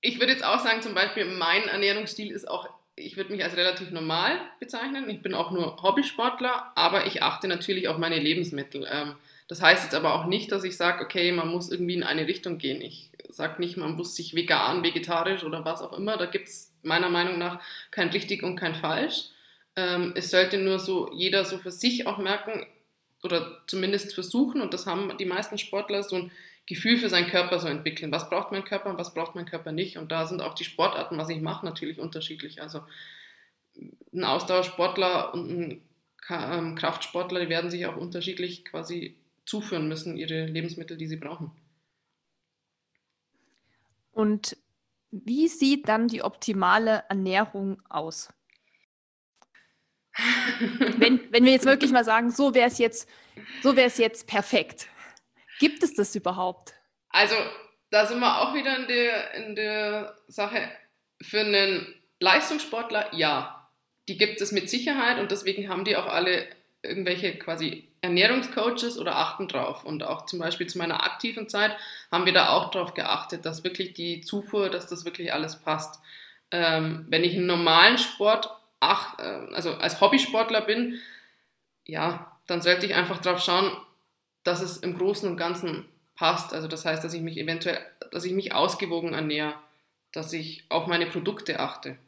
ich 0.00 0.20
würde 0.20 0.32
jetzt 0.32 0.44
auch 0.44 0.60
sagen, 0.60 0.82
zum 0.82 0.94
Beispiel 0.94 1.24
mein 1.24 1.66
Ernährungsstil 1.68 2.30
ist 2.30 2.48
auch 2.48 2.68
ich 3.00 3.16
würde 3.16 3.32
mich 3.32 3.44
als 3.44 3.56
relativ 3.56 3.90
normal 3.90 4.40
bezeichnen. 4.60 5.08
Ich 5.08 5.22
bin 5.22 5.34
auch 5.34 5.50
nur 5.50 5.82
Hobbysportler, 5.82 6.72
aber 6.74 7.06
ich 7.06 7.22
achte 7.22 7.48
natürlich 7.48 7.88
auf 7.88 7.98
meine 7.98 8.18
Lebensmittel. 8.18 8.86
Ähm, 8.90 9.14
das 9.46 9.62
heißt 9.62 9.84
jetzt 9.84 9.94
aber 9.94 10.14
auch 10.14 10.26
nicht, 10.26 10.52
dass 10.52 10.64
ich 10.64 10.76
sage, 10.76 11.04
okay, 11.04 11.32
man 11.32 11.48
muss 11.48 11.70
irgendwie 11.70 11.94
in 11.94 12.02
eine 12.02 12.26
Richtung 12.26 12.58
gehen. 12.58 12.82
Ich 12.82 13.10
sage 13.30 13.60
nicht, 13.60 13.76
man 13.76 13.96
muss 13.96 14.14
sich 14.14 14.34
vegan, 14.34 14.82
vegetarisch 14.82 15.44
oder 15.44 15.64
was 15.64 15.80
auch 15.80 15.96
immer. 15.96 16.16
Da 16.16 16.26
gibt 16.26 16.48
es 16.48 16.72
meiner 16.82 17.08
Meinung 17.08 17.38
nach 17.38 17.60
kein 17.90 18.08
richtig 18.08 18.42
und 18.42 18.56
kein 18.56 18.74
falsch. 18.74 19.26
Ähm, 19.76 20.12
es 20.16 20.30
sollte 20.30 20.58
nur 20.58 20.78
so 20.78 21.10
jeder 21.12 21.44
so 21.44 21.58
für 21.58 21.70
sich 21.70 22.06
auch 22.06 22.18
merken 22.18 22.66
oder 23.22 23.62
zumindest 23.66 24.14
versuchen, 24.14 24.60
und 24.60 24.74
das 24.74 24.86
haben 24.86 25.16
die 25.18 25.24
meisten 25.24 25.58
Sportler, 25.58 26.02
so 26.02 26.16
ein 26.16 26.30
Gefühl 26.68 26.98
für 26.98 27.08
seinen 27.08 27.30
Körper 27.30 27.58
so 27.58 27.66
entwickeln. 27.66 28.12
Was 28.12 28.28
braucht 28.28 28.52
mein 28.52 28.64
Körper 28.64 28.90
und 28.90 28.98
was 28.98 29.14
braucht 29.14 29.34
mein 29.34 29.46
Körper 29.46 29.72
nicht? 29.72 29.96
Und 29.96 30.12
da 30.12 30.26
sind 30.26 30.42
auch 30.42 30.52
die 30.52 30.64
Sportarten, 30.64 31.16
was 31.16 31.30
ich 31.30 31.40
mache, 31.40 31.64
natürlich 31.64 31.98
unterschiedlich. 31.98 32.60
Also 32.60 32.82
ein 34.12 34.24
Ausdauersportler 34.24 35.32
und 35.32 35.50
ein 35.50 35.82
ähm, 36.28 36.74
Kraftsportler, 36.74 37.40
die 37.40 37.48
werden 37.48 37.70
sich 37.70 37.86
auch 37.86 37.96
unterschiedlich 37.96 38.66
quasi 38.66 39.16
zuführen 39.46 39.88
müssen, 39.88 40.18
ihre 40.18 40.44
Lebensmittel, 40.44 40.98
die 40.98 41.06
sie 41.06 41.16
brauchen. 41.16 41.50
Und 44.12 44.58
wie 45.10 45.48
sieht 45.48 45.88
dann 45.88 46.06
die 46.08 46.22
optimale 46.22 47.04
Ernährung 47.08 47.80
aus? 47.88 48.28
wenn, 50.98 51.20
wenn 51.32 51.46
wir 51.46 51.52
jetzt 51.52 51.64
wirklich 51.64 51.92
mal 51.92 52.04
sagen, 52.04 52.30
so 52.30 52.54
wäre 52.54 52.68
es 52.68 52.76
jetzt, 52.76 53.08
so 53.62 53.74
wäre 53.74 53.86
es 53.86 53.96
jetzt 53.96 54.26
perfekt. 54.26 54.88
Gibt 55.58 55.82
es 55.82 55.94
das 55.94 56.14
überhaupt? 56.14 56.74
Also, 57.10 57.34
da 57.90 58.06
sind 58.06 58.20
wir 58.20 58.40
auch 58.40 58.54
wieder 58.54 58.76
in 58.76 58.86
der, 58.86 59.34
in 59.34 59.56
der 59.56 60.16
Sache. 60.28 60.70
Für 61.20 61.40
einen 61.40 61.94
Leistungssportler, 62.20 63.14
ja. 63.14 63.68
Die 64.08 64.16
gibt 64.16 64.40
es 64.40 64.52
mit 64.52 64.70
Sicherheit 64.70 65.18
und 65.18 65.30
deswegen 65.30 65.68
haben 65.68 65.84
die 65.84 65.96
auch 65.96 66.06
alle 66.06 66.46
irgendwelche 66.82 67.36
quasi 67.36 67.88
Ernährungscoaches 68.00 68.98
oder 68.98 69.16
achten 69.16 69.48
drauf. 69.48 69.84
Und 69.84 70.02
auch 70.02 70.26
zum 70.26 70.38
Beispiel 70.38 70.66
zu 70.66 70.78
meiner 70.78 71.04
aktiven 71.04 71.48
Zeit 71.48 71.76
haben 72.10 72.24
wir 72.24 72.32
da 72.32 72.50
auch 72.50 72.70
drauf 72.70 72.94
geachtet, 72.94 73.44
dass 73.44 73.64
wirklich 73.64 73.94
die 73.94 74.20
Zufuhr, 74.20 74.70
dass 74.70 74.86
das 74.86 75.04
wirklich 75.04 75.32
alles 75.32 75.56
passt. 75.56 76.00
Ähm, 76.50 77.06
wenn 77.08 77.24
ich 77.24 77.34
einen 77.36 77.46
normalen 77.46 77.98
Sport, 77.98 78.50
ach, 78.80 79.18
äh, 79.18 79.54
also 79.54 79.74
als 79.74 80.00
Hobbysportler 80.00 80.62
bin, 80.62 80.98
ja, 81.84 82.32
dann 82.46 82.62
sollte 82.62 82.86
ich 82.86 82.94
einfach 82.94 83.18
drauf 83.18 83.42
schauen, 83.42 83.70
dass 84.48 84.62
es 84.62 84.78
im 84.78 84.96
Großen 84.96 85.28
und 85.28 85.36
Ganzen 85.36 85.84
passt. 86.16 86.52
Also 86.52 86.66
das 86.68 86.84
heißt, 86.84 87.04
dass 87.04 87.14
ich 87.14 87.20
mich 87.20 87.36
eventuell, 87.36 87.78
dass 88.10 88.24
ich 88.24 88.32
mich 88.32 88.54
ausgewogen 88.54 89.12
ernähre, 89.12 89.54
dass 90.12 90.32
ich 90.32 90.64
auf 90.70 90.86
meine 90.86 91.06
Produkte 91.06 91.60
achte. 91.60 91.98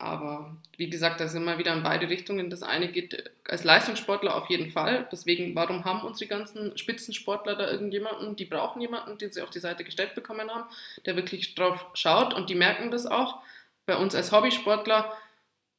Aber 0.00 0.56
wie 0.76 0.90
gesagt, 0.90 1.20
da 1.20 1.26
sind 1.26 1.44
wir 1.44 1.58
wieder 1.58 1.72
in 1.72 1.82
beide 1.82 2.08
Richtungen. 2.08 2.50
Das 2.50 2.62
eine 2.62 2.88
geht 2.88 3.32
als 3.48 3.64
Leistungssportler 3.64 4.36
auf 4.36 4.48
jeden 4.48 4.70
Fall. 4.70 5.08
Deswegen, 5.10 5.54
warum 5.56 5.84
haben 5.84 6.06
unsere 6.06 6.28
ganzen 6.28 6.76
Spitzensportler 6.76 7.56
da 7.56 7.70
irgendjemanden? 7.70 8.36
Die 8.36 8.44
brauchen 8.44 8.80
jemanden, 8.80 9.18
den 9.18 9.32
sie 9.32 9.42
auf 9.42 9.50
die 9.50 9.58
Seite 9.58 9.82
gestellt 9.82 10.14
bekommen 10.14 10.50
haben, 10.50 10.68
der 11.06 11.16
wirklich 11.16 11.56
drauf 11.56 11.86
schaut 11.94 12.34
und 12.34 12.50
die 12.50 12.54
merken 12.54 12.90
das 12.90 13.06
auch. 13.06 13.40
Bei 13.86 13.96
uns 13.96 14.14
als 14.14 14.30
Hobbysportler 14.30 15.12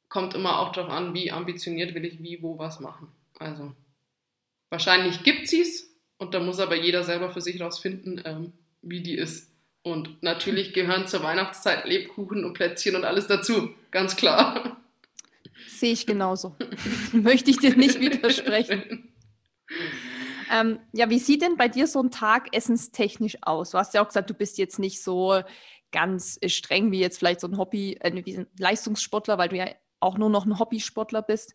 kommt 0.08 0.34
immer 0.34 0.60
auch 0.60 0.72
darauf 0.72 0.90
an, 0.90 1.14
wie 1.14 1.30
ambitioniert 1.30 1.94
will 1.94 2.04
ich 2.04 2.22
wie, 2.22 2.42
wo, 2.42 2.58
was 2.58 2.80
machen. 2.80 3.08
Also 3.38 3.72
wahrscheinlich 4.68 5.22
gibt 5.22 5.50
es, 5.50 5.89
und 6.20 6.34
da 6.34 6.40
muss 6.40 6.60
aber 6.60 6.76
jeder 6.76 7.02
selber 7.02 7.30
für 7.30 7.40
sich 7.40 7.60
rausfinden, 7.60 8.20
ähm, 8.26 8.52
wie 8.82 9.02
die 9.02 9.16
ist. 9.16 9.50
Und 9.82 10.22
natürlich 10.22 10.74
gehören 10.74 11.06
zur 11.06 11.22
Weihnachtszeit 11.22 11.86
Lebkuchen 11.86 12.44
und 12.44 12.52
Plätzchen 12.52 12.94
und 12.94 13.04
alles 13.04 13.26
dazu, 13.26 13.70
ganz 13.90 14.16
klar. 14.16 14.76
Sehe 15.66 15.92
ich 15.92 16.06
genauso. 16.06 16.54
Möchte 17.12 17.50
ich 17.50 17.58
dir 17.58 17.74
nicht 17.74 17.98
widersprechen. 18.00 19.08
ähm, 20.52 20.78
ja, 20.92 21.08
wie 21.08 21.18
sieht 21.18 21.40
denn 21.40 21.56
bei 21.56 21.68
dir 21.68 21.86
so 21.86 22.02
ein 22.02 22.10
Tag 22.10 22.54
essenstechnisch 22.54 23.38
aus? 23.40 23.70
Du 23.70 23.78
hast 23.78 23.94
ja 23.94 24.02
auch 24.02 24.08
gesagt, 24.08 24.28
du 24.28 24.34
bist 24.34 24.58
jetzt 24.58 24.78
nicht 24.78 25.02
so 25.02 25.40
ganz 25.90 26.38
streng 26.46 26.92
wie 26.92 27.00
jetzt 27.00 27.18
vielleicht 27.18 27.40
so 27.40 27.48
ein 27.48 27.56
Hobby, 27.56 27.96
äh, 28.00 28.12
wie 28.26 28.36
ein 28.36 28.46
Leistungssportler, 28.58 29.38
weil 29.38 29.48
du 29.48 29.56
ja 29.56 29.68
auch 30.00 30.18
nur 30.18 30.28
noch 30.28 30.44
ein 30.44 30.58
Hobbysportler 30.58 31.22
bist. 31.22 31.54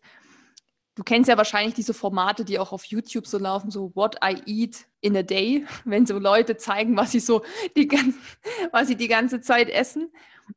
Du 0.96 1.04
kennst 1.04 1.28
ja 1.28 1.36
wahrscheinlich 1.36 1.74
diese 1.74 1.92
Formate, 1.92 2.44
die 2.44 2.58
auch 2.58 2.72
auf 2.72 2.86
YouTube 2.86 3.26
so 3.26 3.36
laufen, 3.38 3.70
so 3.70 3.94
What 3.94 4.16
I 4.24 4.40
Eat 4.46 4.86
in 5.02 5.14
a 5.16 5.22
Day, 5.22 5.66
wenn 5.84 6.06
so 6.06 6.18
Leute 6.18 6.56
zeigen, 6.56 6.96
was 6.96 7.12
sie 7.12 7.20
so 7.20 7.44
die, 7.76 7.86
ganze, 7.86 8.18
was 8.72 8.88
sie 8.88 8.96
die 8.96 9.08
ganze 9.08 9.40
Zeit 9.42 9.68
essen. 9.68 10.10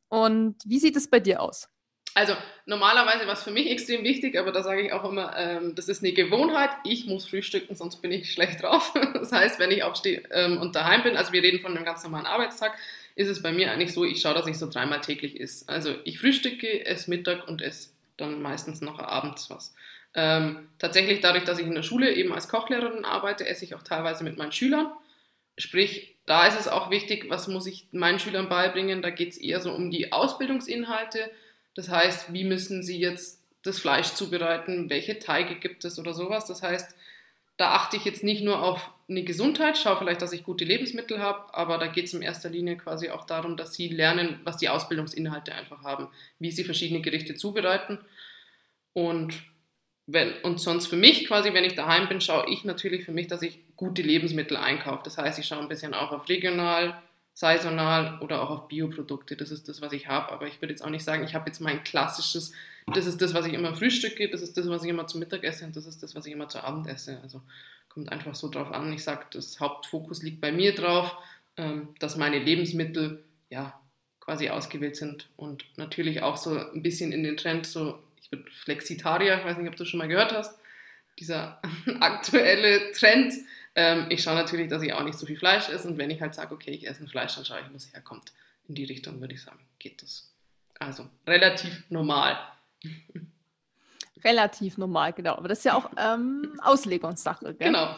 Und 0.08 0.56
wie 0.66 0.80
sieht 0.80 0.96
es 0.96 1.10
bei 1.10 1.20
dir 1.20 1.42
aus? 1.42 1.68
Also 2.16 2.36
normalerweise 2.66 3.28
war 3.28 3.34
es 3.34 3.44
für 3.44 3.52
mich 3.52 3.70
extrem 3.70 4.04
wichtig, 4.04 4.38
aber 4.38 4.52
da 4.52 4.64
sage 4.64 4.82
ich 4.82 4.94
auch 4.94 5.04
immer, 5.04 5.38
ähm, 5.38 5.76
das 5.76 5.90
ist 5.90 6.04
eine 6.04 6.14
Gewohnheit. 6.14 6.72
Ich 6.84 7.06
muss 7.06 7.28
frühstücken, 7.28 7.76
sonst 7.76 7.98
bin 7.98 8.12
ich 8.12 8.32
schlecht 8.32 8.64
drauf. 8.64 8.94
Das 9.14 9.32
heißt, 9.32 9.60
wenn 9.60 9.72
ich 9.72 9.84
aufstehe 9.84 10.24
ähm, 10.32 10.60
und 10.60 10.76
daheim 10.76 11.04
bin, 11.04 11.18
also 11.18 11.34
wir 11.34 11.44
reden 11.44 11.60
von 11.60 11.76
einem 11.76 11.86
ganz 11.86 12.04
normalen 12.04 12.26
Arbeitstag, 12.26 12.74
ist 13.16 13.28
es 13.28 13.44
bei 13.44 13.52
mir 13.52 13.72
eigentlich 13.72 13.94
so, 13.94 14.06
ich 14.06 14.22
schaue, 14.22 14.34
dass 14.34 14.48
ich 14.48 14.58
so 14.58 14.70
dreimal 14.70 15.02
täglich 15.02 15.40
esse. 15.40 15.68
Also 15.68 15.96
ich 16.06 16.20
frühstücke, 16.20 16.86
esse 16.86 17.10
Mittag 17.10 17.48
und 17.48 17.62
esse 17.62 17.90
dann 18.16 18.42
meistens 18.42 18.82
noch 18.82 19.00
abends 19.00 19.50
was. 19.50 19.74
Ähm, 20.16 20.70
tatsächlich 20.80 21.20
dadurch, 21.20 21.46
dass 21.46 21.60
ich 21.60 21.68
in 21.68 21.76
der 21.76 21.84
Schule 21.84 22.14
eben 22.14 22.34
als 22.34 22.50
Kochlehrerin 22.50 23.06
arbeite, 23.06 23.48
esse 23.48 23.66
ich 23.66 23.76
auch 23.76 23.84
teilweise 23.84 24.24
mit 24.24 24.38
meinen 24.38 24.52
Schülern. 24.52 24.92
Sprich, 25.58 26.16
da 26.26 26.48
ist 26.48 26.60
es 26.60 26.68
auch 26.68 26.90
wichtig, 26.90 27.30
was 27.30 27.48
muss 27.48 27.68
ich 27.68 27.88
meinen 27.92 28.20
Schülern 28.20 28.50
beibringen. 28.50 29.02
Da 29.02 29.10
geht 29.10 29.32
es 29.32 29.38
eher 29.38 29.60
so 29.62 29.72
um 29.72 29.92
die 29.92 30.12
Ausbildungsinhalte. 30.12 31.30
Das 31.76 31.90
heißt, 31.90 32.34
wie 32.34 32.44
müssen 32.44 32.84
sie 32.84 33.00
jetzt 33.00 33.40
das 33.64 33.80
Fleisch 33.80 34.14
zubereiten, 34.14 34.90
welche 34.90 35.20
Teige 35.20 35.56
gibt 35.56 35.84
es 35.86 36.00
oder 36.00 36.14
sowas. 36.14 36.46
Das 36.46 36.64
heißt, 36.64 36.96
da 37.58 37.74
achte 37.74 37.98
ich 37.98 38.06
jetzt 38.06 38.24
nicht 38.24 38.42
nur 38.42 38.64
auf 38.64 38.90
eine 39.10 39.24
Gesundheit, 39.24 39.78
schaue 39.78 39.98
vielleicht, 39.98 40.22
dass 40.22 40.32
ich 40.32 40.44
gute 40.44 40.64
Lebensmittel 40.64 41.20
habe, 41.20 41.54
aber 41.54 41.78
da 41.78 41.88
geht 41.88 42.06
es 42.06 42.14
in 42.14 42.22
erster 42.22 42.50
Linie 42.50 42.78
quasi 42.78 43.10
auch 43.10 43.26
darum, 43.26 43.58
dass 43.58 43.74
sie 43.74 43.90
lernen, 43.90 44.40
was 44.44 44.58
die 44.58 44.70
Ausbildungsinhalte 44.70 45.54
einfach 45.54 45.84
haben, 45.84 46.08
wie 46.38 46.52
sie 46.52 46.64
verschiedene 46.64 47.02
Gerichte 47.02 47.36
zubereiten. 47.36 48.00
Und 48.94 49.34
wenn, 50.12 50.34
und 50.44 50.60
sonst 50.60 50.88
für 50.88 50.96
mich 50.96 51.28
quasi, 51.28 51.54
wenn 51.54 51.64
ich 51.64 51.76
daheim 51.76 52.08
bin, 52.08 52.20
schaue 52.20 52.50
ich 52.50 52.64
natürlich 52.64 53.06
für 53.06 53.12
mich, 53.12 53.28
dass 53.28 53.42
ich 53.42 53.60
gute 53.76 54.02
Lebensmittel 54.02 54.58
einkaufe. 54.58 55.02
Das 55.04 55.18
heißt, 55.18 55.38
ich 55.38 55.46
schaue 55.46 55.60
ein 55.60 55.68
bisschen 55.68 55.94
auch 55.94 56.12
auf 56.12 56.28
regional, 56.28 57.00
saisonal 57.34 58.20
oder 58.22 58.42
auch 58.42 58.50
auf 58.50 58.68
Bioprodukte. 58.68 59.38
Das 59.38 59.52
ist 59.52 59.70
das, 59.70 59.82
was 59.82 59.94
ich 59.94 60.08
habe. 60.08 60.32
Aber 60.32 60.48
ich 60.48 60.62
würde 60.62 60.74
jetzt 60.74 60.84
auch 60.84 60.90
nicht 60.90 61.04
sagen, 61.04 61.24
ich 61.24 61.36
habe 61.36 61.48
jetzt 61.48 61.62
mein 61.62 61.84
klassisches, 61.84 62.52
das 62.94 63.06
ist 63.06 63.22
das, 63.22 63.34
was 63.34 63.46
ich 63.46 63.54
immer 63.54 63.76
frühstücke, 63.76 64.30
das 64.30 64.42
ist 64.42 64.58
das, 64.58 64.68
was 64.68 64.84
ich 64.84 64.90
immer 64.90 65.08
zum 65.08 65.20
Mittag 65.20 65.44
esse 65.44 65.66
und 65.66 65.76
das 65.76 65.86
ist 65.86 66.02
das, 66.02 66.16
was 66.16 66.26
ich 66.26 66.34
immer 66.34 66.50
zu 66.50 66.64
Abend 66.64 66.88
esse. 66.88 67.20
Also 67.22 67.42
kommt 67.88 68.12
einfach 68.12 68.36
so 68.36 68.50
drauf 68.50 68.72
an. 68.72 68.92
Ich 68.92 69.04
sage, 69.04 69.26
das 69.32 69.60
Hauptfokus 69.60 70.24
liegt 70.24 70.42
bei 70.42 70.52
mir 70.52 70.74
drauf, 70.74 71.16
ähm, 71.56 71.90
dass 72.00 72.18
meine 72.18 72.40
Lebensmittel 72.40 73.24
ja 73.50 73.80
quasi 74.20 74.50
ausgewählt 74.50 74.96
sind 74.96 75.28
und 75.38 75.66
natürlich 75.78 76.22
auch 76.24 76.38
so 76.38 76.58
ein 76.58 76.84
bisschen 76.84 77.12
in 77.12 77.24
den 77.24 77.38
Trend 77.38 77.66
so 77.66 78.00
ich 78.32 78.38
bin 78.38 78.46
Flexitarier, 78.52 79.40
ich 79.40 79.46
weiß 79.46 79.58
nicht, 79.58 79.70
ob 79.70 79.76
du 79.76 79.86
schon 79.86 79.98
mal 79.98 80.08
gehört 80.08 80.32
hast, 80.32 80.58
dieser 81.18 81.62
aktuelle 82.00 82.92
Trend. 82.92 83.34
Ähm, 83.76 84.06
ich 84.10 84.24
schaue 84.24 84.36
natürlich, 84.36 84.70
dass 84.70 84.84
ich 84.84 84.94
auch 84.94 85.04
nicht 85.04 85.18
so 85.18 85.26
viel 85.26 85.38
Fleisch 85.38 85.70
esse 85.70 85.88
und 85.88 85.98
wenn 85.98 86.10
ich 86.10 86.22
halt 86.22 86.36
sage, 86.36 86.54
okay, 86.54 86.72
ich 86.72 86.88
esse 86.88 87.04
ein 87.04 87.08
Fleisch, 87.08 87.36
dann 87.36 87.46
schaue 87.46 87.60
ich, 87.62 87.72
wo 87.72 87.76
es 87.76 87.92
herkommt. 87.94 88.32
In 88.68 88.76
die 88.76 88.86
Richtung 88.86 89.20
würde 89.20 89.34
ich 89.34 89.42
sagen, 89.42 89.60
geht 89.80 90.02
das. 90.02 90.32
Also 90.80 91.10
relativ 91.26 91.84
normal. 91.90 92.38
Relativ 94.24 94.78
normal, 94.78 95.14
genau. 95.14 95.36
Aber 95.36 95.48
das 95.48 95.60
ist 95.60 95.66
ja 95.66 95.76
auch 95.76 95.90
ähm, 95.98 96.60
Auslegungssache. 96.64 97.56
Gell? 97.56 97.68
Genau. 97.68 97.96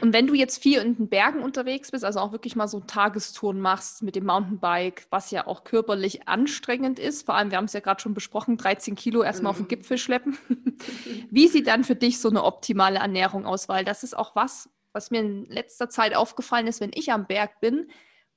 Und 0.00 0.12
wenn 0.12 0.26
du 0.26 0.34
jetzt 0.34 0.62
viel 0.62 0.80
in 0.80 0.96
den 0.96 1.08
Bergen 1.08 1.40
unterwegs 1.40 1.90
bist, 1.90 2.04
also 2.04 2.20
auch 2.20 2.32
wirklich 2.32 2.56
mal 2.56 2.68
so 2.68 2.80
Tagestouren 2.80 3.60
machst 3.60 4.02
mit 4.02 4.16
dem 4.16 4.26
Mountainbike, 4.26 5.06
was 5.10 5.30
ja 5.30 5.46
auch 5.46 5.64
körperlich 5.64 6.28
anstrengend 6.28 6.98
ist, 6.98 7.26
vor 7.26 7.34
allem, 7.34 7.50
wir 7.50 7.58
haben 7.58 7.66
es 7.66 7.72
ja 7.72 7.80
gerade 7.80 8.00
schon 8.00 8.14
besprochen, 8.14 8.56
13 8.56 8.94
Kilo 8.94 9.22
erstmal 9.22 9.52
mhm. 9.52 9.54
auf 9.54 9.56
den 9.58 9.64
mhm. 9.64 9.68
Gipfel 9.68 9.98
schleppen. 9.98 10.38
Wie 11.30 11.48
sieht 11.48 11.66
dann 11.66 11.84
für 11.84 11.96
dich 11.96 12.20
so 12.20 12.28
eine 12.28 12.44
optimale 12.44 12.98
Ernährung 12.98 13.46
aus? 13.46 13.68
Weil 13.68 13.84
das 13.84 14.02
ist 14.02 14.16
auch 14.16 14.34
was, 14.36 14.68
was 14.92 15.10
mir 15.10 15.20
in 15.20 15.46
letzter 15.46 15.88
Zeit 15.88 16.14
aufgefallen 16.14 16.66
ist, 16.66 16.80
wenn 16.80 16.92
ich 16.94 17.12
am 17.12 17.26
Berg 17.26 17.60
bin, 17.60 17.88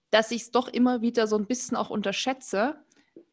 dass 0.10 0.32
ich 0.32 0.44
es 0.44 0.52
doch 0.52 0.68
immer 0.68 1.02
wieder 1.02 1.28
so 1.28 1.38
ein 1.38 1.46
bisschen 1.46 1.78
auch 1.78 1.90
unterschätze, 1.90 2.78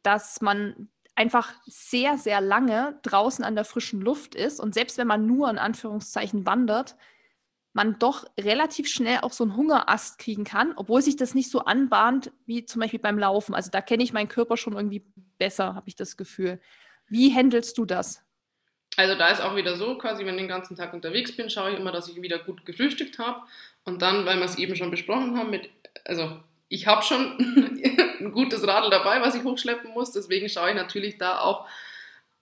dass 0.02 0.40
man 0.40 0.88
einfach 1.14 1.52
sehr, 1.66 2.18
sehr 2.18 2.40
lange 2.40 2.98
draußen 3.02 3.44
an 3.44 3.54
der 3.54 3.64
frischen 3.64 4.00
Luft 4.00 4.34
ist 4.34 4.60
und 4.60 4.74
selbst 4.74 4.98
wenn 4.98 5.06
man 5.06 5.26
nur 5.26 5.48
in 5.48 5.58
Anführungszeichen 5.58 6.46
wandert, 6.46 6.96
man 7.74 7.98
doch 7.98 8.24
relativ 8.40 8.88
schnell 8.88 9.18
auch 9.22 9.32
so 9.32 9.44
einen 9.44 9.56
Hungerast 9.56 10.18
kriegen 10.18 10.44
kann, 10.44 10.72
obwohl 10.76 11.02
sich 11.02 11.16
das 11.16 11.34
nicht 11.34 11.50
so 11.50 11.64
anbahnt 11.64 12.30
wie 12.46 12.64
zum 12.64 12.80
Beispiel 12.80 13.00
beim 13.00 13.18
Laufen. 13.18 13.54
Also 13.54 13.70
da 13.70 13.80
kenne 13.80 14.04
ich 14.04 14.12
meinen 14.12 14.28
Körper 14.28 14.56
schon 14.56 14.74
irgendwie 14.74 15.04
besser, 15.38 15.74
habe 15.74 15.88
ich 15.88 15.96
das 15.96 16.16
Gefühl. 16.16 16.60
Wie 17.08 17.34
handelst 17.34 17.76
du 17.76 17.84
das? 17.84 18.22
Also 18.96 19.16
da 19.16 19.28
ist 19.28 19.42
auch 19.42 19.56
wieder 19.56 19.76
so, 19.76 19.98
quasi 19.98 20.24
wenn 20.24 20.34
ich 20.34 20.42
den 20.42 20.48
ganzen 20.48 20.76
Tag 20.76 20.94
unterwegs 20.94 21.36
bin, 21.36 21.50
schaue 21.50 21.72
ich 21.72 21.78
immer, 21.78 21.90
dass 21.90 22.08
ich 22.08 22.22
wieder 22.22 22.38
gut 22.38 22.64
gefrühstückt 22.64 23.18
habe. 23.18 23.40
Und 23.84 24.02
dann, 24.02 24.24
weil 24.24 24.38
wir 24.38 24.44
es 24.44 24.56
eben 24.56 24.76
schon 24.76 24.92
besprochen 24.92 25.36
haben, 25.36 25.50
mit, 25.50 25.68
also 26.04 26.38
ich 26.68 26.86
habe 26.86 27.02
schon 27.02 27.36
ein 28.20 28.30
gutes 28.30 28.64
Radl 28.64 28.90
dabei, 28.90 29.20
was 29.20 29.34
ich 29.34 29.42
hochschleppen 29.42 29.90
muss. 29.90 30.12
Deswegen 30.12 30.48
schaue 30.48 30.70
ich 30.70 30.76
natürlich 30.76 31.18
da 31.18 31.40
auch 31.40 31.66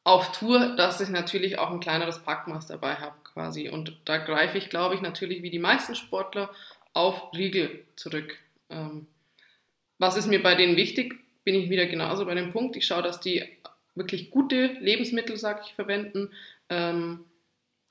auf 0.04 0.32
Tour, 0.32 0.76
dass 0.76 1.00
ich 1.00 1.08
natürlich 1.08 1.58
auch 1.58 1.70
ein 1.70 1.80
kleineres 1.80 2.18
Packmaß 2.18 2.66
dabei 2.66 2.96
habe 2.96 3.14
quasi. 3.32 3.68
Und 3.68 3.96
da 4.04 4.18
greife 4.18 4.58
ich, 4.58 4.70
glaube 4.70 4.94
ich, 4.94 5.00
natürlich 5.00 5.42
wie 5.42 5.50
die 5.50 5.58
meisten 5.58 5.94
Sportler 5.94 6.50
auf 6.94 7.32
Riegel 7.34 7.84
zurück. 7.96 8.38
Ähm, 8.70 9.06
was 9.98 10.16
ist 10.16 10.26
mir 10.26 10.42
bei 10.42 10.54
denen 10.54 10.76
wichtig? 10.76 11.14
Bin 11.44 11.54
ich 11.54 11.70
wieder 11.70 11.86
genauso 11.86 12.26
bei 12.26 12.34
dem 12.34 12.52
Punkt. 12.52 12.76
Ich 12.76 12.86
schaue, 12.86 13.02
dass 13.02 13.20
die 13.20 13.44
wirklich 13.94 14.30
gute 14.30 14.66
Lebensmittel, 14.80 15.36
sage 15.36 15.62
ich, 15.64 15.74
verwenden 15.74 16.30
ähm, 16.68 17.24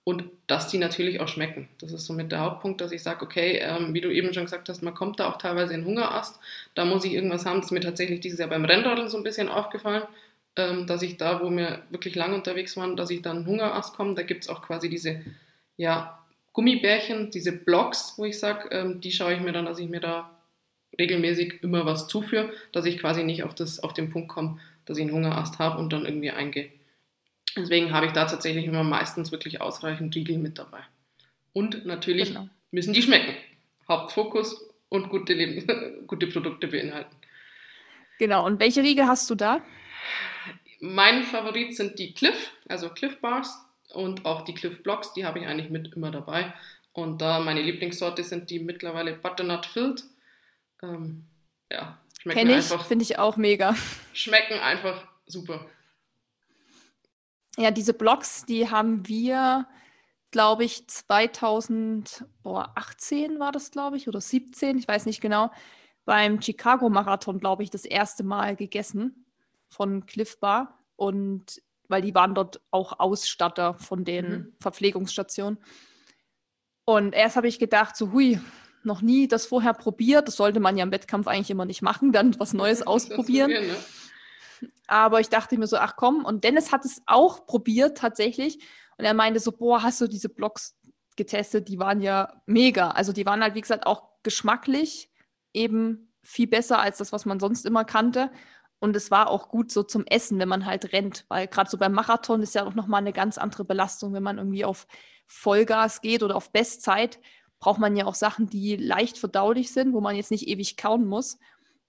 und 0.03 0.23
dass 0.47 0.67
die 0.67 0.77
natürlich 0.77 1.19
auch 1.19 1.27
schmecken. 1.27 1.69
Das 1.79 1.91
ist 1.91 2.05
somit 2.05 2.31
der 2.31 2.39
Hauptpunkt, 2.39 2.81
dass 2.81 2.91
ich 2.91 3.03
sage, 3.03 3.23
okay, 3.23 3.59
ähm, 3.61 3.93
wie 3.93 4.01
du 4.01 4.11
eben 4.11 4.33
schon 4.33 4.45
gesagt 4.45 4.67
hast, 4.67 4.81
man 4.81 4.95
kommt 4.95 5.19
da 5.19 5.29
auch 5.29 5.37
teilweise 5.37 5.73
in 5.73 5.85
Hungerast. 5.85 6.39
Da 6.73 6.85
muss 6.85 7.05
ich 7.05 7.13
irgendwas 7.13 7.45
haben. 7.45 7.57
Das 7.57 7.67
ist 7.67 7.71
mir 7.71 7.81
tatsächlich 7.81 8.19
dieses 8.19 8.39
Jahr 8.39 8.49
beim 8.49 8.65
Rennradeln 8.65 9.09
so 9.09 9.17
ein 9.17 9.23
bisschen 9.23 9.49
aufgefallen 9.49 10.03
ähm, 10.55 10.87
dass 10.87 11.01
ich 11.01 11.17
da, 11.17 11.41
wo 11.41 11.49
wir 11.49 11.83
wirklich 11.89 12.15
lang 12.15 12.33
unterwegs 12.33 12.75
waren, 12.77 12.95
dass 12.95 13.09
ich 13.09 13.21
dann 13.21 13.45
Hungerast 13.45 13.95
komme. 13.95 14.15
Da 14.15 14.23
gibt 14.23 14.43
es 14.43 14.49
auch 14.49 14.61
quasi 14.61 14.89
diese 14.89 15.21
ja, 15.77 16.19
Gummibärchen, 16.53 17.31
diese 17.31 17.51
Blocks, 17.53 18.15
wo 18.17 18.25
ich 18.25 18.39
sage, 18.39 18.69
ähm, 18.71 19.01
die 19.01 19.11
schaue 19.11 19.33
ich 19.33 19.41
mir 19.41 19.53
dann, 19.53 19.65
dass 19.65 19.79
ich 19.79 19.89
mir 19.89 20.01
da 20.01 20.37
regelmäßig 20.99 21.63
immer 21.63 21.85
was 21.85 22.07
zuführe, 22.07 22.51
dass 22.73 22.85
ich 22.85 22.99
quasi 22.99 23.23
nicht 23.23 23.43
auf, 23.43 23.55
das, 23.55 23.79
auf 23.79 23.93
den 23.93 24.09
Punkt 24.09 24.27
komme, 24.27 24.59
dass 24.85 24.97
ich 24.97 25.03
einen 25.03 25.13
Hungerast 25.13 25.59
habe 25.59 25.79
und 25.79 25.93
dann 25.93 26.05
irgendwie 26.05 26.31
eingehe. 26.31 26.69
Deswegen 27.55 27.93
habe 27.93 28.05
ich 28.05 28.11
da 28.11 28.25
tatsächlich 28.25 28.65
immer 28.65 28.83
meistens 28.83 29.31
wirklich 29.31 29.61
ausreichend 29.61 30.15
Riegel 30.15 30.37
mit 30.37 30.57
dabei. 30.57 30.79
Und 31.53 31.85
natürlich 31.85 32.29
genau. 32.29 32.47
müssen 32.71 32.93
die 32.93 33.01
schmecken. 33.01 33.35
Hauptfokus 33.87 34.69
und 34.89 35.09
gute, 35.09 35.33
Leben, 35.33 36.05
gute 36.07 36.27
Produkte 36.27 36.67
beinhalten. 36.67 37.15
Genau, 38.19 38.45
und 38.45 38.59
welche 38.59 38.83
Riegel 38.83 39.07
hast 39.07 39.29
du 39.29 39.35
da? 39.35 39.61
Mein 40.81 41.23
Favorit 41.23 41.75
sind 41.75 41.99
die 41.99 42.13
Cliff, 42.13 42.51
also 42.67 42.89
Cliff 42.89 43.21
Bars 43.21 43.63
und 43.93 44.25
auch 44.25 44.41
die 44.41 44.55
Cliff 44.55 44.81
Blocks, 44.81 45.13
die 45.13 45.25
habe 45.25 45.37
ich 45.39 45.45
eigentlich 45.45 45.69
mit 45.69 45.93
immer 45.95 46.09
dabei. 46.09 46.55
Und 46.91 47.21
da 47.21 47.39
meine 47.39 47.61
Lieblingssorte 47.61 48.23
sind 48.23 48.49
die 48.49 48.59
mittlerweile 48.59 49.13
Butternut 49.13 49.67
Filled. 49.67 50.03
Ähm, 50.81 51.27
ja, 51.71 51.99
schmecken 52.19 52.39
Kenn 52.39 52.49
ich, 52.49 52.55
einfach. 52.55 52.87
Finde 52.87 53.03
ich 53.03 53.19
auch 53.19 53.37
mega. 53.37 53.75
Schmecken 54.13 54.59
einfach 54.59 55.07
super. 55.27 55.67
Ja, 57.57 57.69
diese 57.69 57.93
Blocks, 57.93 58.45
die 58.45 58.71
haben 58.71 59.07
wir, 59.07 59.67
glaube 60.31 60.63
ich, 60.63 60.87
2018 60.87 63.39
war 63.39 63.51
das, 63.51 63.69
glaube 63.69 63.97
ich, 63.97 64.07
oder 64.07 64.19
17, 64.19 64.79
ich 64.79 64.87
weiß 64.87 65.05
nicht 65.05 65.21
genau, 65.21 65.51
beim 66.05 66.41
Chicago 66.41 66.89
Marathon, 66.89 67.39
glaube 67.39 67.61
ich, 67.61 67.69
das 67.69 67.85
erste 67.85 68.23
Mal 68.23 68.55
gegessen 68.55 69.27
von 69.71 70.05
Cliff 70.05 70.39
Bar 70.39 70.77
und 70.95 71.61
weil 71.87 72.01
die 72.01 72.13
waren 72.13 72.35
dort 72.35 72.61
auch 72.71 72.99
Ausstatter 72.99 73.73
von 73.73 74.05
den 74.05 74.29
mhm. 74.29 74.53
Verpflegungsstationen. 74.59 75.59
Und 76.85 77.13
erst 77.13 77.35
habe 77.35 77.47
ich 77.47 77.59
gedacht, 77.59 77.95
so 77.95 78.11
hui, 78.11 78.39
noch 78.83 79.01
nie 79.01 79.27
das 79.27 79.45
vorher 79.45 79.73
probiert. 79.73 80.27
Das 80.27 80.35
sollte 80.35 80.59
man 80.59 80.77
ja 80.77 80.83
im 80.83 80.91
Wettkampf 80.91 81.27
eigentlich 81.27 81.51
immer 81.51 81.65
nicht 81.65 81.81
machen, 81.81 82.11
dann 82.11 82.35
was 82.39 82.53
Neues 82.53 82.85
ausprobieren. 82.85 83.51
Ne? 83.51 83.75
Aber 84.87 85.19
ich 85.19 85.29
dachte 85.29 85.57
mir 85.57 85.67
so, 85.67 85.77
ach 85.77 85.95
komm. 85.95 86.25
Und 86.25 86.43
Dennis 86.43 86.71
hat 86.71 86.85
es 86.85 87.01
auch 87.05 87.45
probiert 87.45 87.97
tatsächlich. 87.97 88.59
Und 88.97 89.05
er 89.05 89.13
meinte 89.13 89.39
so, 89.39 89.51
boah, 89.51 89.83
hast 89.83 90.01
du 90.01 90.07
diese 90.07 90.29
Blogs 90.29 90.75
getestet? 91.15 91.67
Die 91.67 91.79
waren 91.79 92.01
ja 92.01 92.41
mega. 92.45 92.91
Also 92.91 93.13
die 93.13 93.25
waren 93.25 93.41
halt, 93.41 93.55
wie 93.55 93.61
gesagt, 93.61 93.85
auch 93.85 94.03
geschmacklich 94.23 95.11
eben 95.53 96.13
viel 96.23 96.47
besser 96.47 96.79
als 96.79 96.97
das, 96.97 97.11
was 97.11 97.25
man 97.25 97.39
sonst 97.39 97.65
immer 97.65 97.83
kannte. 97.83 98.31
Und 98.81 98.95
es 98.95 99.11
war 99.11 99.29
auch 99.29 99.47
gut 99.47 99.71
so 99.71 99.83
zum 99.83 100.07
Essen, 100.07 100.39
wenn 100.39 100.49
man 100.49 100.65
halt 100.65 100.91
rennt, 100.91 101.25
weil 101.29 101.47
gerade 101.47 101.69
so 101.69 101.77
beim 101.77 101.93
Marathon 101.93 102.41
ist 102.41 102.55
ja 102.55 102.65
auch 102.65 102.73
nochmal 102.73 103.01
eine 103.01 103.13
ganz 103.13 103.37
andere 103.37 103.63
Belastung, 103.63 104.11
wenn 104.13 104.23
man 104.23 104.39
irgendwie 104.39 104.65
auf 104.65 104.87
Vollgas 105.27 106.01
geht 106.01 106.23
oder 106.23 106.35
auf 106.35 106.51
Bestzeit, 106.51 107.19
braucht 107.59 107.79
man 107.79 107.95
ja 107.95 108.05
auch 108.05 108.15
Sachen, 108.15 108.49
die 108.49 108.75
leicht 108.77 109.19
verdaulich 109.19 109.71
sind, 109.71 109.93
wo 109.93 110.01
man 110.01 110.15
jetzt 110.15 110.31
nicht 110.31 110.47
ewig 110.47 110.77
kauen 110.77 111.05
muss. 111.05 111.37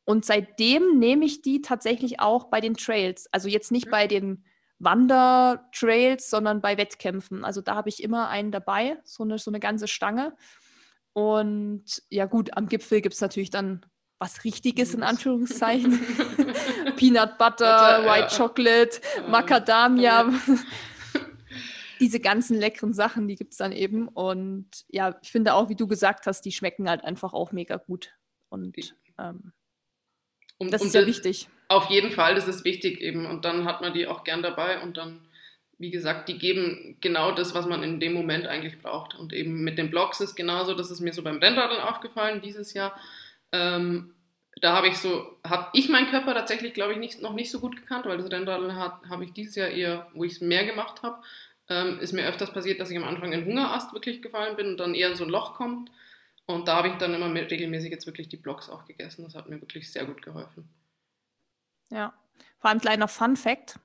Und 0.05 0.27
seitdem 0.27 0.99
nehme 0.99 1.25
ich 1.25 1.41
die 1.41 1.63
tatsächlich 1.63 2.21
auch 2.21 2.45
bei 2.51 2.61
den 2.61 2.75
Trails. 2.75 3.27
Also 3.33 3.49
jetzt 3.49 3.73
nicht 3.73 3.91
bei 3.91 4.07
den 4.07 4.45
Wandertrails, 4.79 6.29
sondern 6.29 6.61
bei 6.61 6.77
Wettkämpfen. 6.77 7.43
Also 7.43 7.63
da 7.63 7.75
habe 7.75 7.89
ich 7.89 8.03
immer 8.03 8.29
einen 8.29 8.53
dabei, 8.53 8.99
so 9.03 9.23
eine, 9.23 9.39
so 9.39 9.51
eine 9.51 9.61
ganze 9.61 9.89
Stange. 9.89 10.37
Und 11.15 12.03
ja 12.11 12.27
gut, 12.27 12.55
am 12.55 12.69
Gipfel 12.69 13.01
gibt 13.01 13.15
es 13.15 13.21
natürlich 13.23 13.51
dann 13.51 13.87
was 14.23 14.45
Richtiges 14.45 14.95
in 14.95 15.03
Anführungszeichen. 15.03 15.99
Peanut 16.97 17.39
Butter, 17.39 18.05
White. 18.05 18.37
Chocolate, 18.37 19.01
Macadamia. 19.29 20.33
Diese 22.01 22.21
ganzen 22.21 22.57
leckeren 22.57 22.95
Sachen, 22.95 23.27
die 23.27 23.35
gibt 23.35 23.51
es 23.51 23.59
dann 23.59 23.73
eben. 23.73 24.07
Und 24.07 24.69
ja, 24.89 25.17
ich 25.23 25.33
finde 25.33 25.55
auch, 25.55 25.69
wie 25.69 25.75
du 25.75 25.89
gesagt 25.89 26.27
hast, 26.27 26.43
die 26.43 26.53
schmecken 26.53 26.89
halt 26.89 27.03
einfach 27.03 27.33
auch 27.33 27.51
mega 27.51 27.77
gut. 27.79 28.13
Und 28.49 28.77
ähm, 29.19 29.53
um, 30.59 30.71
das 30.71 30.85
ist 30.85 30.95
ja 30.95 31.05
wichtig. 31.05 31.49
Auf 31.67 31.91
jeden 31.91 32.13
Fall, 32.13 32.37
das 32.37 32.47
ist 32.47 32.65
wichtig 32.65 33.01
eben. 33.01 33.27
Und 33.27 33.45
dann 33.45 33.65
hat 33.65 33.81
man 33.81 33.93
die 33.93 34.07
auch 34.07 34.23
gern 34.23 34.43
dabei 34.43 34.81
und 34.83 34.99
dann, 34.99 35.27
wie 35.79 35.91
gesagt, 35.91 36.29
die 36.29 36.39
geben 36.39 36.97
genau 37.01 37.33
das, 37.33 37.55
was 37.55 37.67
man 37.67 37.83
in 37.83 37.99
dem 37.99 38.13
Moment 38.13 38.47
eigentlich 38.47 38.81
braucht. 38.81 39.17
Und 39.17 39.33
eben 39.33 39.65
mit 39.65 39.79
den 39.79 39.91
Blogs 39.91 40.21
ist 40.21 40.37
genauso, 40.37 40.75
das 40.75 40.93
ist 40.93 41.01
mir 41.01 41.13
so 41.13 41.25
beim 41.25 41.39
Rennradeln 41.39 41.81
aufgefallen 41.81 42.41
dieses 42.41 42.73
Jahr. 42.73 42.97
Ähm, 43.53 44.15
da 44.61 44.77
habe 44.77 44.89
ich 44.89 44.99
so, 44.99 45.39
habe 45.47 45.69
ich 45.73 45.89
meinen 45.89 46.09
Körper 46.09 46.35
tatsächlich, 46.35 46.75
glaube 46.75 46.93
ich, 46.93 46.99
nicht, 46.99 47.23
noch 47.23 47.33
nicht 47.33 47.51
so 47.51 47.61
gut 47.61 47.77
gekannt, 47.77 48.07
weil 48.07 48.19
das 48.19 48.31
Rennradeln 48.31 48.77
habe 48.77 49.25
ich 49.25 49.33
dieses 49.33 49.55
Jahr 49.55 49.69
eher, 49.69 50.09
wo 50.15 50.25
ich 50.25 50.33
es 50.33 50.41
mehr 50.41 50.65
gemacht 50.67 51.03
habe, 51.03 51.23
ähm, 51.69 51.99
ist 52.01 52.13
mir 52.13 52.27
öfters 52.27 52.53
passiert, 52.53 52.81
dass 52.81 52.91
ich 52.91 52.97
am 52.97 53.05
Anfang 53.05 53.33
in 53.33 53.45
Hungerast 53.45 53.93
wirklich 53.93 54.21
gefallen 54.21 54.57
bin 54.57 54.69
und 54.69 54.77
dann 54.79 54.95
eher 54.95 55.11
in 55.11 55.17
so 55.17 55.25
ein 55.25 55.31
Loch 55.31 55.55
kommt. 55.55 55.91
Und 56.47 56.69
da 56.69 56.77
habe 56.77 56.89
ich 56.89 56.95
dann 56.95 57.15
immer 57.15 57.33
regelmäßig 57.33 57.91
jetzt 57.91 58.07
wirklich 58.07 58.29
die 58.29 58.37
Blogs 58.37 58.69
auch 58.69 58.85
gegessen. 58.85 59.25
Das 59.25 59.35
hat 59.35 59.49
mir 59.49 59.61
wirklich 59.61 59.91
sehr 59.91 60.05
gut 60.05 60.23
geholfen. 60.23 60.69
Ja, 61.89 62.13
vor 62.59 62.71
allem 62.71 62.81
kleiner 62.81 63.09
Fun 63.09 63.37
Fact. 63.37 63.79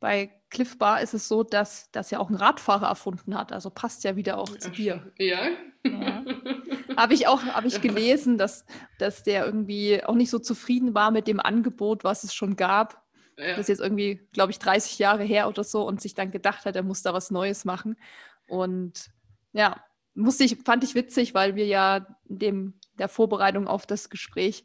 Bei 0.00 0.30
Cliff 0.50 0.78
Bar 0.78 1.02
ist 1.02 1.14
es 1.14 1.28
so, 1.28 1.42
dass 1.42 1.90
das 1.90 2.10
ja 2.10 2.18
auch 2.18 2.30
ein 2.30 2.36
Radfahrer 2.36 2.86
erfunden 2.86 3.36
hat. 3.36 3.52
Also 3.52 3.70
passt 3.70 4.04
ja 4.04 4.16
wieder 4.16 4.38
auch 4.38 4.56
zu 4.56 4.70
dir. 4.70 5.12
Ja. 5.18 5.48
ja. 5.84 6.24
Habe 6.96 7.14
ich 7.14 7.26
auch 7.26 7.42
hab 7.44 7.64
ich 7.64 7.80
gelesen, 7.80 8.38
dass, 8.38 8.64
dass 8.98 9.22
der 9.22 9.44
irgendwie 9.44 10.02
auch 10.04 10.14
nicht 10.14 10.30
so 10.30 10.38
zufrieden 10.38 10.94
war 10.94 11.10
mit 11.10 11.26
dem 11.26 11.40
Angebot, 11.40 12.04
was 12.04 12.24
es 12.24 12.34
schon 12.34 12.56
gab. 12.56 13.04
Ja. 13.36 13.50
Das 13.50 13.60
ist 13.60 13.68
jetzt 13.68 13.80
irgendwie, 13.80 14.26
glaube 14.32 14.50
ich, 14.50 14.58
30 14.58 14.98
Jahre 14.98 15.22
her 15.22 15.48
oder 15.48 15.64
so 15.64 15.86
und 15.86 16.00
sich 16.00 16.14
dann 16.14 16.30
gedacht 16.30 16.64
hat, 16.64 16.76
er 16.76 16.82
muss 16.82 17.02
da 17.02 17.12
was 17.12 17.30
Neues 17.30 17.64
machen. 17.64 17.96
Und 18.48 19.10
ja, 19.52 19.82
musste 20.14 20.44
ich, 20.44 20.56
fand 20.64 20.82
ich 20.82 20.94
witzig, 20.94 21.34
weil 21.34 21.54
wir 21.54 21.66
ja 21.66 22.06
in 22.28 22.38
dem, 22.38 22.74
der 22.98 23.08
Vorbereitung 23.08 23.68
auf 23.68 23.86
das 23.86 24.10
Gespräch 24.10 24.64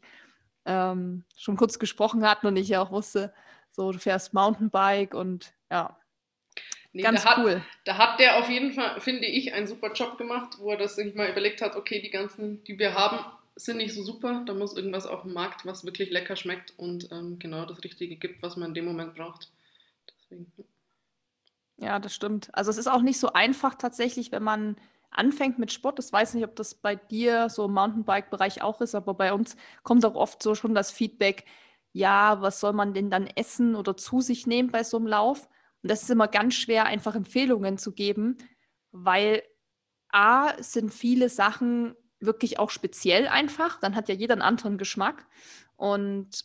ähm, 0.64 1.24
schon 1.36 1.56
kurz 1.56 1.78
gesprochen 1.78 2.28
hatten 2.28 2.46
und 2.46 2.56
ich 2.56 2.68
ja 2.68 2.82
auch 2.82 2.90
wusste, 2.90 3.32
so 3.74 3.92
du 3.92 3.98
fährst 3.98 4.32
Mountainbike 4.34 5.14
und 5.14 5.52
ja, 5.70 5.96
nee, 6.92 7.02
ganz 7.02 7.24
da 7.24 7.42
cool. 7.42 7.56
Hat, 7.56 7.62
da 7.84 7.98
hat 7.98 8.20
der 8.20 8.38
auf 8.38 8.48
jeden 8.48 8.72
Fall, 8.72 9.00
finde 9.00 9.26
ich, 9.26 9.52
einen 9.52 9.66
super 9.66 9.92
Job 9.92 10.16
gemacht, 10.16 10.58
wo 10.58 10.70
er 10.70 10.78
das 10.78 10.96
sich 10.96 11.14
mal 11.14 11.28
überlegt 11.28 11.60
hat, 11.60 11.76
okay, 11.76 12.00
die 12.00 12.10
ganzen, 12.10 12.62
die 12.64 12.78
wir 12.78 12.94
haben, 12.94 13.18
sind 13.56 13.76
nicht 13.76 13.94
so 13.94 14.02
super, 14.02 14.42
da 14.46 14.54
muss 14.54 14.76
irgendwas 14.76 15.06
auf 15.06 15.22
dem 15.22 15.32
Markt, 15.32 15.64
was 15.64 15.84
wirklich 15.84 16.10
lecker 16.10 16.36
schmeckt 16.36 16.72
und 16.76 17.10
ähm, 17.12 17.38
genau 17.38 17.64
das 17.66 17.82
Richtige 17.84 18.16
gibt, 18.16 18.42
was 18.42 18.56
man 18.56 18.70
in 18.70 18.74
dem 18.74 18.84
Moment 18.84 19.14
braucht. 19.14 19.50
Deswegen. 20.08 20.52
Ja, 21.76 21.98
das 21.98 22.14
stimmt. 22.14 22.50
Also 22.52 22.70
es 22.70 22.78
ist 22.78 22.86
auch 22.86 23.02
nicht 23.02 23.18
so 23.18 23.32
einfach 23.32 23.74
tatsächlich, 23.74 24.32
wenn 24.32 24.42
man 24.42 24.76
anfängt 25.10 25.58
mit 25.58 25.72
Sport. 25.72 25.98
Ich 26.00 26.12
weiß 26.12 26.34
nicht, 26.34 26.44
ob 26.44 26.56
das 26.56 26.74
bei 26.74 26.96
dir 26.96 27.48
so 27.48 27.66
im 27.66 27.72
Mountainbike-Bereich 27.72 28.62
auch 28.62 28.80
ist, 28.80 28.94
aber 28.94 29.14
bei 29.14 29.32
uns 29.32 29.56
kommt 29.82 30.04
auch 30.04 30.14
oft 30.14 30.42
so 30.42 30.54
schon 30.54 30.74
das 30.74 30.90
Feedback, 30.90 31.44
ja, 31.94 32.42
was 32.42 32.60
soll 32.60 32.74
man 32.74 32.92
denn 32.92 33.08
dann 33.08 33.26
essen 33.26 33.74
oder 33.74 33.96
zu 33.96 34.20
sich 34.20 34.46
nehmen 34.46 34.70
bei 34.70 34.84
so 34.84 34.98
einem 34.98 35.06
Lauf? 35.06 35.48
Und 35.82 35.90
das 35.90 36.02
ist 36.02 36.10
immer 36.10 36.28
ganz 36.28 36.54
schwer, 36.54 36.84
einfach 36.84 37.14
Empfehlungen 37.14 37.78
zu 37.78 37.92
geben, 37.92 38.36
weil 38.92 39.42
A 40.10 40.62
sind 40.62 40.92
viele 40.92 41.30
Sachen 41.30 41.94
wirklich 42.20 42.58
auch 42.58 42.68
speziell 42.68 43.26
einfach. 43.28 43.80
Dann 43.80 43.94
hat 43.94 44.10
ja 44.10 44.14
jeder 44.14 44.34
einen 44.34 44.42
anderen 44.42 44.76
Geschmack. 44.76 45.26
Und 45.76 46.44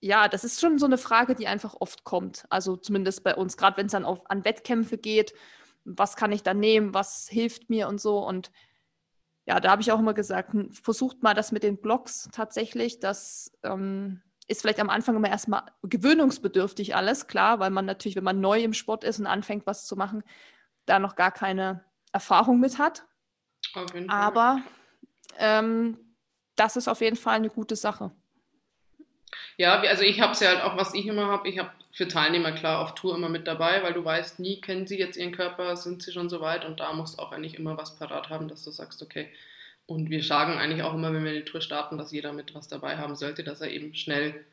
ja, 0.00 0.28
das 0.28 0.44
ist 0.44 0.60
schon 0.60 0.78
so 0.78 0.86
eine 0.86 0.98
Frage, 0.98 1.34
die 1.34 1.46
einfach 1.46 1.74
oft 1.80 2.04
kommt. 2.04 2.46
Also 2.48 2.76
zumindest 2.76 3.24
bei 3.24 3.34
uns, 3.34 3.58
gerade 3.58 3.76
wenn 3.76 3.86
es 3.86 3.92
dann 3.92 4.06
auf, 4.06 4.30
an 4.30 4.46
Wettkämpfe 4.46 4.96
geht 4.96 5.34
was 5.84 6.16
kann 6.16 6.32
ich 6.32 6.42
da 6.42 6.54
nehmen, 6.54 6.94
was 6.94 7.28
hilft 7.28 7.70
mir 7.70 7.88
und 7.88 8.00
so. 8.00 8.26
Und 8.26 8.50
ja, 9.46 9.60
da 9.60 9.70
habe 9.70 9.82
ich 9.82 9.92
auch 9.92 9.98
immer 9.98 10.14
gesagt, 10.14 10.54
versucht 10.70 11.22
mal 11.22 11.34
das 11.34 11.52
mit 11.52 11.62
den 11.62 11.80
Blogs 11.80 12.28
tatsächlich. 12.32 12.98
Das 13.00 13.52
ähm, 13.62 14.22
ist 14.46 14.60
vielleicht 14.60 14.80
am 14.80 14.90
Anfang 14.90 15.16
immer 15.16 15.30
erstmal 15.30 15.62
gewöhnungsbedürftig 15.82 16.94
alles, 16.94 17.26
klar, 17.26 17.60
weil 17.60 17.70
man 17.70 17.86
natürlich, 17.86 18.16
wenn 18.16 18.24
man 18.24 18.40
neu 18.40 18.62
im 18.62 18.74
Sport 18.74 19.04
ist 19.04 19.18
und 19.18 19.26
anfängt, 19.26 19.66
was 19.66 19.86
zu 19.86 19.96
machen, 19.96 20.22
da 20.86 20.98
noch 20.98 21.16
gar 21.16 21.32
keine 21.32 21.84
Erfahrung 22.12 22.60
mit 22.60 22.78
hat. 22.78 23.04
Aber 24.08 24.60
ähm, 25.38 25.98
das 26.56 26.76
ist 26.76 26.88
auf 26.88 27.00
jeden 27.00 27.16
Fall 27.16 27.36
eine 27.36 27.48
gute 27.48 27.76
Sache. 27.76 28.10
Ja, 29.56 29.80
also 29.80 30.02
ich 30.02 30.20
habe 30.20 30.32
es 30.32 30.40
ja 30.40 30.48
halt 30.48 30.62
auch, 30.62 30.76
was 30.76 30.94
ich 30.94 31.06
immer 31.06 31.26
habe, 31.26 31.48
ich 31.48 31.58
habe 31.58 31.70
für 31.92 32.08
Teilnehmer 32.08 32.52
klar 32.52 32.80
auf 32.80 32.94
Tour 32.94 33.14
immer 33.14 33.28
mit 33.28 33.46
dabei, 33.46 33.82
weil 33.82 33.92
du 33.92 34.04
weißt 34.04 34.40
nie, 34.40 34.60
kennen 34.60 34.86
sie 34.86 34.98
jetzt 34.98 35.16
ihren 35.16 35.32
Körper, 35.32 35.76
sind 35.76 36.02
sie 36.02 36.12
schon 36.12 36.28
so 36.28 36.40
weit 36.40 36.64
und 36.64 36.80
da 36.80 36.92
musst 36.92 37.18
du 37.18 37.22
auch 37.22 37.32
eigentlich 37.32 37.58
immer 37.58 37.76
was 37.76 37.96
parat 37.96 38.30
haben, 38.30 38.48
dass 38.48 38.64
du 38.64 38.70
sagst, 38.70 39.02
okay. 39.02 39.32
Und 39.86 40.08
wir 40.10 40.22
sagen 40.22 40.54
eigentlich 40.58 40.82
auch 40.82 40.94
immer, 40.94 41.12
wenn 41.12 41.24
wir 41.24 41.32
die 41.34 41.44
Tour 41.44 41.60
starten, 41.60 41.98
dass 41.98 42.12
jeder 42.12 42.32
mit 42.32 42.54
was 42.54 42.68
dabei 42.68 42.96
haben 42.96 43.16
sollte, 43.16 43.44
dass 43.44 43.60
er 43.60 43.70
eben 43.70 43.94
schnell 43.94 44.44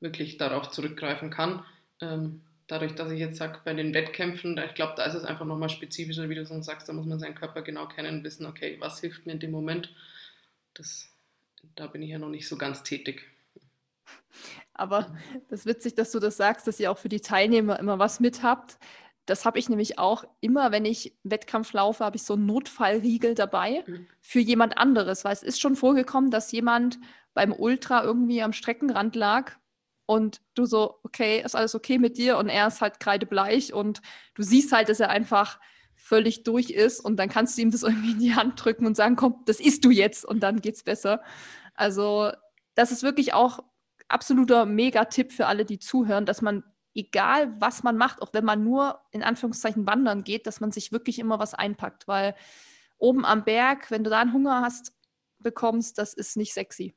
wirklich 0.00 0.38
darauf 0.38 0.70
zurückgreifen 0.70 1.30
kann. 1.30 1.64
Ähm, 2.00 2.40
dadurch, 2.66 2.94
dass 2.94 3.10
ich 3.10 3.18
jetzt 3.18 3.36
sage, 3.36 3.58
bei 3.64 3.74
den 3.74 3.92
Wettkämpfen, 3.92 4.56
ich 4.58 4.74
glaube, 4.74 4.94
da 4.96 5.04
ist 5.04 5.14
es 5.14 5.24
einfach 5.24 5.44
nochmal 5.44 5.68
spezifischer, 5.68 6.28
wie 6.28 6.34
du 6.34 6.46
schon 6.46 6.62
sagst, 6.62 6.88
da 6.88 6.92
muss 6.92 7.06
man 7.06 7.18
seinen 7.18 7.34
Körper 7.34 7.62
genau 7.62 7.86
kennen, 7.88 8.24
wissen, 8.24 8.46
okay, 8.46 8.76
was 8.80 9.00
hilft 9.00 9.26
mir 9.26 9.32
in 9.32 9.40
dem 9.40 9.50
Moment. 9.50 9.92
Das, 10.74 11.10
da 11.74 11.86
bin 11.86 12.02
ich 12.02 12.10
ja 12.10 12.18
noch 12.18 12.28
nicht 12.28 12.48
so 12.48 12.56
ganz 12.56 12.82
tätig. 12.82 13.26
Aber 14.72 15.14
das 15.48 15.60
ist 15.60 15.66
witzig, 15.66 15.94
dass 15.94 16.12
du 16.12 16.20
das 16.20 16.36
sagst, 16.38 16.66
dass 16.66 16.80
ihr 16.80 16.90
auch 16.90 16.98
für 16.98 17.10
die 17.10 17.20
Teilnehmer 17.20 17.78
immer 17.78 17.98
was 17.98 18.20
mit 18.20 18.42
habt. 18.42 18.78
Das 19.30 19.44
habe 19.44 19.58
ich 19.58 19.68
nämlich 19.68 19.98
auch 19.98 20.24
immer, 20.40 20.72
wenn 20.72 20.84
ich 20.84 21.16
Wettkampf 21.22 21.72
laufe, 21.72 22.04
habe 22.04 22.16
ich 22.16 22.24
so 22.24 22.34
einen 22.34 22.46
Notfallriegel 22.46 23.34
dabei 23.34 23.84
mhm. 23.86 24.06
für 24.20 24.40
jemand 24.40 24.76
anderes, 24.76 25.24
weil 25.24 25.32
es 25.32 25.42
ist 25.42 25.60
schon 25.60 25.76
vorgekommen, 25.76 26.30
dass 26.30 26.52
jemand 26.52 26.98
beim 27.32 27.52
Ultra 27.52 28.02
irgendwie 28.02 28.42
am 28.42 28.52
Streckenrand 28.52 29.14
lag 29.14 29.52
und 30.06 30.40
du 30.54 30.64
so, 30.64 30.96
okay, 31.04 31.40
ist 31.44 31.54
alles 31.54 31.76
okay 31.76 31.98
mit 31.98 32.18
dir 32.18 32.36
und 32.38 32.48
er 32.48 32.66
ist 32.66 32.80
halt 32.80 32.98
kreidebleich 32.98 33.72
und 33.72 34.02
du 34.34 34.42
siehst 34.42 34.72
halt, 34.72 34.88
dass 34.88 34.98
er 34.98 35.10
einfach 35.10 35.60
völlig 35.94 36.42
durch 36.42 36.70
ist 36.70 36.98
und 36.98 37.16
dann 37.16 37.28
kannst 37.28 37.56
du 37.56 37.62
ihm 37.62 37.70
das 37.70 37.82
irgendwie 37.84 38.12
in 38.12 38.18
die 38.18 38.34
Hand 38.34 38.64
drücken 38.64 38.86
und 38.86 38.96
sagen, 38.96 39.14
komm, 39.14 39.42
das 39.46 39.60
isst 39.60 39.84
du 39.84 39.90
jetzt 39.90 40.24
und 40.24 40.40
dann 40.40 40.60
geht's 40.60 40.82
besser. 40.82 41.22
Also 41.74 42.32
das 42.74 42.90
ist 42.90 43.04
wirklich 43.04 43.32
auch 43.32 43.60
absoluter 44.08 44.66
Mega-Tipp 44.66 45.32
für 45.32 45.46
alle, 45.46 45.64
die 45.64 45.78
zuhören, 45.78 46.26
dass 46.26 46.42
man, 46.42 46.64
egal 46.94 47.54
was 47.60 47.82
man 47.82 47.96
macht, 47.96 48.22
auch 48.22 48.32
wenn 48.32 48.44
man 48.44 48.64
nur 48.64 49.00
in 49.10 49.22
Anführungszeichen 49.22 49.86
wandern 49.86 50.24
geht, 50.24 50.46
dass 50.46 50.60
man 50.60 50.72
sich 50.72 50.92
wirklich 50.92 51.18
immer 51.18 51.38
was 51.38 51.54
einpackt, 51.54 52.08
weil 52.08 52.34
oben 52.98 53.24
am 53.24 53.44
Berg, 53.44 53.90
wenn 53.90 54.04
du 54.04 54.10
da 54.10 54.20
einen 54.20 54.32
Hunger 54.32 54.60
hast, 54.60 54.92
bekommst, 55.38 55.98
das 55.98 56.14
ist 56.14 56.36
nicht 56.36 56.52
sexy. 56.52 56.94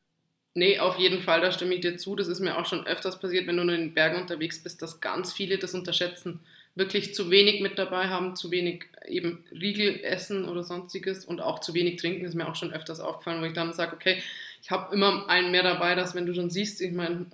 Nee, 0.56 0.78
auf 0.80 1.00
jeden 1.00 1.22
Fall, 1.22 1.42
da 1.42 1.52
stimme 1.52 1.74
ich 1.74 1.82
dir 1.82 1.98
zu. 1.98 2.16
Das 2.16 2.28
ist 2.28 2.40
mir 2.40 2.58
auch 2.58 2.68
schon 2.68 2.86
öfters 2.86 3.20
passiert, 3.20 3.48
wenn 3.48 3.58
du 3.58 3.64
in 3.64 3.70
den 3.70 3.94
Bergen 3.96 4.22
unterwegs 4.22 4.62
bist, 4.62 4.84
dass 4.84 5.02
ganz 5.02 5.34
viele 5.34 5.58
das 5.58 5.74
unterschätzen. 5.74 6.42
Wirklich 6.76 7.16
zu 7.16 7.32
wenig 7.32 7.62
mit 7.62 7.80
dabei 7.80 8.08
haben, 8.08 8.36
zu 8.36 8.52
wenig 8.52 8.86
eben 9.08 9.46
Riegel 9.52 10.04
essen 10.04 10.48
oder 10.48 10.64
sonstiges 10.64 11.26
und 11.26 11.42
auch 11.42 11.60
zu 11.60 11.74
wenig 11.74 12.00
trinken, 12.00 12.26
ist 12.26 12.36
mir 12.36 12.48
auch 12.48 12.56
schon 12.56 12.74
öfters 12.74 13.00
aufgefallen, 13.00 13.42
wo 13.42 13.46
ich 13.46 13.54
dann 13.54 13.74
sage, 13.74 13.96
okay, 13.96 14.22
ich 14.62 14.70
habe 14.70 14.94
immer 14.94 15.28
einen 15.28 15.52
mehr 15.52 15.64
dabei, 15.64 15.96
dass 15.96 16.14
wenn 16.14 16.26
du 16.26 16.34
schon 16.36 16.52
siehst, 16.52 16.82
ich 16.82 16.92
meine, 16.92 17.28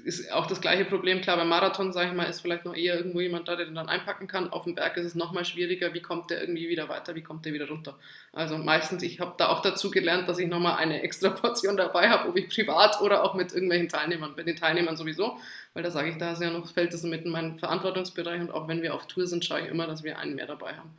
ist 0.00 0.30
auch 0.32 0.46
das 0.46 0.60
gleiche 0.60 0.84
Problem. 0.84 1.20
Klar, 1.20 1.36
beim 1.36 1.48
Marathon, 1.48 1.92
sage 1.92 2.10
ich 2.10 2.14
mal, 2.14 2.24
ist 2.24 2.40
vielleicht 2.40 2.64
noch 2.64 2.74
eher 2.74 2.96
irgendwo 2.96 3.20
jemand 3.20 3.48
da, 3.48 3.56
der 3.56 3.66
den 3.66 3.74
dann 3.74 3.88
einpacken 3.88 4.26
kann. 4.26 4.50
Auf 4.50 4.64
dem 4.64 4.74
Berg 4.74 4.96
ist 4.96 5.06
es 5.06 5.14
nochmal 5.14 5.44
schwieriger. 5.44 5.94
Wie 5.94 6.02
kommt 6.02 6.30
der 6.30 6.40
irgendwie 6.40 6.68
wieder 6.68 6.88
weiter? 6.88 7.14
Wie 7.14 7.22
kommt 7.22 7.46
der 7.46 7.52
wieder 7.52 7.68
runter? 7.68 7.98
Also 8.32 8.58
meistens, 8.58 9.02
ich 9.02 9.20
habe 9.20 9.34
da 9.38 9.48
auch 9.48 9.62
dazu 9.62 9.90
gelernt, 9.90 10.28
dass 10.28 10.38
ich 10.38 10.48
nochmal 10.48 10.76
eine 10.76 11.02
extra 11.02 11.30
Portion 11.30 11.76
dabei 11.78 12.10
habe, 12.10 12.28
ob 12.28 12.36
ich 12.36 12.48
privat 12.48 13.00
oder 13.00 13.24
auch 13.24 13.34
mit 13.34 13.52
irgendwelchen 13.52 13.88
Teilnehmern. 13.88 14.34
Bei 14.36 14.42
den 14.42 14.56
Teilnehmern 14.56 14.96
sowieso, 14.96 15.38
weil 15.72 15.82
da 15.82 15.90
sage 15.90 16.10
ich, 16.10 16.18
da 16.18 16.32
ist 16.32 16.42
ja 16.42 16.50
noch, 16.50 16.68
fällt 16.70 16.92
das 16.92 17.02
mit 17.02 17.24
in 17.24 17.30
meinen 17.30 17.58
Verantwortungsbereich 17.58 18.40
und 18.40 18.50
auch 18.50 18.68
wenn 18.68 18.82
wir 18.82 18.94
auf 18.94 19.06
Tour 19.06 19.26
sind, 19.26 19.44
schaue 19.44 19.62
ich 19.62 19.68
immer, 19.68 19.86
dass 19.86 20.04
wir 20.04 20.18
einen 20.18 20.34
mehr 20.34 20.46
dabei 20.46 20.74
haben. 20.74 20.94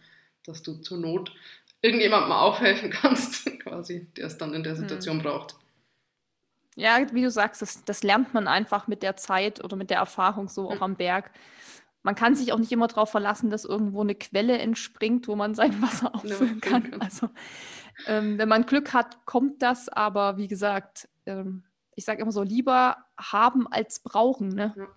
Dass 0.45 0.63
du 0.63 0.73
zur 0.75 0.97
Not 0.97 1.31
irgendjemandem 1.81 2.31
aufhelfen 2.31 2.89
kannst, 2.91 3.45
quasi, 3.59 4.07
der 4.17 4.25
es 4.25 4.37
dann 4.37 4.53
in 4.53 4.63
der 4.63 4.75
Situation 4.75 5.17
mhm. 5.17 5.21
braucht. 5.21 5.55
Ja, 6.77 6.99
wie 7.11 7.23
du 7.23 7.31
sagst, 7.31 7.63
das, 7.63 7.83
das 7.85 8.03
lernt 8.03 8.35
man 8.35 8.47
einfach 8.47 8.87
mit 8.87 9.01
der 9.01 9.17
Zeit 9.17 9.63
oder 9.63 9.75
mit 9.75 9.89
der 9.89 9.97
Erfahrung 9.97 10.47
so 10.47 10.69
auch 10.69 10.81
am 10.81 10.95
Berg. 10.95 11.31
Man 12.03 12.13
kann 12.13 12.35
sich 12.35 12.53
auch 12.53 12.59
nicht 12.59 12.71
immer 12.71 12.87
darauf 12.87 13.09
verlassen, 13.09 13.49
dass 13.49 13.65
irgendwo 13.65 14.01
eine 14.01 14.13
Quelle 14.13 14.59
entspringt, 14.59 15.27
wo 15.27 15.35
man 15.35 15.55
sein 15.55 15.81
Wasser 15.81 16.13
auffüllen 16.13 16.61
kann. 16.61 17.01
Also 17.01 17.29
ähm, 18.05 18.37
wenn 18.37 18.47
man 18.47 18.67
Glück 18.67 18.93
hat, 18.93 19.25
kommt 19.25 19.63
das, 19.63 19.89
aber 19.89 20.37
wie 20.37 20.47
gesagt, 20.47 21.09
ähm, 21.25 21.63
ich 21.95 22.05
sage 22.05 22.21
immer 22.21 22.31
so, 22.31 22.43
lieber 22.43 22.97
haben 23.19 23.65
als 23.67 23.99
brauchen. 23.99 24.49
Ne? 24.49 24.75
Ja. 24.77 24.87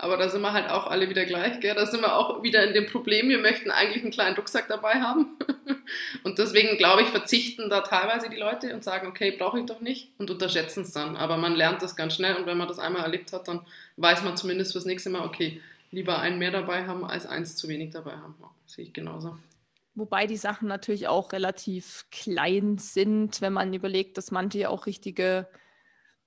Aber 0.00 0.16
da 0.16 0.30
sind 0.30 0.40
wir 0.40 0.54
halt 0.54 0.70
auch 0.70 0.86
alle 0.86 1.10
wieder 1.10 1.26
gleich, 1.26 1.60
gell? 1.60 1.74
Da 1.74 1.84
sind 1.84 2.00
wir 2.00 2.16
auch 2.16 2.42
wieder 2.42 2.66
in 2.66 2.72
dem 2.72 2.86
Problem, 2.86 3.28
wir 3.28 3.38
möchten 3.38 3.70
eigentlich 3.70 4.02
einen 4.02 4.10
kleinen 4.10 4.34
Rucksack 4.34 4.66
dabei 4.66 4.94
haben. 4.94 5.36
und 6.24 6.38
deswegen, 6.38 6.78
glaube 6.78 7.02
ich, 7.02 7.08
verzichten 7.08 7.68
da 7.68 7.82
teilweise 7.82 8.30
die 8.30 8.38
Leute 8.38 8.72
und 8.72 8.82
sagen, 8.82 9.08
okay, 9.08 9.30
brauche 9.30 9.60
ich 9.60 9.66
doch 9.66 9.82
nicht 9.82 10.08
und 10.16 10.30
unterschätzen 10.30 10.84
es 10.84 10.92
dann. 10.92 11.16
Aber 11.16 11.36
man 11.36 11.54
lernt 11.54 11.82
das 11.82 11.96
ganz 11.96 12.14
schnell 12.14 12.36
und 12.36 12.46
wenn 12.46 12.56
man 12.56 12.66
das 12.66 12.78
einmal 12.78 13.02
erlebt 13.02 13.34
hat, 13.34 13.46
dann 13.46 13.60
weiß 13.98 14.22
man 14.22 14.38
zumindest 14.38 14.72
fürs 14.72 14.86
nächste 14.86 15.10
Mal, 15.10 15.22
okay, 15.22 15.60
lieber 15.90 16.18
einen 16.18 16.38
mehr 16.38 16.50
dabei 16.50 16.86
haben, 16.86 17.04
als 17.04 17.26
eins 17.26 17.56
zu 17.56 17.68
wenig 17.68 17.90
dabei 17.90 18.12
haben. 18.12 18.36
Ja, 18.40 18.50
sehe 18.64 18.86
ich 18.86 18.94
genauso. 18.94 19.36
Wobei 19.94 20.26
die 20.26 20.38
Sachen 20.38 20.66
natürlich 20.66 21.08
auch 21.08 21.32
relativ 21.32 22.06
klein 22.10 22.78
sind, 22.78 23.42
wenn 23.42 23.52
man 23.52 23.74
überlegt, 23.74 24.16
dass 24.16 24.30
manche 24.30 24.60
ja 24.60 24.68
auch 24.70 24.86
richtige 24.86 25.46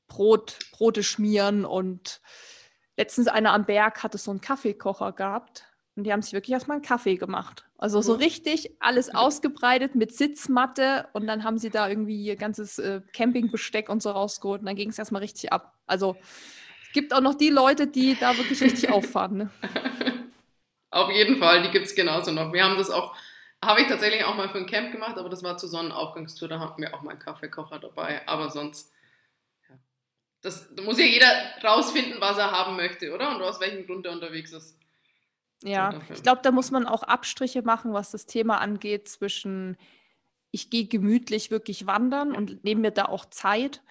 Brot, 0.08 0.60
Brote 0.74 1.02
schmieren 1.02 1.66
und 1.66 2.22
letztens 2.98 3.28
einer 3.28 3.54
am 3.54 3.66
Berg 3.66 4.04
hatte 4.04 4.18
so 4.18 4.32
einen 4.32 4.42
Kaffeekocher 4.42 5.12
gehabt 5.12 5.66
und 5.96 6.06
die 6.06 6.14
haben 6.14 6.22
sich 6.22 6.34
wirklich 6.34 6.54
erstmal 6.54 6.76
einen 6.76 6.86
Kaffee 6.86 7.16
gemacht. 7.16 7.66
Also 7.78 8.02
so 8.02 8.14
richtig 8.14 8.72
alles 8.80 9.14
ausgebreitet 9.14 9.96
mit 9.96 10.16
Sitzmatte 10.16 11.08
und 11.14 11.28
dann 11.28 11.44
haben 11.44 11.58
sie 11.58 11.70
da 11.70 11.90
irgendwie 11.90 12.24
ihr 12.24 12.36
ganzes 12.36 12.80
äh, 12.80 13.02
Campingbesteck 13.14 13.90
und 13.90 14.02
so 14.02 14.12
rausgeholt 14.12 14.62
und 14.62 14.68
dann 14.68 14.76
ging 14.76 14.90
es 14.90 15.00
erstmal 15.00 15.22
richtig 15.22 15.52
ab. 15.52 15.78
Also 15.86 16.16
es 16.84 16.94
gibt 16.94 17.14
auch 17.14 17.22
noch 17.22 17.36
die 17.36 17.50
Leute, 17.50 17.88
die 17.88 18.16
da 18.20 18.38
wirklich 18.38 18.62
richtig 18.62 18.90
auffahren. 18.92 19.38
Ne? 19.38 19.50
Auf 20.92 21.12
jeden 21.12 21.38
Fall, 21.38 21.64
die 21.64 21.72
gibt 21.72 21.88
es 21.88 21.96
genauso 21.96 22.32
noch. 22.32 22.54
Wir 22.54 22.64
haben 22.64 22.78
das 22.78 22.90
auch 22.90 23.16
habe 23.64 23.82
ich 23.82 23.88
tatsächlich 23.88 24.26
auch 24.26 24.36
mal 24.36 24.50
für 24.50 24.58
ein 24.58 24.66
Camp 24.66 24.92
gemacht, 24.92 25.18
aber 25.18 25.30
das 25.30 25.42
war 25.42 25.58
zur 25.58 25.70
Sonnenaufgangstour, 25.70 26.50
da 26.50 26.60
hatten 26.60 26.82
wir 26.82 26.94
auch 26.94 27.02
mal 27.02 27.12
einen 27.12 27.20
Kaffeekocher 27.20 27.80
dabei. 27.80 28.28
Aber 28.28 28.50
sonst. 28.50 28.92
Das, 30.44 30.76
da 30.76 30.84
muss 30.84 31.00
ja 31.00 31.06
jeder 31.06 31.28
rausfinden, 31.64 32.20
was 32.20 32.38
er 32.38 32.52
haben 32.52 32.76
möchte, 32.76 33.14
oder? 33.14 33.36
Und 33.36 33.42
aus 33.42 33.60
welchem 33.60 33.88
Grund 33.88 34.06
er 34.06 34.12
unterwegs 34.12 34.52
ist. 34.52 34.78
Ja, 35.64 36.02
ich 36.14 36.22
glaube, 36.22 36.42
da 36.44 36.52
muss 36.52 36.70
man 36.72 36.86
auch 36.86 37.04
Abstriche 37.04 37.62
machen, 37.62 37.94
was 37.94 38.12
das 38.12 38.26
Thema 38.26 38.60
angeht, 38.60 39.08
zwischen 39.08 39.78
ich 40.52 40.70
gehe 40.70 40.86
gemütlich 40.86 41.50
wirklich 41.50 41.88
wandern 41.88 42.36
und 42.36 42.64
nehme 42.64 42.82
mir 42.82 42.92
da 42.92 43.06
auch 43.06 43.26
Zeit 43.26 43.82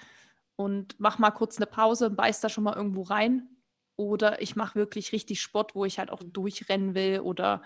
und 0.54 1.00
mache 1.00 1.20
mal 1.20 1.30
kurz 1.30 1.56
eine 1.56 1.66
Pause 1.66 2.06
und 2.06 2.16
beiß 2.16 2.40
da 2.40 2.48
schon 2.48 2.64
mal 2.64 2.76
irgendwo 2.76 3.02
rein. 3.02 3.48
Oder 3.96 4.40
ich 4.42 4.54
mache 4.54 4.76
wirklich 4.76 5.12
richtig 5.12 5.40
Sport, 5.40 5.74
wo 5.74 5.84
ich 5.84 5.98
halt 5.98 6.10
auch 6.10 6.22
durchrennen 6.22 6.94
will 6.94 7.20
oder 7.20 7.62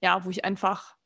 ja, 0.00 0.24
wo 0.24 0.30
ich 0.30 0.44
einfach 0.44 0.96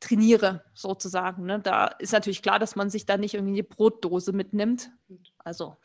trainiere, 0.00 0.64
sozusagen. 0.74 1.44
Ne? 1.44 1.60
Da 1.60 1.86
ist 1.86 2.12
natürlich 2.12 2.42
klar, 2.42 2.58
dass 2.58 2.76
man 2.76 2.90
sich 2.90 3.06
da 3.06 3.16
nicht 3.16 3.34
irgendwie 3.34 3.54
eine 3.54 3.62
Brotdose 3.62 4.32
mitnimmt. 4.32 4.90
Also 5.38 5.76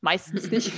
meistens 0.00 0.50
nicht. 0.50 0.72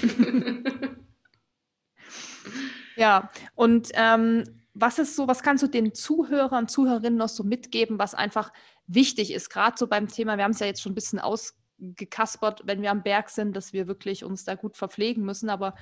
ja, 2.96 3.30
und 3.54 3.88
ähm, 3.94 4.44
was 4.74 4.98
ist 4.98 5.16
so, 5.16 5.28
was 5.28 5.42
kannst 5.42 5.62
du 5.62 5.68
den 5.68 5.94
Zuhörern, 5.94 6.68
Zuhörerinnen 6.68 7.18
noch 7.18 7.28
so 7.28 7.44
mitgeben, 7.44 7.98
was 7.98 8.14
einfach 8.14 8.52
wichtig 8.86 9.32
ist, 9.32 9.50
gerade 9.50 9.76
so 9.78 9.86
beim 9.86 10.08
Thema, 10.08 10.36
wir 10.36 10.44
haben 10.44 10.52
es 10.52 10.60
ja 10.60 10.66
jetzt 10.66 10.82
schon 10.82 10.92
ein 10.92 10.96
bisschen 10.96 11.18
ausgekaspert, 11.18 12.62
wenn 12.64 12.82
wir 12.82 12.90
am 12.90 13.02
Berg 13.02 13.30
sind, 13.30 13.54
dass 13.54 13.72
wir 13.72 13.86
wirklich 13.88 14.24
uns 14.24 14.44
da 14.44 14.54
gut 14.54 14.76
verpflegen 14.76 15.24
müssen, 15.24 15.50
aber 15.50 15.74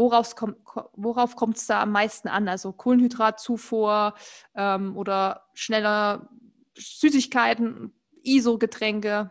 worauf 0.00 1.36
kommt 1.36 1.56
es 1.56 1.66
da 1.66 1.82
am 1.82 1.92
meisten 1.92 2.28
an? 2.28 2.48
Also 2.48 2.72
Kohlenhydratzufuhr 2.72 4.14
ähm, 4.54 4.96
oder 4.96 5.46
schneller 5.54 6.30
Süßigkeiten, 6.76 7.92
ISO-Getränke? 8.22 9.30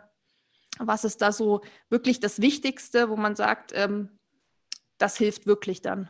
Was 0.77 1.03
ist 1.03 1.21
da 1.21 1.31
so 1.31 1.61
wirklich 1.89 2.19
das 2.19 2.41
Wichtigste, 2.41 3.09
wo 3.09 3.17
man 3.17 3.35
sagt, 3.35 3.71
ähm, 3.73 4.19
das 4.97 5.17
hilft 5.17 5.45
wirklich 5.45 5.81
dann? 5.81 6.09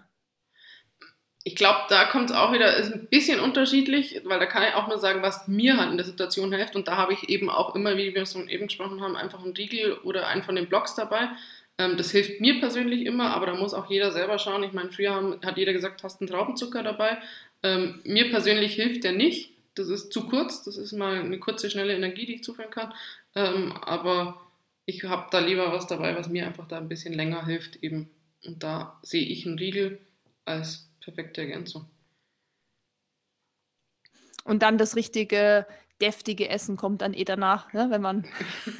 Ich 1.45 1.55
glaube, 1.55 1.79
da 1.87 2.05
kommt 2.05 2.29
es 2.29 2.35
auch 2.35 2.51
wieder, 2.51 2.75
ist 2.75 2.93
ein 2.93 3.07
bisschen 3.07 3.39
unterschiedlich, 3.39 4.21
weil 4.25 4.39
da 4.39 4.45
kann 4.45 4.63
ich 4.63 4.73
auch 4.75 4.87
nur 4.87 4.99
sagen, 4.99 5.21
was 5.21 5.47
mir 5.47 5.77
halt 5.77 5.89
in 5.89 5.97
der 5.97 6.05
Situation 6.05 6.51
hilft. 6.51 6.75
Und 6.75 6.87
da 6.87 6.97
habe 6.97 7.13
ich 7.13 7.29
eben 7.29 7.49
auch 7.49 7.75
immer, 7.75 7.95
wie 7.95 8.13
wir 8.13 8.21
es 8.21 8.35
eben 8.35 8.67
gesprochen 8.67 9.01
haben, 9.01 9.15
einfach 9.15 9.41
einen 9.41 9.55
Riegel 9.55 9.97
oder 9.99 10.27
einen 10.27 10.43
von 10.43 10.55
den 10.55 10.67
Blogs 10.67 10.95
dabei. 10.95 11.29
Ähm, 11.79 11.95
das 11.97 12.11
hilft 12.11 12.41
mir 12.41 12.59
persönlich 12.59 13.05
immer, 13.05 13.33
aber 13.33 13.47
da 13.47 13.55
muss 13.55 13.73
auch 13.73 13.89
jeder 13.89 14.11
selber 14.11 14.37
schauen. 14.37 14.63
Ich 14.63 14.73
meine, 14.73 14.91
früher 14.91 15.15
haben, 15.15 15.39
hat 15.43 15.57
jeder 15.57 15.73
gesagt, 15.73 16.03
hast 16.03 16.21
einen 16.21 16.29
Traubenzucker 16.29 16.83
dabei. 16.83 17.17
Ähm, 17.63 18.01
mir 18.03 18.29
persönlich 18.29 18.75
hilft 18.75 19.05
der 19.05 19.13
nicht. 19.13 19.51
Das 19.75 19.87
ist 19.87 20.11
zu 20.11 20.27
kurz. 20.27 20.63
Das 20.63 20.77
ist 20.77 20.91
mal 20.91 21.19
eine 21.21 21.39
kurze, 21.39 21.69
schnelle 21.69 21.95
Energie, 21.95 22.25
die 22.25 22.35
ich 22.35 22.43
zuführen 22.43 22.69
kann. 22.69 22.93
Ähm, 23.33 23.71
aber 23.81 24.41
ich 24.85 25.05
habe 25.05 25.27
da 25.31 25.39
lieber 25.39 25.71
was 25.71 25.87
dabei, 25.87 26.15
was 26.17 26.27
mir 26.27 26.45
einfach 26.45 26.67
da 26.67 26.77
ein 26.77 26.89
bisschen 26.89 27.13
länger 27.13 27.45
hilft 27.45 27.77
eben. 27.81 28.09
Und 28.45 28.61
da 28.61 28.99
sehe 29.01 29.25
ich 29.25 29.47
einen 29.47 29.57
Riegel 29.57 29.99
als 30.43 30.89
perfekte 31.01 31.41
Ergänzung. 31.41 31.85
Und 34.43 34.63
dann 34.63 34.77
das 34.77 34.97
richtige 34.97 35.65
deftige 36.01 36.49
Essen 36.49 36.77
kommt 36.77 37.01
dann 37.01 37.13
eh 37.13 37.25
danach, 37.25 37.73
ne? 37.73 37.87
wenn 37.89 38.01
man 38.01 38.25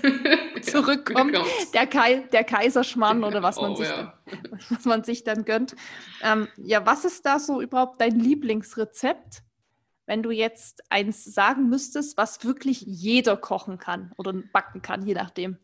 zurückkommt. 0.62 1.38
der, 1.74 1.88
Kai, 1.88 2.28
der 2.32 2.44
Kaiserschmarrn 2.44 3.24
oder 3.24 3.44
was 3.44 3.58
man, 3.58 3.72
oh, 3.72 3.76
sich, 3.76 3.88
ja. 3.88 4.18
dann, 4.26 4.60
was 4.70 4.86
man 4.86 5.04
sich 5.04 5.24
dann 5.24 5.46
gönnt. 5.46 5.76
Ähm, 6.24 6.48
ja, 6.58 6.86
was 6.86 7.06
ist 7.06 7.26
da 7.26 7.40
so 7.40 7.62
überhaupt 7.62 8.00
dein 8.02 8.20
Lieblingsrezept, 8.20 9.44
wenn 10.06 10.24
du 10.24 10.32
jetzt 10.32 10.82
eins 10.90 11.24
sagen 11.24 11.70
müsstest, 11.70 12.18
was 12.18 12.44
wirklich 12.44 12.82
jeder 12.82 13.38
kochen 13.38 13.78
kann 13.78 14.12
oder 14.18 14.34
backen 14.34 14.82
kann, 14.82 15.06
je 15.06 15.14
nachdem? 15.14 15.58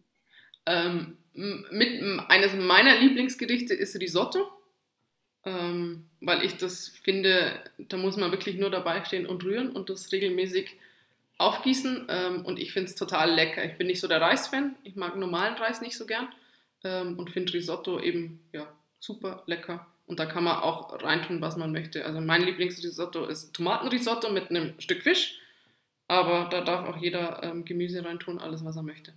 Ähm, 0.65 1.17
mit, 1.33 2.01
eines 2.29 2.53
meiner 2.53 2.95
Lieblingsgerichte 2.97 3.73
ist 3.73 3.99
Risotto. 3.99 4.51
Ähm, 5.47 6.09
weil 6.21 6.43
ich 6.43 6.57
das 6.57 6.87
finde, 7.03 7.63
da 7.77 7.97
muss 7.97 8.17
man 8.17 8.31
wirklich 8.31 8.57
nur 8.57 8.71
dabei 8.71 9.05
stehen 9.05 9.27
und 9.27 9.43
rühren 9.43 9.69
und 9.69 9.91
das 9.91 10.11
regelmäßig 10.11 10.75
aufgießen 11.37 12.07
ähm, 12.09 12.45
und 12.45 12.59
ich 12.59 12.71
finde 12.71 12.89
es 12.89 12.95
total 12.95 13.31
lecker. 13.31 13.63
Ich 13.65 13.77
bin 13.77 13.87
nicht 13.87 13.99
so 13.99 14.07
der 14.07 14.21
Reisfan, 14.21 14.75
ich 14.83 14.95
mag 14.95 15.15
normalen 15.15 15.55
Reis 15.55 15.81
nicht 15.81 15.97
so 15.97 16.05
gern 16.05 16.27
ähm, 16.83 17.19
und 17.19 17.29
finde 17.29 17.53
Risotto 17.53 17.99
eben 17.99 18.39
ja, 18.53 18.67
super 18.99 19.43
lecker. 19.45 19.87
Und 20.07 20.19
da 20.19 20.25
kann 20.25 20.43
man 20.43 20.57
auch 20.57 21.01
reintun, 21.01 21.41
was 21.41 21.57
man 21.57 21.71
möchte. 21.71 22.05
Also 22.05 22.21
mein 22.21 22.43
Lieblingsrisotto 22.43 23.25
ist 23.25 23.53
Tomatenrisotto 23.53 24.31
mit 24.31 24.49
einem 24.49 24.79
Stück 24.79 25.01
Fisch, 25.01 25.39
aber 26.07 26.47
da 26.49 26.61
darf 26.61 26.87
auch 26.87 26.97
jeder 26.97 27.41
ähm, 27.43 27.65
Gemüse 27.65 28.05
reintun, 28.05 28.39
alles 28.39 28.63
was 28.63 28.75
er 28.75 28.83
möchte. 28.83 29.13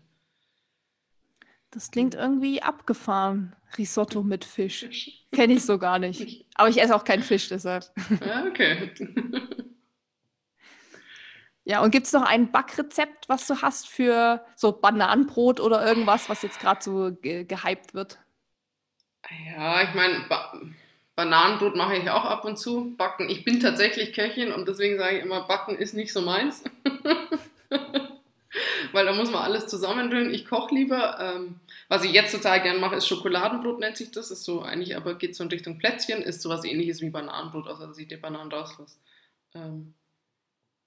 Das 1.71 1.91
klingt 1.91 2.15
irgendwie 2.15 2.63
abgefahren. 2.63 3.55
Risotto 3.77 4.23
mit 4.23 4.47
Fisch. 4.47 5.27
Kenne 5.33 5.53
ich 5.53 5.67
so 5.67 5.79
gar 5.79 5.99
nicht. 5.99 6.47
Aber 6.55 6.71
ich 6.71 6.81
esse 6.81 6.97
auch 6.97 7.05
keinen 7.05 7.23
Fisch 7.23 7.49
deshalb. 7.49 7.85
Ja, 8.25 8.47
okay. 8.47 8.91
Ja, 11.69 11.83
und 11.83 11.91
gibt 11.91 12.07
es 12.07 12.15
noch 12.15 12.23
ein 12.23 12.51
Backrezept, 12.51 13.29
was 13.29 13.47
du 13.47 13.61
hast 13.61 13.89
für 13.89 14.43
so 14.57 14.73
Bananenbrot 14.73 15.61
oder 15.61 15.87
irgendwas, 15.87 16.31
was 16.31 16.41
jetzt 16.41 16.61
gerade 16.61 16.83
so 16.83 17.13
ge 17.21 17.45
gehypt 17.45 17.93
wird? 17.93 18.19
Ja, 19.47 19.83
ich 19.83 19.95
meine, 19.95 20.25
ba 20.31 20.59
Bananenbrot 21.15 21.77
mache 21.77 21.97
ich 21.97 22.09
auch 22.09 22.25
ab 22.25 22.47
und 22.47 22.59
zu. 22.59 22.97
Backen, 22.97 23.29
ich 23.29 23.45
bin 23.45 23.61
tatsächlich 23.61 24.15
Köchin 24.15 24.51
und 24.51 24.67
deswegen 24.67 24.97
sage 24.97 25.19
ich 25.19 25.25
immer, 25.25 25.47
Backen 25.47 25.77
ist 25.77 25.93
nicht 25.93 26.11
so 26.11 26.23
meins. 26.23 26.65
Weil 28.93 29.05
da 29.05 29.13
muss 29.13 29.31
man 29.31 29.43
alles 29.43 29.67
zusammenrühren. 29.67 30.33
Ich 30.33 30.47
koche 30.47 30.75
lieber. 30.75 31.19
Ähm, 31.21 31.61
was 31.89 32.03
ich 32.03 32.13
jetzt 32.13 32.33
total 32.33 32.63
gern 32.63 32.81
mache, 32.81 32.97
ist 32.97 33.07
Schokoladenbrot, 33.07 33.79
nennt 33.79 33.99
sich 33.99 34.11
das. 34.11 34.31
Ist 34.31 34.45
so 34.45 34.63
eigentlich, 34.63 34.97
aber 34.97 35.17
geht 35.17 35.37
so 35.37 35.45
in 35.45 35.51
Richtung 35.51 35.79
Plätzchen, 35.79 36.23
ist 36.23 36.41
sowas 36.41 36.65
ähnliches 36.65 37.03
wie 37.03 37.11
Bananenbrot, 37.11 37.69
außer 37.69 37.89
dass 37.89 37.99
ich 37.99 38.09
die 38.09 38.17
Bananen 38.17 38.51
rauslasse. 38.51 38.97
Ähm, 39.55 39.93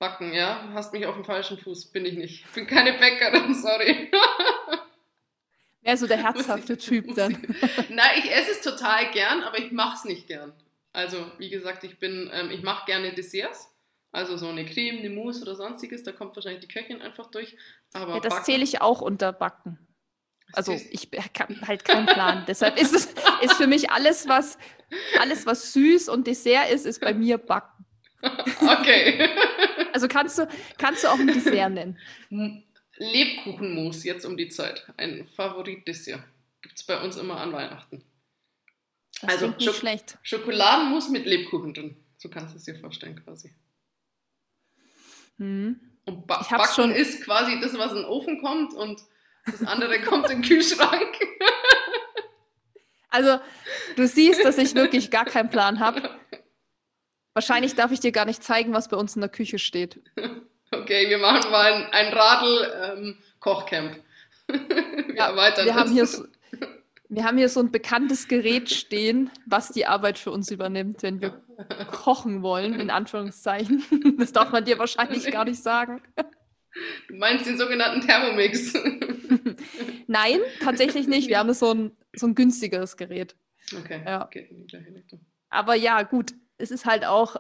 Backen, 0.02 0.34
ja. 0.34 0.68
Hast 0.74 0.94
mich 0.94 1.06
auf 1.06 1.14
dem 1.14 1.24
falschen 1.24 1.60
Fuß. 1.60 1.92
Bin 1.92 2.06
ich 2.08 2.16
nicht. 2.16 2.52
Bin 2.56 2.66
keine 2.66 2.94
Bäckerin, 2.94 3.54
sorry. 3.62 4.12
Mehr 5.84 5.96
so 5.96 6.08
der 6.08 6.18
herzhafte 6.18 6.76
Typ 6.76 7.14
dann. 7.14 7.34
Nein, 7.90 8.10
ich 8.18 8.32
esse 8.32 8.52
es 8.52 8.62
total 8.62 9.12
gern, 9.12 9.44
aber 9.44 9.60
ich 9.60 9.72
mache 9.72 9.98
es 9.98 10.06
nicht 10.06 10.28
gern. 10.28 10.54
Also, 10.92 11.32
wie 11.38 11.52
gesagt, 11.52 11.84
ich 11.84 12.00
bin, 12.00 12.32
ähm, 12.34 12.50
ich 12.50 12.64
mache 12.64 12.88
gerne 12.88 13.14
Desserts. 13.14 13.70
Also 14.12 14.38
so 14.38 14.50
eine 14.50 14.66
Creme, 14.66 15.00
eine 15.00 15.12
Mousse 15.12 15.44
oder 15.44 15.56
sonstiges, 15.56 16.02
da 16.02 16.12
kommt 16.12 16.36
wahrscheinlich 16.36 16.62
die 16.62 16.68
Köchin 16.68 17.02
einfach 17.02 17.28
durch. 17.28 17.56
Aber 17.94 18.16
ja, 18.16 18.20
das 18.20 18.44
zähle 18.44 18.64
ich 18.64 18.82
auch 18.82 19.02
unter 19.02 19.32
Backen. 19.32 19.78
Also 20.52 20.74
ich 20.90 21.10
habe 21.40 21.62
halt 21.68 21.86
keinen 21.86 22.08
Plan. 22.08 22.44
Deshalb 22.48 22.82
ist 22.82 22.94
es 22.94 23.14
ist 23.42 23.54
für 23.54 23.68
mich 23.68 23.92
alles, 23.92 24.28
was 24.28 24.58
alles, 25.20 25.46
was 25.46 25.74
süß 25.74 26.10
und 26.10 26.26
Dessert 26.26 26.72
ist, 26.72 26.88
ist 26.88 27.00
bei 27.00 27.14
mir 27.14 27.38
Backen. 27.38 27.86
Okay. 28.22 29.30
Also 29.94 30.08
kannst 30.08 30.38
du, 30.40 30.48
kannst 30.78 31.04
du 31.04 31.08
auch 31.10 31.20
ein 31.20 31.28
Dessert 31.28 31.72
nennen? 31.72 31.98
Lebkuchenmus 32.98 34.04
jetzt 34.04 34.26
um 34.26 34.38
die 34.38 34.50
Zeit. 34.50 34.86
Ein 34.98 35.28
Favorit-Dessert. 35.36 36.22
gibt 36.62 36.78
es 36.78 36.84
bei 36.84 37.02
uns 37.02 37.18
immer 37.18 37.38
an 37.40 37.52
Weihnachten. 37.54 38.04
Das 39.22 39.32
Also, 39.32 39.48
nicht 39.48 39.64
Schok- 39.64 39.76
schlecht. 39.76 40.18
Schokoladenmus 40.24 41.10
mit 41.10 41.26
Lebkuchen 41.26 41.74
drin. 41.74 41.98
So 42.18 42.30
kannst 42.30 42.54
du 42.54 42.58
es 42.58 42.66
dir 42.66 42.76
vorstellen 42.76 43.24
quasi. 43.24 43.54
Hm. 45.38 45.80
Und 46.06 46.28
ba 46.28 46.44
Backen 46.50 46.74
schon- 46.76 46.92
ist 46.92 47.24
quasi 47.24 47.60
das, 47.60 47.76
was 47.78 47.92
in 47.92 47.98
den 47.98 48.06
Ofen 48.06 48.42
kommt 48.42 48.74
und 48.74 49.02
das 49.46 49.64
andere 49.66 50.00
kommt 50.04 50.30
in 50.30 50.42
den 50.42 50.48
Kühlschrank. 50.48 51.18
Also, 53.10 53.40
du 53.96 54.08
siehst, 54.08 54.44
dass 54.46 54.58
ich 54.58 54.74
wirklich 54.76 55.10
gar 55.12 55.26
keinen 55.26 55.50
Plan 55.50 55.80
habe. 55.80 56.10
Wahrscheinlich 57.34 57.76
darf 57.76 57.92
ich 57.92 58.00
dir 58.00 58.12
gar 58.12 58.26
nicht 58.26 58.44
zeigen, 58.44 58.74
was 58.74 58.88
bei 58.90 58.98
uns 58.98 59.16
in 59.16 59.22
der 59.22 59.30
Küche 59.30 59.60
steht. 59.60 60.02
Okay, 60.74 61.10
wir 61.10 61.18
machen 61.18 61.52
mal 61.52 61.74
ein, 61.74 61.84
ein 61.92 62.14
Radl-Kochcamp. 62.14 63.98
wir 64.48 65.16
Ja, 65.16 65.28
erweitern 65.30 65.66
wir 65.66 65.74
das. 65.74 65.82
haben, 65.82 65.92
hier 65.92 66.06
so, 66.06 66.24
wir 67.10 67.26
haben 67.26 67.38
hier 67.38 67.50
so 67.50 67.60
ein 67.60 67.72
bekanntes 67.74 68.30
Gerät 68.30 68.70
stehen, 68.70 69.30
was 69.46 69.74
die 69.74 69.86
Arbeit 69.86 70.18
für 70.18 70.32
uns 70.32 70.50
übernimmt, 70.50 71.04
wenn 71.04 71.20
wir 71.20 71.42
kochen 71.92 72.42
wollen, 72.42 72.80
in 72.80 72.90
Anführungszeichen. 72.90 73.84
Das 74.18 74.32
darf 74.32 74.54
man 74.54 74.64
dir 74.64 74.80
wahrscheinlich 74.80 75.30
gar 75.30 75.44
nicht 75.44 75.62
sagen. 75.62 76.02
du 77.10 77.16
meinst 77.16 77.46
den 77.48 77.58
sogenannten 77.58 78.00
Thermomix. 78.08 78.74
Nein, 80.08 80.40
tatsächlich 80.64 81.08
nicht. 81.08 81.28
Wir 81.28 81.40
haben 81.40 81.54
so 81.54 81.74
ein, 81.74 81.92
so 82.16 82.28
ein 82.28 82.36
günstigeres 82.36 82.96
Gerät. 82.96 83.36
okay, 83.78 84.02
Ja. 84.06 84.24
Richtung. 84.24 85.20
Aber 85.50 85.76
ja, 85.76 86.04
gut, 86.04 86.32
es 86.62 86.72
ist 86.72 86.86
halt 86.86 87.06
auch, 87.06 87.36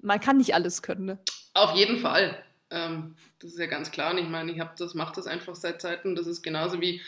man 0.00 0.20
kann 0.20 0.38
nicht 0.38 0.54
alles 0.54 0.82
können. 0.82 1.04
Ne? 1.04 1.18
Auf 1.54 1.74
jeden 1.74 1.98
Fall. 1.98 2.42
Ähm, 2.70 3.16
das 3.40 3.52
ist 3.52 3.58
ja 3.58 3.66
ganz 3.66 3.90
klar. 3.90 4.12
Und 4.12 4.18
ich 4.18 4.28
meine, 4.28 4.52
ich 4.52 4.60
habe 4.60 4.72
das, 4.78 4.94
mache 4.94 5.14
das 5.14 5.26
einfach 5.26 5.54
seit 5.54 5.80
Zeiten. 5.80 6.14
Das 6.14 6.26
ist 6.26 6.42
genauso 6.42 6.80
wie 6.80 7.00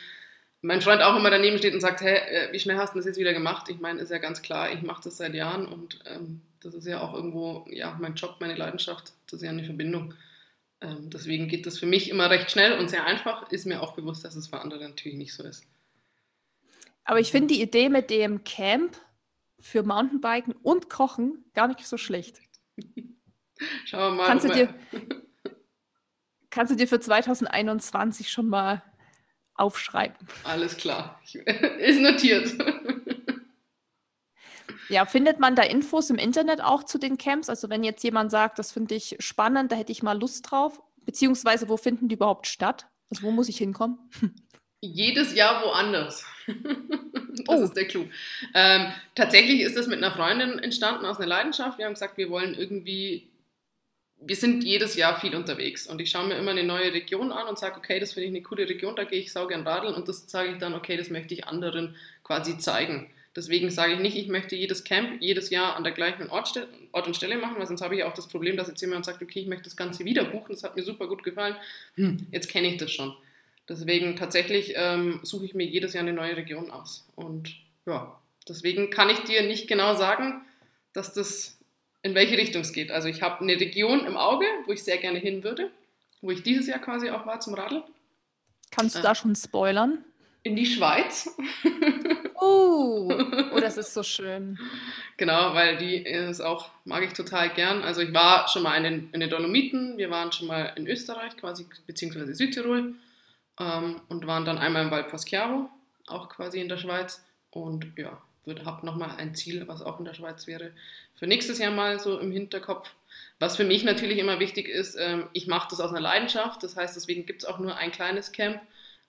mein 0.60 0.80
Freund 0.80 1.02
auch 1.02 1.16
immer 1.16 1.30
daneben 1.30 1.58
steht 1.58 1.74
und 1.74 1.80
sagt, 1.80 2.00
hey, 2.00 2.16
äh, 2.16 2.52
wie 2.52 2.58
schnell 2.58 2.76
hast 2.76 2.94
du 2.94 2.98
das 2.98 3.06
jetzt 3.06 3.18
wieder 3.18 3.32
gemacht? 3.32 3.68
Ich 3.68 3.80
meine, 3.80 4.00
ist 4.00 4.10
ja 4.10 4.18
ganz 4.18 4.42
klar, 4.42 4.72
ich 4.72 4.82
mache 4.82 5.02
das 5.04 5.16
seit 5.16 5.34
Jahren 5.34 5.66
und 5.66 5.98
ähm, 6.06 6.40
das 6.60 6.74
ist 6.74 6.86
ja 6.86 7.00
auch 7.00 7.14
irgendwo, 7.14 7.66
ja, 7.68 7.96
mein 8.00 8.14
Job, 8.14 8.36
meine 8.38 8.54
Leidenschaft, 8.54 9.12
das 9.26 9.40
ist 9.40 9.42
ja 9.42 9.50
eine 9.50 9.64
Verbindung. 9.64 10.14
Ähm, 10.80 11.10
deswegen 11.10 11.48
geht 11.48 11.66
das 11.66 11.78
für 11.78 11.86
mich 11.86 12.10
immer 12.10 12.30
recht 12.30 12.50
schnell 12.50 12.78
und 12.78 12.88
sehr 12.88 13.04
einfach. 13.04 13.50
Ist 13.50 13.66
mir 13.66 13.82
auch 13.82 13.94
bewusst, 13.94 14.24
dass 14.24 14.36
es 14.36 14.48
für 14.48 14.60
andere 14.60 14.88
natürlich 14.88 15.18
nicht 15.18 15.34
so 15.34 15.42
ist. 15.42 15.64
Aber 17.04 17.18
ich 17.18 17.32
finde 17.32 17.54
die 17.54 17.62
Idee 17.62 17.88
mit 17.88 18.10
dem 18.10 18.44
Camp 18.44 18.96
für 19.62 19.82
Mountainbiken 19.82 20.54
und 20.62 20.90
Kochen 20.90 21.44
gar 21.54 21.68
nicht 21.68 21.86
so 21.86 21.96
schlecht. 21.96 22.40
Schauen 23.84 24.00
wir 24.00 24.10
mal. 24.10 24.26
Kannst 24.26 24.44
du 24.44 24.52
dir, 24.52 24.74
kannst 26.50 26.72
du 26.72 26.76
dir 26.76 26.88
für 26.88 27.00
2021 27.00 28.30
schon 28.30 28.48
mal 28.48 28.82
aufschreiben? 29.54 30.16
Alles 30.44 30.76
klar. 30.76 31.20
Ist 31.78 32.00
notiert. 32.00 32.54
Ja, 34.88 35.06
findet 35.06 35.38
man 35.38 35.54
da 35.54 35.62
Infos 35.62 36.10
im 36.10 36.18
Internet 36.18 36.60
auch 36.60 36.82
zu 36.82 36.98
den 36.98 37.16
Camps? 37.16 37.48
Also 37.48 37.70
wenn 37.70 37.84
jetzt 37.84 38.02
jemand 38.02 38.30
sagt, 38.30 38.58
das 38.58 38.72
finde 38.72 38.94
ich 38.94 39.16
spannend, 39.20 39.72
da 39.72 39.76
hätte 39.76 39.92
ich 39.92 40.02
mal 40.02 40.18
Lust 40.18 40.50
drauf. 40.50 40.82
Beziehungsweise 41.04 41.68
wo 41.68 41.76
finden 41.76 42.08
die 42.08 42.16
überhaupt 42.16 42.46
statt? 42.46 42.88
Also 43.10 43.22
wo 43.22 43.30
muss 43.30 43.48
ich 43.48 43.58
hinkommen? 43.58 43.98
Jedes 44.84 45.34
Jahr 45.34 45.64
woanders. 45.64 46.24
das 46.46 47.48
Oh. 47.48 47.62
ist 47.62 47.74
der 47.74 47.86
Clou. 47.86 48.06
Ähm, 48.52 48.92
tatsächlich 49.14 49.60
ist 49.60 49.76
das 49.76 49.86
mit 49.86 49.98
einer 49.98 50.10
Freundin 50.12 50.58
entstanden 50.58 51.06
aus 51.06 51.18
einer 51.18 51.28
Leidenschaft. 51.28 51.78
Wir 51.78 51.86
haben 51.86 51.94
gesagt, 51.94 52.18
wir 52.18 52.30
wollen 52.30 52.54
irgendwie, 52.54 53.28
wir 54.20 54.34
sind 54.34 54.64
jedes 54.64 54.96
Jahr 54.96 55.20
viel 55.20 55.36
unterwegs 55.36 55.86
und 55.86 56.00
ich 56.00 56.10
schaue 56.10 56.26
mir 56.26 56.34
immer 56.34 56.50
eine 56.50 56.64
neue 56.64 56.92
Region 56.92 57.30
an 57.30 57.46
und 57.46 57.60
sage, 57.60 57.76
okay, 57.76 58.00
das 58.00 58.12
finde 58.14 58.26
ich 58.26 58.32
eine 58.34 58.42
coole 58.42 58.68
Region, 58.68 58.96
da 58.96 59.04
gehe 59.04 59.20
ich 59.20 59.32
sau 59.32 59.46
gern 59.46 59.66
radeln 59.66 59.94
und 59.94 60.08
das 60.08 60.28
sage 60.28 60.50
ich 60.52 60.58
dann, 60.58 60.74
okay, 60.74 60.96
das 60.96 61.10
möchte 61.10 61.32
ich 61.34 61.46
anderen 61.46 61.94
quasi 62.24 62.58
zeigen. 62.58 63.08
Deswegen 63.36 63.70
sage 63.70 63.94
ich 63.94 64.00
nicht, 64.00 64.16
ich 64.16 64.28
möchte 64.28 64.56
jedes 64.56 64.84
Camp 64.84 65.22
jedes 65.22 65.48
Jahr 65.50 65.76
an 65.76 65.84
der 65.84 65.92
gleichen 65.92 66.28
Ort, 66.28 66.68
Ort 66.90 67.06
und 67.06 67.16
Stelle 67.16 67.38
machen, 67.38 67.54
weil 67.56 67.66
sonst 67.66 67.80
habe 67.82 67.96
ich 67.96 68.04
auch 68.04 68.12
das 68.14 68.28
Problem, 68.28 68.56
dass 68.56 68.68
jetzt 68.68 68.80
jemand 68.80 69.04
sagt, 69.04 69.22
okay, 69.22 69.40
ich 69.40 69.46
möchte 69.46 69.64
das 69.64 69.76
Ganze 69.76 70.04
wieder 70.04 70.24
buchen, 70.24 70.52
das 70.52 70.64
hat 70.64 70.76
mir 70.76 70.82
super 70.82 71.06
gut 71.06 71.22
gefallen, 71.22 71.56
hm, 71.94 72.26
jetzt 72.32 72.50
kenne 72.50 72.68
ich 72.68 72.76
das 72.78 72.90
schon. 72.90 73.14
Deswegen 73.68 74.16
tatsächlich 74.16 74.72
ähm, 74.76 75.20
suche 75.22 75.44
ich 75.44 75.54
mir 75.54 75.64
jedes 75.66 75.92
Jahr 75.94 76.02
eine 76.02 76.12
neue 76.12 76.36
Region 76.36 76.70
aus. 76.70 77.06
Und 77.14 77.54
ja, 77.86 78.18
deswegen 78.48 78.90
kann 78.90 79.08
ich 79.08 79.20
dir 79.20 79.42
nicht 79.42 79.68
genau 79.68 79.94
sagen, 79.94 80.42
dass 80.92 81.14
das 81.14 81.58
in 82.02 82.14
welche 82.14 82.36
Richtung 82.36 82.62
es 82.62 82.72
geht. 82.72 82.90
Also 82.90 83.08
ich 83.08 83.22
habe 83.22 83.40
eine 83.40 83.54
Region 83.58 84.04
im 84.04 84.16
Auge, 84.16 84.44
wo 84.66 84.72
ich 84.72 84.82
sehr 84.82 84.98
gerne 84.98 85.18
hin 85.20 85.44
würde, 85.44 85.70
wo 86.20 86.30
ich 86.30 86.42
dieses 86.42 86.66
Jahr 86.66 86.80
quasi 86.80 87.10
auch 87.10 87.24
war 87.26 87.40
zum 87.40 87.54
Radeln. 87.54 87.84
Kannst 88.72 88.96
du 88.96 89.00
Äh. 89.00 89.02
da 89.02 89.14
schon 89.14 89.34
spoilern? 89.36 90.04
In 90.42 90.56
die 90.56 90.66
Schweiz. 90.66 91.30
Oh, 92.34 93.08
oh, 93.54 93.60
das 93.60 93.76
ist 93.76 93.94
so 93.94 94.02
schön. 94.02 94.58
Genau, 95.16 95.54
weil 95.54 95.76
die 95.76 95.96
ist 95.98 96.40
auch, 96.40 96.70
mag 96.84 97.04
ich 97.04 97.12
total 97.12 97.50
gern. 97.50 97.82
Also 97.82 98.00
ich 98.00 98.12
war 98.12 98.48
schon 98.48 98.64
mal 98.64 98.76
in 98.76 98.82
den, 98.82 99.10
in 99.12 99.20
den 99.20 99.30
Dolomiten, 99.30 99.96
wir 99.98 100.10
waren 100.10 100.32
schon 100.32 100.48
mal 100.48 100.72
in 100.76 100.88
Österreich 100.88 101.36
quasi, 101.36 101.66
beziehungsweise 101.86 102.34
Südtirol 102.34 102.94
ähm, 103.58 104.00
und 104.08 104.26
waren 104.26 104.44
dann 104.44 104.58
einmal 104.58 104.84
im 104.84 104.90
Val 104.90 105.04
Poschiavo, 105.04 105.68
auch 106.06 106.28
quasi 106.28 106.60
in 106.60 106.68
der 106.68 106.78
Schweiz. 106.78 107.24
Und 107.50 107.92
ja, 107.96 108.20
habe 108.64 108.86
nochmal 108.86 109.16
ein 109.16 109.34
Ziel, 109.34 109.66
was 109.68 109.82
auch 109.82 109.98
in 109.98 110.04
der 110.04 110.14
Schweiz 110.14 110.46
wäre, 110.46 110.72
für 111.16 111.26
nächstes 111.26 111.58
Jahr 111.58 111.70
mal 111.70 112.00
so 112.00 112.18
im 112.18 112.32
Hinterkopf. 112.32 112.90
Was 113.38 113.56
für 113.56 113.64
mich 113.64 113.84
natürlich 113.84 114.18
immer 114.18 114.40
wichtig 114.40 114.68
ist, 114.68 114.96
ähm, 114.98 115.28
ich 115.32 115.46
mache 115.46 115.68
das 115.70 115.80
aus 115.80 115.90
einer 115.90 116.00
Leidenschaft, 116.00 116.62
das 116.62 116.76
heißt, 116.76 116.96
deswegen 116.96 117.26
gibt 117.26 117.42
es 117.42 117.48
auch 117.48 117.58
nur 117.58 117.76
ein 117.76 117.92
kleines 117.92 118.32
Camp. 118.32 118.60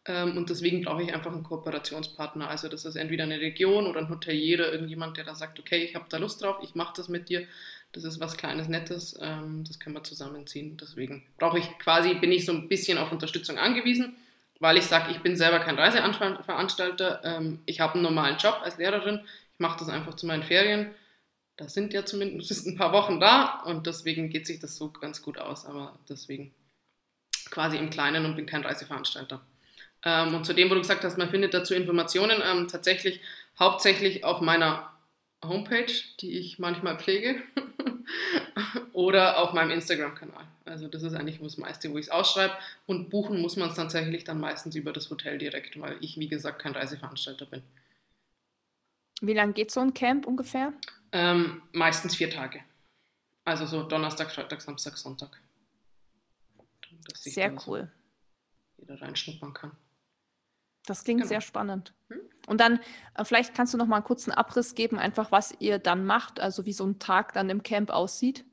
Ähm, 0.06 0.38
und 0.38 0.50
deswegen 0.50 0.84
brauche 0.84 1.02
ich 1.02 1.14
einfach 1.14 1.32
einen 1.32 1.44
Kooperationspartner. 1.44 2.50
Also 2.50 2.68
das 2.68 2.86
ist 2.86 2.96
entweder 2.96 3.24
eine 3.24 3.40
Region 3.40 3.88
oder 3.88 4.02
ein 4.02 4.10
Hotelier 4.10 4.60
oder 4.60 4.74
irgendjemand, 4.74 5.18
der 5.18 5.24
da 5.24 5.34
sagt, 5.34 5.60
okay, 5.60 5.84
ich 5.84 5.96
habe 5.96 6.06
da 6.10 6.18
Lust 6.18 6.42
drauf, 6.42 6.58
ich 6.62 6.76
mache 6.76 6.94
das 6.98 7.08
mit 7.08 7.30
dir. 7.30 7.48
Das 7.94 8.04
ist 8.04 8.20
was 8.20 8.38
Kleines, 8.38 8.68
Nettes, 8.68 9.18
ähm, 9.22 9.64
das 9.68 9.80
können 9.80 9.96
wir 9.96 10.04
zusammenziehen. 10.04 10.78
Deswegen 10.78 11.24
brauche 11.38 11.60
ich 11.60 11.78
quasi, 11.78 12.16
bin 12.16 12.32
ich 12.32 12.46
so 12.46 12.52
ein 12.52 12.68
bisschen 12.68 12.98
auf 12.98 13.12
Unterstützung 13.12 13.58
angewiesen, 13.58 14.16
weil 14.64 14.78
ich 14.78 14.86
sage, 14.86 15.12
ich 15.12 15.20
bin 15.20 15.36
selber 15.36 15.60
kein 15.60 15.78
Reiseveranstalter. 15.78 17.20
Ähm, 17.26 17.60
ich 17.66 17.82
habe 17.82 17.96
einen 17.96 18.04
normalen 18.04 18.38
Job 18.38 18.62
als 18.64 18.78
Lehrerin. 18.78 19.20
Ich 19.52 19.60
mache 19.60 19.78
das 19.78 19.90
einfach 19.90 20.14
zu 20.14 20.26
meinen 20.26 20.44
Ferien. 20.44 20.96
Da 21.58 21.68
sind 21.68 21.92
ja 21.92 22.06
zumindest 22.06 22.66
ein 22.66 22.78
paar 22.78 22.94
Wochen 22.94 23.20
da 23.20 23.62
und 23.66 23.88
deswegen 23.88 24.30
geht 24.30 24.48
sich 24.48 24.62
das 24.62 24.78
so 24.78 24.90
ganz 24.90 25.22
gut 25.22 25.38
aus. 25.38 25.66
Aber 25.66 26.00
deswegen 26.08 26.54
quasi 27.52 27.76
im 27.76 27.90
Kleinen 27.90 28.24
und 28.24 28.38
bin 28.38 28.46
kein 28.46 28.64
Reiseveranstalter. 28.64 29.42
Ähm, 30.06 30.34
und 30.34 30.46
zu 30.46 30.54
dem, 30.54 30.70
wo 30.70 30.76
du 30.76 30.80
gesagt 30.80 31.04
hast, 31.04 31.18
man 31.18 31.30
findet 31.30 31.54
dazu 31.54 31.74
Informationen, 31.74 32.42
ähm, 32.42 32.70
tatsächlich 32.70 33.20
hauptsächlich 33.60 34.24
auf 34.24 34.40
meiner 34.40 34.93
Homepage, 35.44 35.92
die 36.20 36.38
ich 36.38 36.60
manchmal 36.60 36.98
pflege, 36.98 37.42
oder 38.94 39.40
auf 39.40 39.54
meinem 39.54 39.72
Instagram-Kanal. 39.72 40.46
Also 40.66 40.88
das 40.88 41.04
ist 41.04 41.14
eigentlich 41.14 41.40
das 41.40 41.58
meiste, 41.58 41.92
wo 41.92 41.98
ich 41.98 42.06
es 42.06 42.12
ausschreibe. 42.12 42.54
Und 42.86 43.10
buchen 43.10 43.42
muss 43.42 43.58
man 43.58 43.70
es 43.70 43.76
tatsächlich 43.76 44.24
dann 44.24 44.40
meistens 44.40 44.76
über 44.76 44.94
das 44.94 45.10
Hotel 45.10 45.38
direkt, 45.38 45.80
weil 45.80 45.98
ich, 46.02 46.18
wie 46.18 46.28
gesagt, 46.28 46.62
kein 46.62 46.74
Reiseveranstalter 46.74 47.46
bin. 47.46 47.64
Wie 49.22 49.34
lange 49.34 49.54
geht 49.54 49.72
so 49.72 49.80
ein 49.80 49.94
Camp 49.94 50.26
ungefähr? 50.26 50.74
Ähm, 51.12 51.62
meistens 51.72 52.16
vier 52.16 52.30
Tage. 52.30 52.62
Also 53.46 53.66
so 53.66 53.84
Donnerstag, 53.84 54.32
Freitag, 54.32 54.62
Samstag, 54.62 54.98
Sonntag. 54.98 55.40
Sehr 57.14 57.56
cool. 57.68 57.92
Jeder 58.78 59.02
reinschnuppern 59.02 59.54
kann. 59.54 59.72
Das 60.86 61.04
klingt 61.04 61.22
Genau. 61.22 61.30
sehr 61.30 61.42
spannend. 61.42 61.94
Hm? 62.10 62.20
Und 62.48 62.60
dann, 62.60 62.80
äh, 63.16 63.24
vielleicht 63.24 63.56
kannst 63.56 63.74
du 63.74 63.78
noch 63.78 63.86
mal 63.88 63.98
einen 63.98 64.06
kurzen 64.06 64.32
Abriss 64.32 64.76
geben, 64.76 65.00
einfach 65.00 65.32
was 65.32 65.56
ihr 65.60 65.80
dann 65.80 66.06
macht, 66.06 66.40
also 66.40 66.66
wie 66.66 66.74
so 66.74 66.86
ein 66.86 67.00
Tag 67.00 67.34
dann 67.34 67.50
im 67.50 67.64
Camp 67.64 67.90
aussieht. 67.90 68.44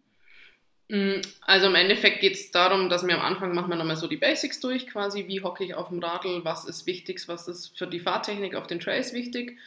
Mm, 0.89 1.21
Also 1.43 1.67
im 1.67 1.75
Endeffekt 1.75 2.21
geht 2.21 2.35
es 2.35 2.51
darum, 2.51 2.89
dass 2.89 3.07
wir 3.07 3.15
am 3.15 3.25
Anfang 3.25 3.55
machen 3.55 3.69
wir 3.71 3.77
nochmal 3.77 3.97
so 3.97 4.07
die 4.09 4.17
Basics 4.17 4.61
durch, 4.61 4.87
quasi 4.87 5.27
wie 5.29 5.43
hocke 5.43 5.65
ich 5.65 5.75
auf 5.75 5.89
dem 5.89 5.99
Radl, 6.01 6.45
was 6.45 6.65
ist 6.65 6.87
wichtig, 6.87 7.23
was 7.29 7.49
ist 7.49 7.77
für 7.79 7.87
die 7.87 8.01
Fahrtechnik 8.01 8.55
auf 8.55 8.67
den 8.67 8.81
Trails 8.81 9.13
wichtig. 9.13 9.59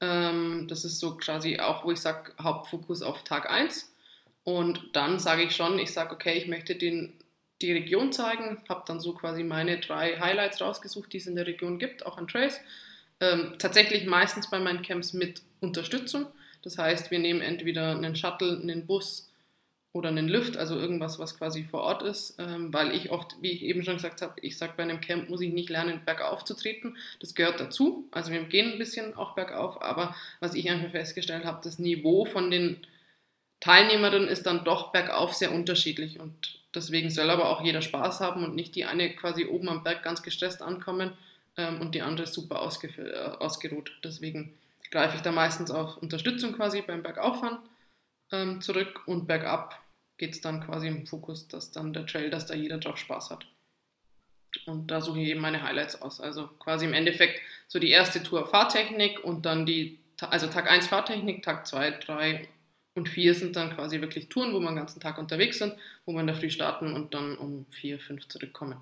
Ähm, 0.00 0.66
das 0.68 0.84
ist 0.84 0.98
so 0.98 1.16
quasi 1.16 1.58
auch, 1.58 1.84
wo 1.84 1.92
ich 1.92 2.00
sage, 2.00 2.32
Hauptfokus 2.40 3.02
auf 3.02 3.22
Tag 3.24 3.50
1. 3.50 3.94
Und 4.44 4.90
dann 4.94 5.18
sage 5.18 5.42
ich 5.42 5.54
schon, 5.54 5.78
ich 5.78 5.92
sage, 5.92 6.14
okay, 6.14 6.32
ich 6.38 6.46
möchte 6.48 6.74
den, 6.74 7.12
die 7.62 7.72
Region 7.72 8.12
zeigen, 8.12 8.62
habe 8.68 8.84
dann 8.86 9.00
so 9.00 9.12
quasi 9.12 9.44
meine 9.44 9.78
drei 9.78 10.18
Highlights 10.18 10.60
rausgesucht, 10.60 11.12
die 11.12 11.18
es 11.18 11.26
in 11.26 11.36
der 11.36 11.46
Region 11.46 11.78
gibt, 11.78 12.06
auch 12.06 12.18
an 12.18 12.28
Trails. 12.28 12.60
Ähm, 13.20 13.54
tatsächlich 13.58 14.06
meistens 14.06 14.48
bei 14.48 14.58
meinen 14.58 14.82
Camps 14.82 15.12
mit 15.12 15.42
Unterstützung. 15.60 16.26
Das 16.62 16.78
heißt, 16.78 17.10
wir 17.10 17.18
nehmen 17.18 17.40
entweder 17.40 17.90
einen 17.90 18.16
Shuttle, 18.16 18.58
einen 18.60 18.86
Bus, 18.86 19.30
oder 19.92 20.08
einen 20.08 20.28
Lift, 20.28 20.56
also 20.56 20.78
irgendwas, 20.78 21.18
was 21.18 21.36
quasi 21.36 21.64
vor 21.64 21.80
Ort 21.80 22.02
ist, 22.02 22.36
ähm, 22.38 22.72
weil 22.72 22.94
ich 22.94 23.10
oft, 23.10 23.36
wie 23.40 23.50
ich 23.50 23.62
eben 23.62 23.82
schon 23.82 23.96
gesagt 23.96 24.22
habe, 24.22 24.34
ich 24.40 24.56
sage, 24.56 24.74
bei 24.76 24.84
einem 24.84 25.00
Camp 25.00 25.28
muss 25.28 25.40
ich 25.40 25.52
nicht 25.52 25.68
lernen, 25.68 26.02
bergauf 26.04 26.44
zu 26.44 26.54
treten. 26.54 26.96
Das 27.18 27.34
gehört 27.34 27.58
dazu. 27.58 28.08
Also 28.12 28.30
wir 28.30 28.42
gehen 28.44 28.72
ein 28.72 28.78
bisschen 28.78 29.14
auch 29.16 29.34
bergauf, 29.34 29.82
aber 29.82 30.14
was 30.38 30.54
ich 30.54 30.70
einfach 30.70 30.92
festgestellt 30.92 31.44
habe, 31.44 31.60
das 31.64 31.80
Niveau 31.80 32.24
von 32.24 32.50
den 32.52 32.86
Teilnehmerinnen 33.58 34.28
ist 34.28 34.46
dann 34.46 34.64
doch 34.64 34.92
bergauf 34.92 35.34
sehr 35.34 35.52
unterschiedlich 35.52 36.20
und 36.20 36.59
deswegen 36.74 37.10
soll 37.10 37.30
aber 37.30 37.48
auch 37.48 37.62
jeder 37.62 37.82
Spaß 37.82 38.20
haben 38.20 38.44
und 38.44 38.54
nicht 38.54 38.74
die 38.74 38.84
eine 38.84 39.14
quasi 39.14 39.46
oben 39.46 39.68
am 39.68 39.82
Berg 39.82 40.02
ganz 40.02 40.22
gestresst 40.22 40.62
ankommen. 40.62 41.12
ähm, 41.56 41.80
und 41.80 41.94
die 41.94 42.02
andere 42.02 42.26
super 42.26 42.56
äh, 42.56 43.12
ausgeruht. 43.38 43.92
Deswegen 44.04 44.54
greife 44.90 45.16
ich 45.16 45.22
da 45.22 45.32
meistens 45.32 45.70
auf 45.70 45.96
Unterstützung 45.98 46.52
quasi 46.52 46.82
beim 46.82 47.02
Bergauffahren 47.02 47.58
ähm, 48.32 48.60
zurück 48.60 49.02
und 49.06 49.26
bergab 49.26 49.80
geht 50.16 50.34
es 50.34 50.40
dann 50.40 50.60
quasi 50.60 50.88
im 50.88 51.06
Fokus, 51.06 51.48
dass 51.48 51.70
dann 51.70 51.92
der 51.92 52.06
Trail, 52.06 52.30
dass 52.30 52.46
da 52.46 52.54
jeder 52.54 52.78
drauf 52.78 52.98
Spaß 52.98 53.30
hat. 53.30 53.46
Und 54.66 54.90
da 54.90 55.00
suche 55.00 55.20
ich 55.20 55.28
eben 55.28 55.40
meine 55.40 55.62
Highlights 55.62 56.02
aus. 56.02 56.20
Also 56.20 56.48
quasi 56.58 56.84
im 56.84 56.92
Endeffekt 56.92 57.40
so 57.68 57.78
die 57.78 57.90
erste 57.90 58.22
Tour 58.22 58.46
Fahrtechnik 58.46 59.24
und 59.24 59.46
dann 59.46 59.64
die, 59.64 59.98
also 60.20 60.48
Tag 60.48 60.70
1 60.70 60.88
Fahrtechnik, 60.88 61.42
Tag 61.42 61.66
2, 61.66 61.92
3 61.92 62.48
und 62.94 63.08
4 63.08 63.34
sind 63.34 63.56
dann 63.56 63.74
quasi 63.74 64.00
wirklich 64.00 64.28
Touren, 64.28 64.52
wo 64.52 64.60
wir 64.60 64.68
den 64.68 64.76
ganzen 64.76 65.00
Tag 65.00 65.18
unterwegs 65.18 65.58
sind, 65.58 65.74
wo 66.04 66.18
in 66.18 66.26
der 66.26 66.36
Früh 66.36 66.50
starten 66.50 66.92
und 66.92 67.14
dann 67.14 67.36
um 67.36 67.66
4, 67.70 67.98
5 67.98 68.28
zurückkommen. 68.28 68.80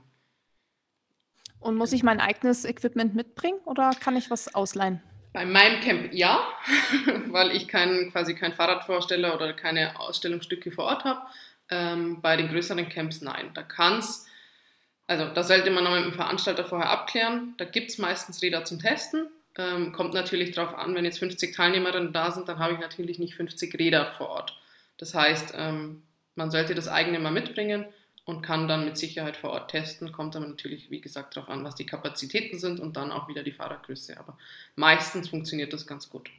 Und 1.60 1.76
muss 1.76 1.92
ich 1.92 2.02
mein 2.02 2.20
eigenes 2.20 2.64
Equipment 2.64 3.14
mitbringen 3.14 3.58
oder 3.64 3.90
kann 4.00 4.16
ich 4.16 4.30
was 4.30 4.54
ausleihen? 4.54 5.02
Bei 5.32 5.44
meinem 5.44 5.80
Camp 5.80 6.12
ja, 6.12 6.40
weil 7.26 7.54
ich 7.54 7.68
kein, 7.68 8.10
quasi 8.12 8.34
kein 8.34 8.54
Fahrradvorsteller 8.54 9.34
oder 9.34 9.52
keine 9.52 9.98
Ausstellungsstücke 10.00 10.72
vor 10.72 10.84
Ort 10.84 11.04
habe. 11.04 11.20
Ähm, 11.70 12.22
bei 12.22 12.36
den 12.36 12.48
größeren 12.48 12.88
Camps 12.88 13.20
nein. 13.20 13.50
Da 13.54 13.62
kann 13.62 13.98
es, 13.98 14.26
also 15.06 15.26
da 15.26 15.42
sollte 15.42 15.70
man 15.70 15.84
noch 15.84 15.94
mit 15.94 16.04
dem 16.04 16.14
Veranstalter 16.14 16.64
vorher 16.64 16.90
abklären. 16.90 17.54
Da 17.58 17.64
gibt 17.66 17.90
es 17.90 17.98
meistens 17.98 18.40
Räder 18.40 18.64
zum 18.64 18.78
Testen. 18.78 19.28
Ähm, 19.58 19.92
kommt 19.92 20.14
natürlich 20.14 20.52
darauf 20.52 20.74
an, 20.74 20.94
wenn 20.94 21.04
jetzt 21.04 21.18
50 21.18 21.54
Teilnehmerinnen 21.54 22.12
da 22.12 22.30
sind, 22.30 22.48
dann 22.48 22.60
habe 22.60 22.74
ich 22.74 22.78
natürlich 22.78 23.18
nicht 23.18 23.34
50 23.34 23.76
Räder 23.76 24.12
vor 24.16 24.28
Ort. 24.28 24.56
Das 24.98 25.14
heißt, 25.14 25.54
ähm, 25.56 26.02
man 26.36 26.52
sollte 26.52 26.76
das 26.76 26.86
eigene 26.86 27.18
mal 27.18 27.32
mitbringen 27.32 27.84
und 28.24 28.42
kann 28.42 28.68
dann 28.68 28.84
mit 28.84 28.96
Sicherheit 28.96 29.36
vor 29.36 29.50
Ort 29.50 29.70
testen. 29.72 30.12
Kommt 30.12 30.36
aber 30.36 30.46
natürlich, 30.46 30.90
wie 30.90 31.00
gesagt, 31.00 31.36
darauf 31.36 31.48
an, 31.48 31.64
was 31.64 31.74
die 31.74 31.86
Kapazitäten 31.86 32.58
sind 32.58 32.78
und 32.78 32.96
dann 32.96 33.10
auch 33.10 33.26
wieder 33.26 33.42
die 33.42 33.52
Fahrradgröße. 33.52 34.18
Aber 34.18 34.38
meistens 34.76 35.28
funktioniert 35.28 35.72
das 35.72 35.86
ganz 35.86 36.08
gut. 36.08 36.30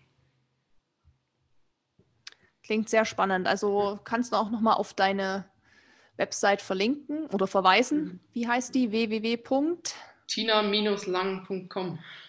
Klingt 2.64 2.88
sehr 2.88 3.04
spannend. 3.04 3.48
Also 3.48 4.00
kannst 4.04 4.32
du 4.32 4.38
auch 4.38 4.50
nochmal 4.50 4.76
auf 4.76 4.94
deine 4.94 5.46
Website 6.16 6.62
verlinken 6.62 7.26
oder 7.28 7.48
verweisen. 7.48 8.04
Mhm. 8.04 8.20
Wie 8.34 8.48
heißt 8.48 8.76
die? 8.76 8.92
www. 8.92 9.38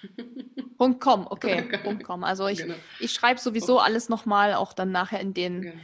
Tina-lang.com. 0.81 0.99
.com, 0.99 1.27
okay. 1.29 1.69
.com. 2.03 2.25
Also 2.25 2.47
ich, 2.47 2.59
genau. 2.59 2.75
ich 2.99 3.13
schreibe 3.13 3.41
sowieso 3.41 3.79
alles 3.79 4.09
nochmal, 4.09 4.55
auch 4.55 4.73
dann 4.73 4.93
nachher 4.93 5.21
in 5.21 5.35
den 5.35 5.63
genau. 5.63 5.77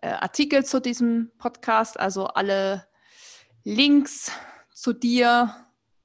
äh, 0.00 0.08
Artikel 0.08 0.64
zu 0.64 0.80
diesem 0.80 1.30
Podcast. 1.38 1.98
Also 1.98 2.26
alle 2.26 2.86
Links 3.64 4.32
zu 4.72 4.92
dir, 4.92 5.54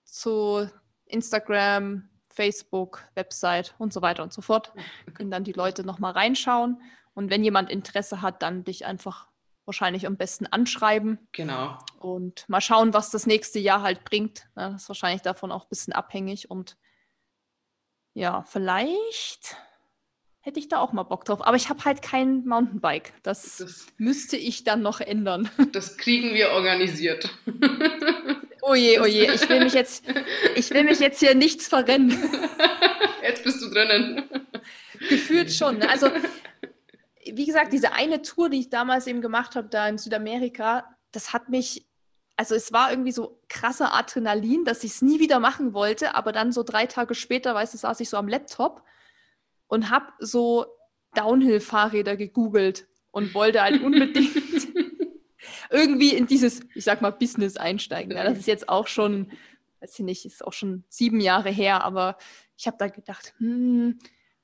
zu 0.04 0.70
Instagram, 1.06 2.10
Facebook, 2.30 3.04
Website 3.16 3.74
und 3.80 3.92
so 3.92 4.02
weiter 4.02 4.24
und 4.24 4.34
so 4.34 4.42
fort. 4.42 4.74
Können 5.14 5.32
dann 5.32 5.44
die 5.44 5.54
Leute 5.54 5.84
nochmal 5.84 6.14
reinschauen. 6.14 6.82
Und 7.14 7.32
wenn 7.32 7.44
jemand 7.44 7.72
Interesse 7.72 8.22
hat, 8.22 8.44
dann 8.44 8.64
dich 8.64 8.86
einfach 8.86 9.28
wahrscheinlich 9.66 10.06
am 10.06 10.16
besten 10.16 10.46
anschreiben. 10.46 11.28
Genau. 11.32 11.78
Und 12.00 12.48
mal 12.48 12.62
schauen, 12.62 12.94
was 12.94 13.10
das 13.10 13.26
nächste 13.26 13.60
Jahr 13.60 13.82
halt 13.82 14.04
bringt. 14.04 14.48
Das 14.56 14.84
ist 14.84 14.90
wahrscheinlich 14.90 15.24
davon 15.24 15.52
auch 15.52 15.66
ein 15.66 15.70
bisschen 15.70 15.94
abhängig. 15.94 16.52
Und 16.52 16.78
ja, 18.18 18.44
vielleicht 18.50 19.56
hätte 20.40 20.60
ich 20.60 20.70
da 20.70 20.80
auch 20.80 20.92
mal 20.92 21.04
Bock 21.04 21.24
drauf. 21.24 21.46
Aber 21.46 21.56
ich 21.56 21.70
habe 21.70 21.86
halt 21.86 22.02
kein 22.02 22.46
Mountainbike. 22.46 23.14
Das, 23.22 23.58
das, 23.58 23.86
müsste 23.98 24.38
ich 24.38 24.64
dann 24.64 24.82
noch 24.82 25.02
ändern. 25.02 25.50
Das 25.72 25.98
kriegen 25.98 26.34
wir 26.34 26.50
organisiert. 26.52 27.30
Oje, 28.62 29.02
oje, 29.02 29.34
ich 29.34 29.48
will 29.48 29.64
mich 29.64 29.74
jetzt, 29.74 30.04
ich 30.56 30.72
will 30.72 30.84
mich 30.84 31.00
jetzt 31.00 31.20
hier 31.20 31.36
nichts 31.36 31.68
verrennen. 31.68 32.12
Jetzt 33.22 33.44
bist 33.44 33.62
du 33.62 33.70
drinnen. 33.70 34.24
Gefühlt 35.10 35.52
schon. 35.52 35.80
Ne? 35.80 35.90
Also, 35.90 36.10
wie 37.26 37.46
gesagt, 37.46 37.74
diese 37.74 37.92
eine 37.92 38.22
Tour, 38.22 38.50
die 38.50 38.60
ich 38.62 38.70
damals 38.70 39.06
eben 39.06 39.22
gemacht 39.22 39.56
habe, 39.56 39.68
da 39.68 39.88
in 39.88 39.98
Südamerika, 39.98 40.96
das 41.12 41.34
hat 41.34 41.50
mich, 41.50 41.86
also 42.38 42.54
es 42.54 42.72
war 42.72 42.92
irgendwie 42.92 43.12
so 43.12 43.42
krasser 43.50 43.94
Adrenalin, 43.94 44.64
dass 44.64 44.84
ich 44.84 44.92
es 44.92 45.02
nie 45.02 45.20
wieder 45.20 45.40
machen 45.40 45.74
wollte, 45.74 46.14
aber 46.16 46.32
dann 46.32 46.52
so 46.52 46.64
drei 46.64 46.86
Tage 46.86 47.16
später, 47.16 47.56
weißt 47.56 47.74
du, 47.74 47.80
saß 47.80 48.00
ich 48.00 48.10
so 48.10 48.18
am 48.18 48.28
Laptop 48.28 48.84
und 49.68 49.90
habe 49.90 50.06
so 50.20 50.68
Downhill-Fahrräder 51.16 52.16
gegoogelt 52.16 52.88
und 53.12 53.34
wollte 53.34 53.62
halt 53.62 53.82
unbedingt 53.82 54.68
irgendwie 55.72 56.14
in 56.14 56.28
dieses, 56.28 56.62
ich 56.76 56.84
sag 56.84 57.02
mal, 57.02 57.10
Business 57.12 57.58
einsteigen. 57.58 58.16
Ja, 58.16 58.24
das 58.24 58.38
ist 58.38 58.48
jetzt 58.48 58.70
auch 58.70 58.86
schon, 58.86 59.32
weiß 59.80 59.98
ich 59.98 60.06
nicht, 60.06 60.26
ist 60.26 60.46
auch 60.46 60.54
schon 60.54 60.84
sieben 60.90 61.20
Jahre 61.20 61.50
her, 61.50 61.84
aber 61.84 62.18
ich 62.56 62.68
habe 62.68 62.78
da 62.78 62.88
gedacht, 62.88 63.34
hm, 63.40 63.98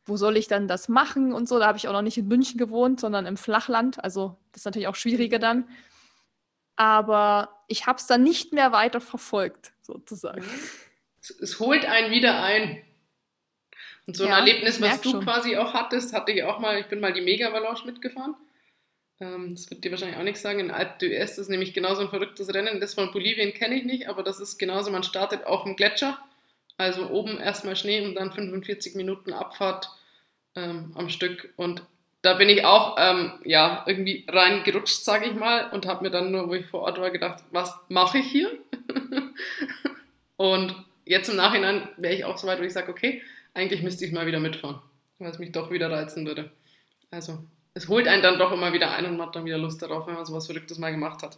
wo 0.05 0.17
soll 0.17 0.35
ich 0.35 0.47
dann 0.47 0.67
das 0.67 0.89
machen 0.89 1.31
und 1.31 1.47
so. 1.47 1.59
Da 1.59 1.67
habe 1.67 1.77
ich 1.77 1.87
auch 1.87 1.93
noch 1.93 2.01
nicht 2.01 2.17
in 2.17 2.27
München 2.27 2.57
gewohnt, 2.57 2.99
sondern 2.99 3.25
im 3.25 3.37
Flachland. 3.37 4.03
Also 4.03 4.37
das 4.51 4.61
ist 4.61 4.65
natürlich 4.65 4.87
auch 4.87 4.95
schwieriger 4.95 5.39
dann. 5.39 5.65
Aber 6.75 7.63
ich 7.67 7.85
habe 7.85 7.97
es 7.97 8.07
dann 8.07 8.23
nicht 8.23 8.53
mehr 8.53 8.71
weiter 8.71 9.01
verfolgt, 9.01 9.73
sozusagen. 9.81 10.43
Es 11.41 11.59
holt 11.59 11.85
einen 11.85 12.11
wieder 12.11 12.43
ein. 12.43 12.81
Und 14.05 14.17
so 14.17 14.25
ein 14.25 14.31
Erlebnis, 14.31 14.81
was 14.81 15.01
du 15.01 15.11
schon. 15.11 15.23
quasi 15.23 15.55
auch 15.55 15.73
hattest, 15.73 16.13
hatte 16.13 16.31
ich 16.31 16.43
auch 16.43 16.59
mal, 16.59 16.79
ich 16.79 16.87
bin 16.87 16.99
mal 16.99 17.13
die 17.13 17.21
Mega-Avalanche 17.21 17.85
mitgefahren. 17.85 18.35
Ähm, 19.19 19.55
das 19.55 19.69
wird 19.69 19.83
dir 19.83 19.91
wahrscheinlich 19.91 20.17
auch 20.17 20.23
nichts 20.23 20.41
sagen. 20.41 20.59
In 20.59 20.71
Alpe 20.71 21.05
d'Huez 21.05 21.39
ist 21.39 21.49
nämlich 21.49 21.73
genauso 21.73 22.01
ein 22.01 22.09
verrücktes 22.09 22.53
Rennen. 22.53 22.81
Das 22.81 22.95
von 22.95 23.11
Bolivien 23.11 23.53
kenne 23.53 23.75
ich 23.75 23.85
nicht, 23.85 24.09
aber 24.09 24.23
das 24.23 24.39
ist 24.39 24.57
genauso, 24.57 24.91
man 24.91 25.03
startet 25.03 25.45
auf 25.45 25.63
dem 25.63 25.75
Gletscher. 25.75 26.19
Also 26.77 27.09
oben 27.09 27.39
erstmal 27.39 27.75
Schnee 27.75 28.05
und 28.05 28.15
dann 28.15 28.33
45 28.33 28.95
Minuten 28.95 29.31
Abfahrt 29.31 29.89
ähm, 30.55 30.91
am 30.95 31.09
Stück. 31.09 31.53
Und 31.55 31.83
da 32.23 32.35
bin 32.35 32.47
ich 32.47 32.63
auch 32.63 32.95
ähm, 32.97 33.33
ja, 33.43 33.83
irgendwie 33.85 34.25
reingerutscht, 34.29 35.03
sage 35.03 35.25
ich 35.25 35.35
mal, 35.35 35.69
und 35.71 35.85
habe 35.85 36.03
mir 36.03 36.09
dann 36.09 36.31
nur, 36.31 36.47
wo 36.47 36.53
ich 36.53 36.65
vor 36.65 36.81
Ort 36.81 36.99
war, 36.99 37.11
gedacht, 37.11 37.43
was 37.51 37.77
mache 37.89 38.19
ich 38.19 38.25
hier? 38.25 38.49
und 40.37 40.73
jetzt 41.03 41.27
im 41.27 41.35
Nachhinein 41.35 41.89
wäre 41.97 42.15
ich 42.15 42.23
auch 42.23 42.37
so 42.37 42.47
weit, 42.47 42.59
wo 42.59 42.63
ich 42.63 42.71
sage, 42.71 42.89
okay, 42.89 43.21
eigentlich 43.53 43.83
müsste 43.83 44.05
ich 44.05 44.13
mal 44.13 44.25
wieder 44.25 44.39
mitfahren, 44.39 44.79
weil 45.19 45.31
es 45.31 45.39
mich 45.39 45.51
doch 45.51 45.69
wieder 45.69 45.91
reizen 45.91 46.25
würde. 46.25 46.49
Also, 47.11 47.43
es 47.73 47.89
holt 47.89 48.07
einen 48.07 48.23
dann 48.23 48.39
doch 48.39 48.53
immer 48.53 48.71
wieder 48.71 48.91
ein 48.91 49.05
und 49.05 49.17
man 49.17 49.27
hat 49.27 49.35
dann 49.35 49.45
wieder 49.45 49.57
Lust 49.57 49.81
darauf, 49.81 50.07
wenn 50.07 50.15
man 50.15 50.25
sowas 50.25 50.45
Verrücktes 50.45 50.77
mal 50.77 50.91
gemacht 50.91 51.23
hat. 51.23 51.37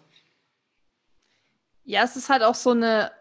Ja, 1.83 2.03
es 2.03 2.15
ist 2.15 2.29
halt 2.29 2.43
auch 2.43 2.55
so 2.55 2.71
eine, 2.71 3.11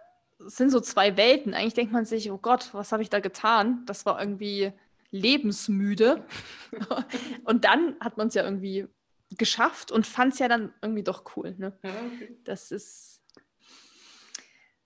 es 0.46 0.58
sind 0.58 0.68
so 0.68 0.80
zwei 0.80 1.16
Welten. 1.16 1.54
Eigentlich 1.54 1.74
denkt 1.74 1.92
man 1.92 2.04
sich, 2.04 2.30
oh 2.30 2.38
Gott, 2.38 2.68
was 2.72 2.92
habe 2.92 3.02
ich 3.02 3.08
da 3.08 3.20
getan? 3.20 3.84
Das 3.86 4.04
war 4.04 4.20
irgendwie 4.20 4.70
lebensmüde. 5.14 6.24
und 7.44 7.64
dann 7.64 7.96
hat 8.00 8.16
man 8.16 8.28
es 8.28 8.34
ja 8.34 8.44
irgendwie 8.44 8.86
geschafft 9.30 9.90
und 9.90 10.06
fand 10.06 10.34
es 10.34 10.38
ja 10.38 10.48
dann 10.48 10.72
irgendwie 10.82 11.02
doch 11.02 11.24
cool. 11.36 11.54
Ne? 11.56 11.78
Ja, 11.82 11.90
okay. 11.90 12.36
Das 12.44 12.70
ist, 12.70 13.22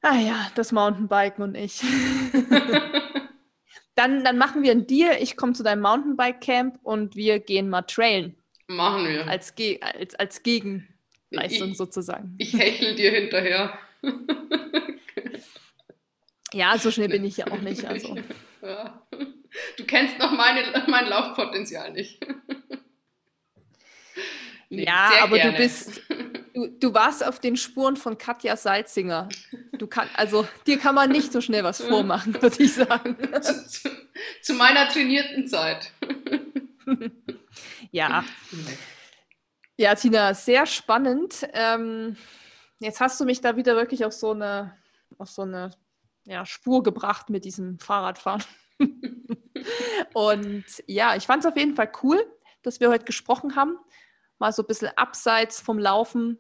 ah 0.03 0.19
ja, 0.19 0.51
das 0.55 0.73
Mountainbiken 0.73 1.43
und 1.43 1.55
ich. 1.57 1.83
Dann, 3.95 4.23
dann 4.23 4.39
machen 4.39 4.63
wir 4.63 4.71
einen 4.71 4.87
Deal. 4.87 5.17
Ich 5.21 5.37
komme 5.37 5.55
zu 5.55 5.65
deinem 5.65 5.83
Mountainbike-Camp 5.83 6.79
und 6.85 7.17
wir 7.17 7.41
gehen 7.41 7.69
mal 7.69 7.83
trailen. 7.83 8.37
Machen 8.69 9.09
wir. 9.09 9.27
Als, 9.27 9.57
Ge 9.57 9.81
als, 9.81 10.15
als 10.15 10.45
Gegenleistung 10.45 11.71
ich, 11.71 11.77
sozusagen. 11.77 12.37
Ich 12.39 12.53
hechel 12.53 12.95
dir 12.95 13.11
hinterher. 13.11 13.77
ja, 16.53 16.79
so 16.79 16.93
schnell 16.93 17.09
bin 17.09 17.25
ich 17.25 17.39
ja 17.39 17.49
auch 17.49 17.61
nicht. 17.61 17.87
Also. 17.87 18.17
Ja. 18.63 19.05
Du 19.77 19.85
kennst 19.85 20.19
noch 20.19 20.33
meine, 20.33 20.85
mein 20.89 21.07
Laufpotenzial 21.07 21.93
nicht. 21.93 22.25
Nee, 24.71 24.85
ja, 24.85 25.13
aber 25.23 25.37
gerne. 25.37 25.53
du 25.53 25.59
bist, 25.59 26.03
du, 26.53 26.67
du 26.67 26.93
warst 26.93 27.25
auf 27.25 27.41
den 27.41 27.57
Spuren 27.57 27.97
von 27.97 28.19
Katja 28.19 28.57
Salzinger. 28.57 29.29
Du 29.73 29.87
kann, 29.87 30.09
also 30.15 30.47
dir 30.67 30.79
kann 30.79 30.95
man 30.95 31.11
nicht 31.11 31.33
so 31.33 31.41
schnell 31.41 31.65
was 31.65 31.81
vormachen, 31.89 32.41
würde 32.43 32.63
ich 32.63 32.75
sagen. 32.75 33.17
Zu, 33.41 33.67
zu, 33.67 33.91
zu 34.43 34.55
meiner 34.55 34.89
trainierten 34.89 35.47
Zeit. 35.47 35.93
ja. 37.93 38.25
Ja, 39.79 39.95
Tina, 39.95 40.35
sehr 40.35 40.67
spannend. 40.67 41.49
Ähm, 41.55 42.17
jetzt 42.79 43.01
hast 43.01 43.19
du 43.21 43.25
mich 43.25 43.41
da 43.41 43.57
wieder 43.57 43.75
wirklich 43.75 44.05
auf 44.05 44.13
so 44.13 44.33
eine, 44.33 44.77
auf 45.17 45.31
so 45.31 45.43
eine 45.43 45.71
ja, 46.25 46.45
Spur 46.45 46.83
gebracht 46.83 47.31
mit 47.31 47.47
diesem 47.47 47.79
Fahrradfahren. 47.79 48.45
Und 50.15 50.65
ja, 50.87 51.17
ich 51.17 51.27
fand 51.27 51.45
es 51.45 51.51
auf 51.51 51.57
jeden 51.57 51.75
Fall 51.75 51.91
cool, 52.03 52.25
dass 52.63 52.81
wir 52.81 52.89
heute 52.89 53.05
gesprochen 53.05 53.57
haben 53.57 53.79
mal 54.39 54.53
so 54.53 54.63
ein 54.63 54.67
bisschen 54.67 54.91
abseits 54.97 55.61
vom 55.61 55.79
Laufen 55.79 56.39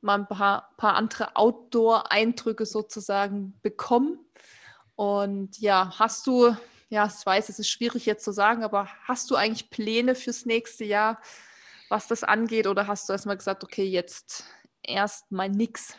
mal 0.00 0.20
ein 0.20 0.28
paar, 0.28 0.74
paar 0.76 0.94
andere 0.94 1.34
Outdoor-Eindrücke 1.34 2.66
sozusagen 2.66 3.58
bekommen. 3.62 4.18
Und 4.94 5.58
ja, 5.58 5.92
hast 5.98 6.26
du, 6.26 6.56
ja, 6.88 7.06
ich 7.06 7.26
weiß, 7.26 7.48
es 7.48 7.58
ist 7.58 7.68
schwierig 7.68 8.06
jetzt 8.06 8.24
zu 8.24 8.32
sagen, 8.32 8.62
aber 8.62 8.88
hast 9.04 9.30
du 9.30 9.34
eigentlich 9.34 9.70
Pläne 9.70 10.14
fürs 10.14 10.46
nächste 10.46 10.84
Jahr, 10.84 11.20
was 11.88 12.06
das 12.06 12.22
angeht? 12.22 12.66
Oder 12.66 12.86
hast 12.86 13.08
du 13.08 13.12
erstmal 13.12 13.36
gesagt, 13.36 13.64
okay, 13.64 13.84
jetzt 13.84 14.44
erst 14.82 15.30
mal 15.32 15.48
nix? 15.48 15.96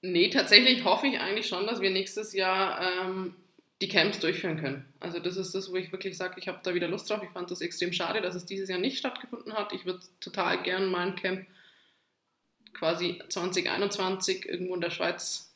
Nee, 0.00 0.30
tatsächlich 0.30 0.84
hoffe 0.84 1.08
ich 1.08 1.18
eigentlich 1.18 1.48
schon, 1.48 1.66
dass 1.66 1.80
wir 1.80 1.90
nächstes 1.90 2.32
Jahr 2.32 2.80
ähm, 2.80 3.34
die 3.80 3.88
Camps 3.88 4.18
durchführen 4.18 4.60
können. 4.60 4.84
Also 4.98 5.20
das 5.20 5.36
ist 5.36 5.54
das, 5.54 5.70
wo 5.70 5.76
ich 5.76 5.92
wirklich 5.92 6.16
sage, 6.16 6.34
ich 6.38 6.48
habe 6.48 6.58
da 6.62 6.74
wieder 6.74 6.88
Lust 6.88 7.08
drauf. 7.08 7.22
Ich 7.22 7.30
fand 7.30 7.50
das 7.50 7.60
extrem 7.60 7.92
schade, 7.92 8.20
dass 8.20 8.34
es 8.34 8.44
dieses 8.44 8.68
Jahr 8.68 8.80
nicht 8.80 8.98
stattgefunden 8.98 9.52
hat. 9.52 9.72
Ich 9.72 9.84
würde 9.84 10.00
total 10.20 10.62
gerne 10.62 10.86
mein 10.86 11.14
Camp 11.14 11.46
quasi 12.72 13.20
2021 13.28 14.48
irgendwo 14.48 14.74
in 14.74 14.80
der 14.80 14.90
Schweiz 14.90 15.54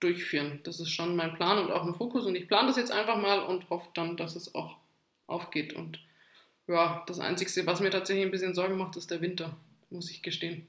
durchführen. 0.00 0.60
Das 0.64 0.80
ist 0.80 0.90
schon 0.90 1.16
mein 1.16 1.34
Plan 1.34 1.58
und 1.58 1.70
auch 1.70 1.86
ein 1.86 1.94
Fokus 1.94 2.26
und 2.26 2.34
ich 2.34 2.48
plane 2.48 2.68
das 2.68 2.76
jetzt 2.76 2.92
einfach 2.92 3.16
mal 3.16 3.40
und 3.40 3.70
hoffe 3.70 3.88
dann, 3.94 4.16
dass 4.16 4.36
es 4.36 4.54
auch 4.54 4.76
aufgeht. 5.26 5.72
Und 5.72 5.98
ja, 6.66 7.02
das 7.06 7.20
Einzige, 7.20 7.66
was 7.66 7.80
mir 7.80 7.90
tatsächlich 7.90 8.24
ein 8.24 8.30
bisschen 8.30 8.54
Sorgen 8.54 8.76
macht, 8.76 8.96
ist 8.96 9.10
der 9.10 9.20
Winter, 9.20 9.56
muss 9.90 10.10
ich 10.10 10.22
gestehen. 10.22 10.66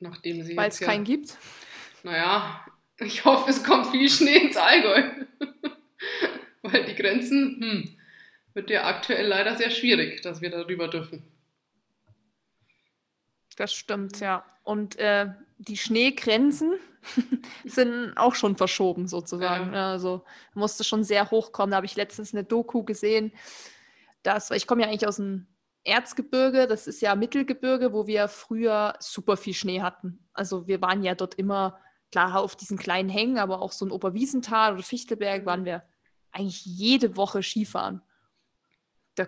Nachdem 0.00 0.42
sie 0.44 0.56
Weil 0.56 0.68
es 0.68 0.80
ja, 0.80 0.86
keinen 0.86 1.04
gibt? 1.04 1.36
Naja, 2.02 2.64
ich 2.98 3.24
hoffe, 3.24 3.50
es 3.50 3.64
kommt 3.64 3.88
viel 3.88 4.08
Schnee 4.08 4.36
ins 4.36 4.56
Allgäu. 4.56 5.02
Weil 6.72 6.86
die 6.86 6.94
Grenzen, 6.94 7.60
hm, 7.60 7.98
wird 8.54 8.70
ja 8.70 8.86
aktuell 8.86 9.26
leider 9.26 9.54
sehr 9.56 9.70
schwierig, 9.70 10.22
dass 10.22 10.40
wir 10.40 10.50
darüber 10.50 10.88
dürfen. 10.88 11.22
Das 13.56 13.74
stimmt, 13.74 14.20
ja. 14.20 14.44
Und 14.62 14.96
äh, 14.98 15.28
die 15.58 15.76
Schneegrenzen 15.76 16.72
sind 17.64 18.14
auch 18.16 18.34
schon 18.34 18.56
verschoben 18.56 19.08
sozusagen. 19.08 19.74
Ja. 19.74 19.92
Also 19.92 20.24
musste 20.54 20.84
schon 20.84 21.04
sehr 21.04 21.30
hoch 21.30 21.52
kommen. 21.52 21.72
Da 21.72 21.76
habe 21.76 21.86
ich 21.86 21.96
letztens 21.96 22.32
eine 22.32 22.44
Doku 22.44 22.82
gesehen, 22.82 23.32
dass, 24.22 24.50
ich 24.50 24.66
komme 24.66 24.82
ja 24.82 24.88
eigentlich 24.88 25.06
aus 25.06 25.16
dem 25.16 25.46
Erzgebirge, 25.84 26.66
das 26.66 26.86
ist 26.86 27.02
ja 27.02 27.14
Mittelgebirge, 27.14 27.92
wo 27.92 28.06
wir 28.06 28.28
früher 28.28 28.94
super 29.00 29.36
viel 29.36 29.52
Schnee 29.52 29.82
hatten. 29.82 30.26
Also 30.32 30.66
wir 30.66 30.80
waren 30.80 31.02
ja 31.02 31.14
dort 31.14 31.34
immer, 31.34 31.78
klar, 32.10 32.40
auf 32.40 32.56
diesen 32.56 32.78
kleinen 32.78 33.10
Hängen, 33.10 33.36
aber 33.36 33.60
auch 33.60 33.72
so 33.72 33.84
ein 33.84 33.90
Oberwiesental 33.90 34.72
oder 34.72 34.82
Fichtelberg 34.82 35.44
waren 35.44 35.66
wir 35.66 35.82
eigentlich 36.34 36.64
jede 36.64 37.16
Woche 37.16 37.42
Skifahren. 37.42 38.02
Da 39.14 39.26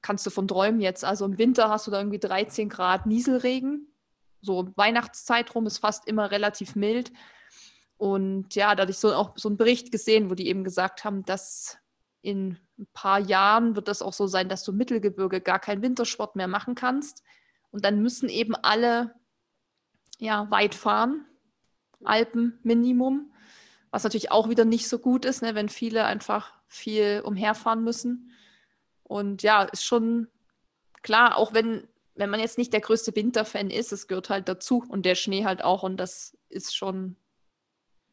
kannst 0.00 0.24
du 0.26 0.30
von 0.30 0.48
träumen 0.48 0.80
jetzt. 0.80 1.04
Also 1.04 1.24
im 1.24 1.38
Winter 1.38 1.68
hast 1.68 1.86
du 1.86 1.90
da 1.90 1.98
irgendwie 1.98 2.18
13 2.18 2.68
Grad 2.68 3.06
Nieselregen. 3.06 3.92
So 4.40 4.72
Weihnachtszeit 4.76 5.54
rum 5.54 5.66
ist 5.66 5.78
fast 5.78 6.06
immer 6.06 6.30
relativ 6.30 6.76
mild. 6.76 7.12
Und 7.96 8.54
ja, 8.54 8.74
da 8.74 8.82
hatte 8.82 8.92
ich 8.92 8.98
so 8.98 9.12
auch 9.14 9.32
so 9.36 9.48
einen 9.48 9.56
Bericht 9.56 9.90
gesehen, 9.90 10.30
wo 10.30 10.34
die 10.34 10.48
eben 10.48 10.64
gesagt 10.64 11.04
haben, 11.04 11.24
dass 11.24 11.78
in 12.22 12.58
ein 12.78 12.86
paar 12.92 13.18
Jahren 13.18 13.74
wird 13.74 13.88
das 13.88 14.02
auch 14.02 14.12
so 14.12 14.26
sein, 14.26 14.48
dass 14.48 14.62
du 14.64 14.72
Mittelgebirge 14.72 15.40
gar 15.40 15.58
keinen 15.58 15.82
Wintersport 15.82 16.36
mehr 16.36 16.48
machen 16.48 16.74
kannst. 16.74 17.22
Und 17.70 17.84
dann 17.84 18.02
müssen 18.02 18.28
eben 18.28 18.54
alle 18.54 19.14
ja, 20.18 20.50
weit 20.50 20.74
fahren, 20.74 21.26
Alpen 22.04 22.58
Minimum, 22.62 23.32
was 23.96 24.04
natürlich 24.04 24.30
auch 24.30 24.50
wieder 24.50 24.66
nicht 24.66 24.88
so 24.88 24.98
gut 24.98 25.24
ist, 25.24 25.40
ne, 25.40 25.54
wenn 25.54 25.70
viele 25.70 26.04
einfach 26.04 26.52
viel 26.68 27.22
umherfahren 27.24 27.82
müssen. 27.82 28.30
Und 29.02 29.42
ja, 29.42 29.62
ist 29.62 29.86
schon 29.86 30.28
klar, 31.02 31.38
auch 31.38 31.54
wenn, 31.54 31.88
wenn 32.14 32.28
man 32.28 32.40
jetzt 32.40 32.58
nicht 32.58 32.74
der 32.74 32.82
größte 32.82 33.16
Winterfan 33.16 33.70
ist, 33.70 33.92
es 33.92 34.06
gehört 34.06 34.28
halt 34.28 34.50
dazu 34.50 34.84
und 34.86 35.06
der 35.06 35.14
Schnee 35.14 35.46
halt 35.46 35.64
auch 35.64 35.82
und 35.82 35.96
das 35.96 36.36
ist 36.50 36.76
schon 36.76 37.16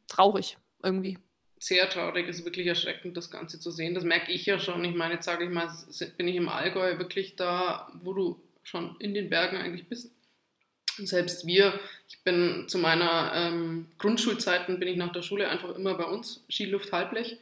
traurig 0.07 0.57
irgendwie 0.81 1.17
sehr 1.59 1.89
traurig, 1.89 2.27
ist 2.27 2.43
wirklich 2.43 2.67
erschreckend, 2.67 3.15
das 3.15 3.31
Ganze 3.31 3.59
zu 3.59 3.71
sehen. 3.71 3.93
Das 3.93 4.03
merke 4.03 4.31
ich 4.31 4.45
ja 4.45 4.59
schon. 4.59 4.83
Ich 4.83 4.95
meine, 4.95 5.15
jetzt 5.15 5.25
sage 5.25 5.45
ich 5.45 5.49
mal, 5.49 5.69
bin 6.17 6.27
ich 6.27 6.35
im 6.35 6.49
Allgäu 6.49 6.97
wirklich 6.97 7.37
da, 7.37 7.89
wo 8.03 8.13
du 8.13 8.41
schon 8.63 8.97
in 8.99 9.13
den 9.13 9.29
Bergen 9.29 9.57
eigentlich 9.57 9.87
bist. 9.87 10.13
Selbst 10.97 11.47
wir, 11.47 11.79
ich 12.07 12.19
bin 12.23 12.65
zu 12.67 12.77
meiner 12.77 13.31
ähm, 13.35 13.87
Grundschulzeiten, 13.97 14.79
bin 14.79 14.87
ich 14.87 14.97
nach 14.97 15.11
der 15.11 15.21
Schule 15.21 15.49
einfach 15.49 15.75
immer 15.75 15.95
bei 15.95 16.05
uns, 16.05 16.43
Skiluft 16.49 16.91
Halblech. 16.91 17.37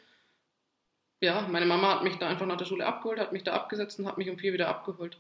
Ja, 1.20 1.48
meine 1.48 1.66
Mama 1.66 1.96
hat 1.96 2.04
mich 2.04 2.16
da 2.16 2.28
einfach 2.28 2.46
nach 2.46 2.58
der 2.58 2.66
Schule 2.66 2.86
abgeholt, 2.86 3.20
hat 3.20 3.34
mich 3.34 3.44
da 3.44 3.54
abgesetzt 3.54 4.00
und 4.00 4.08
hat 4.08 4.18
mich 4.18 4.30
um 4.30 4.38
vier 4.38 4.54
wieder 4.54 4.70
abgeholt. 4.70 5.18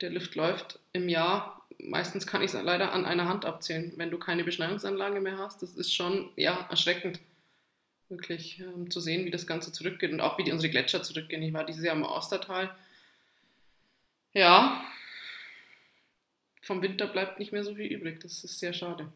Der 0.00 0.10
Lift 0.10 0.34
läuft 0.34 0.78
im 0.92 1.08
Jahr, 1.08 1.62
meistens 1.78 2.26
kann 2.26 2.42
ich 2.42 2.52
es 2.52 2.62
leider 2.62 2.92
an 2.92 3.04
einer 3.04 3.28
Hand 3.28 3.44
abzählen, 3.44 3.92
wenn 3.96 4.10
du 4.10 4.18
keine 4.18 4.44
Beschneiungsanlage 4.44 5.20
mehr 5.20 5.38
hast. 5.38 5.62
Das 5.62 5.74
ist 5.74 5.94
schon, 5.94 6.30
ja, 6.36 6.66
erschreckend 6.70 7.20
wirklich 8.08 8.60
ähm, 8.60 8.90
zu 8.90 9.00
sehen, 9.00 9.24
wie 9.24 9.30
das 9.30 9.46
Ganze 9.46 9.72
zurückgeht 9.72 10.12
und 10.12 10.20
auch 10.20 10.38
wie 10.38 10.44
die, 10.44 10.52
unsere 10.52 10.70
Gletscher 10.70 11.02
zurückgehen. 11.02 11.42
Ich 11.42 11.52
war 11.52 11.64
dieses 11.64 11.84
Jahr 11.84 11.96
im 11.96 12.04
Ostertal. 12.04 12.74
Ja, 14.32 14.82
vom 16.68 16.82
Winter 16.82 17.06
bleibt 17.06 17.38
nicht 17.38 17.50
mehr 17.50 17.64
so 17.64 17.74
viel 17.74 17.86
übrig. 17.86 18.20
Das 18.20 18.44
ist 18.44 18.60
sehr 18.60 18.74
schade. 18.74 19.10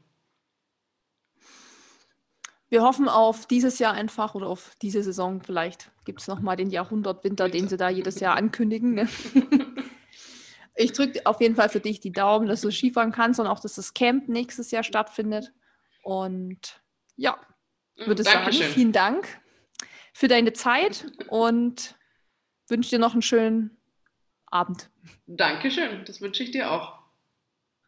Wir 2.70 2.82
hoffen 2.82 3.10
auf 3.10 3.46
dieses 3.46 3.78
Jahr 3.78 3.92
einfach 3.92 4.34
oder 4.34 4.46
auf 4.46 4.74
diese 4.80 5.02
Saison. 5.02 5.42
Vielleicht 5.42 5.90
gibt 6.06 6.22
es 6.22 6.28
nochmal 6.28 6.56
den 6.56 6.70
Jahrhundertwinter, 6.70 7.50
den 7.50 7.68
sie 7.68 7.76
da 7.76 7.90
jedes 7.90 8.20
Jahr 8.20 8.36
ankündigen. 8.36 8.94
Ne? 8.94 9.06
ich 10.76 10.92
drücke 10.92 11.26
auf 11.26 11.42
jeden 11.42 11.54
Fall 11.54 11.68
für 11.68 11.80
dich 11.80 12.00
die 12.00 12.10
Daumen, 12.10 12.48
dass 12.48 12.62
du 12.62 12.70
Skifahren 12.70 13.12
kannst 13.12 13.38
und 13.38 13.46
auch, 13.46 13.60
dass 13.60 13.74
das 13.74 13.92
Camp 13.92 14.28
nächstes 14.28 14.70
Jahr 14.70 14.82
stattfindet. 14.82 15.52
Und 16.02 16.80
ja, 17.16 17.38
würde 17.96 18.22
Dankeschön. 18.22 18.62
sagen, 18.62 18.72
vielen 18.72 18.92
Dank 18.92 19.28
für 20.14 20.28
deine 20.28 20.54
Zeit 20.54 21.04
und 21.28 21.96
wünsche 22.68 22.88
dir 22.88 22.98
noch 22.98 23.12
einen 23.12 23.20
schönen 23.20 23.76
Abend. 24.46 24.88
Dankeschön, 25.26 26.06
das 26.06 26.22
wünsche 26.22 26.42
ich 26.42 26.52
dir 26.52 26.70
auch. 26.70 27.01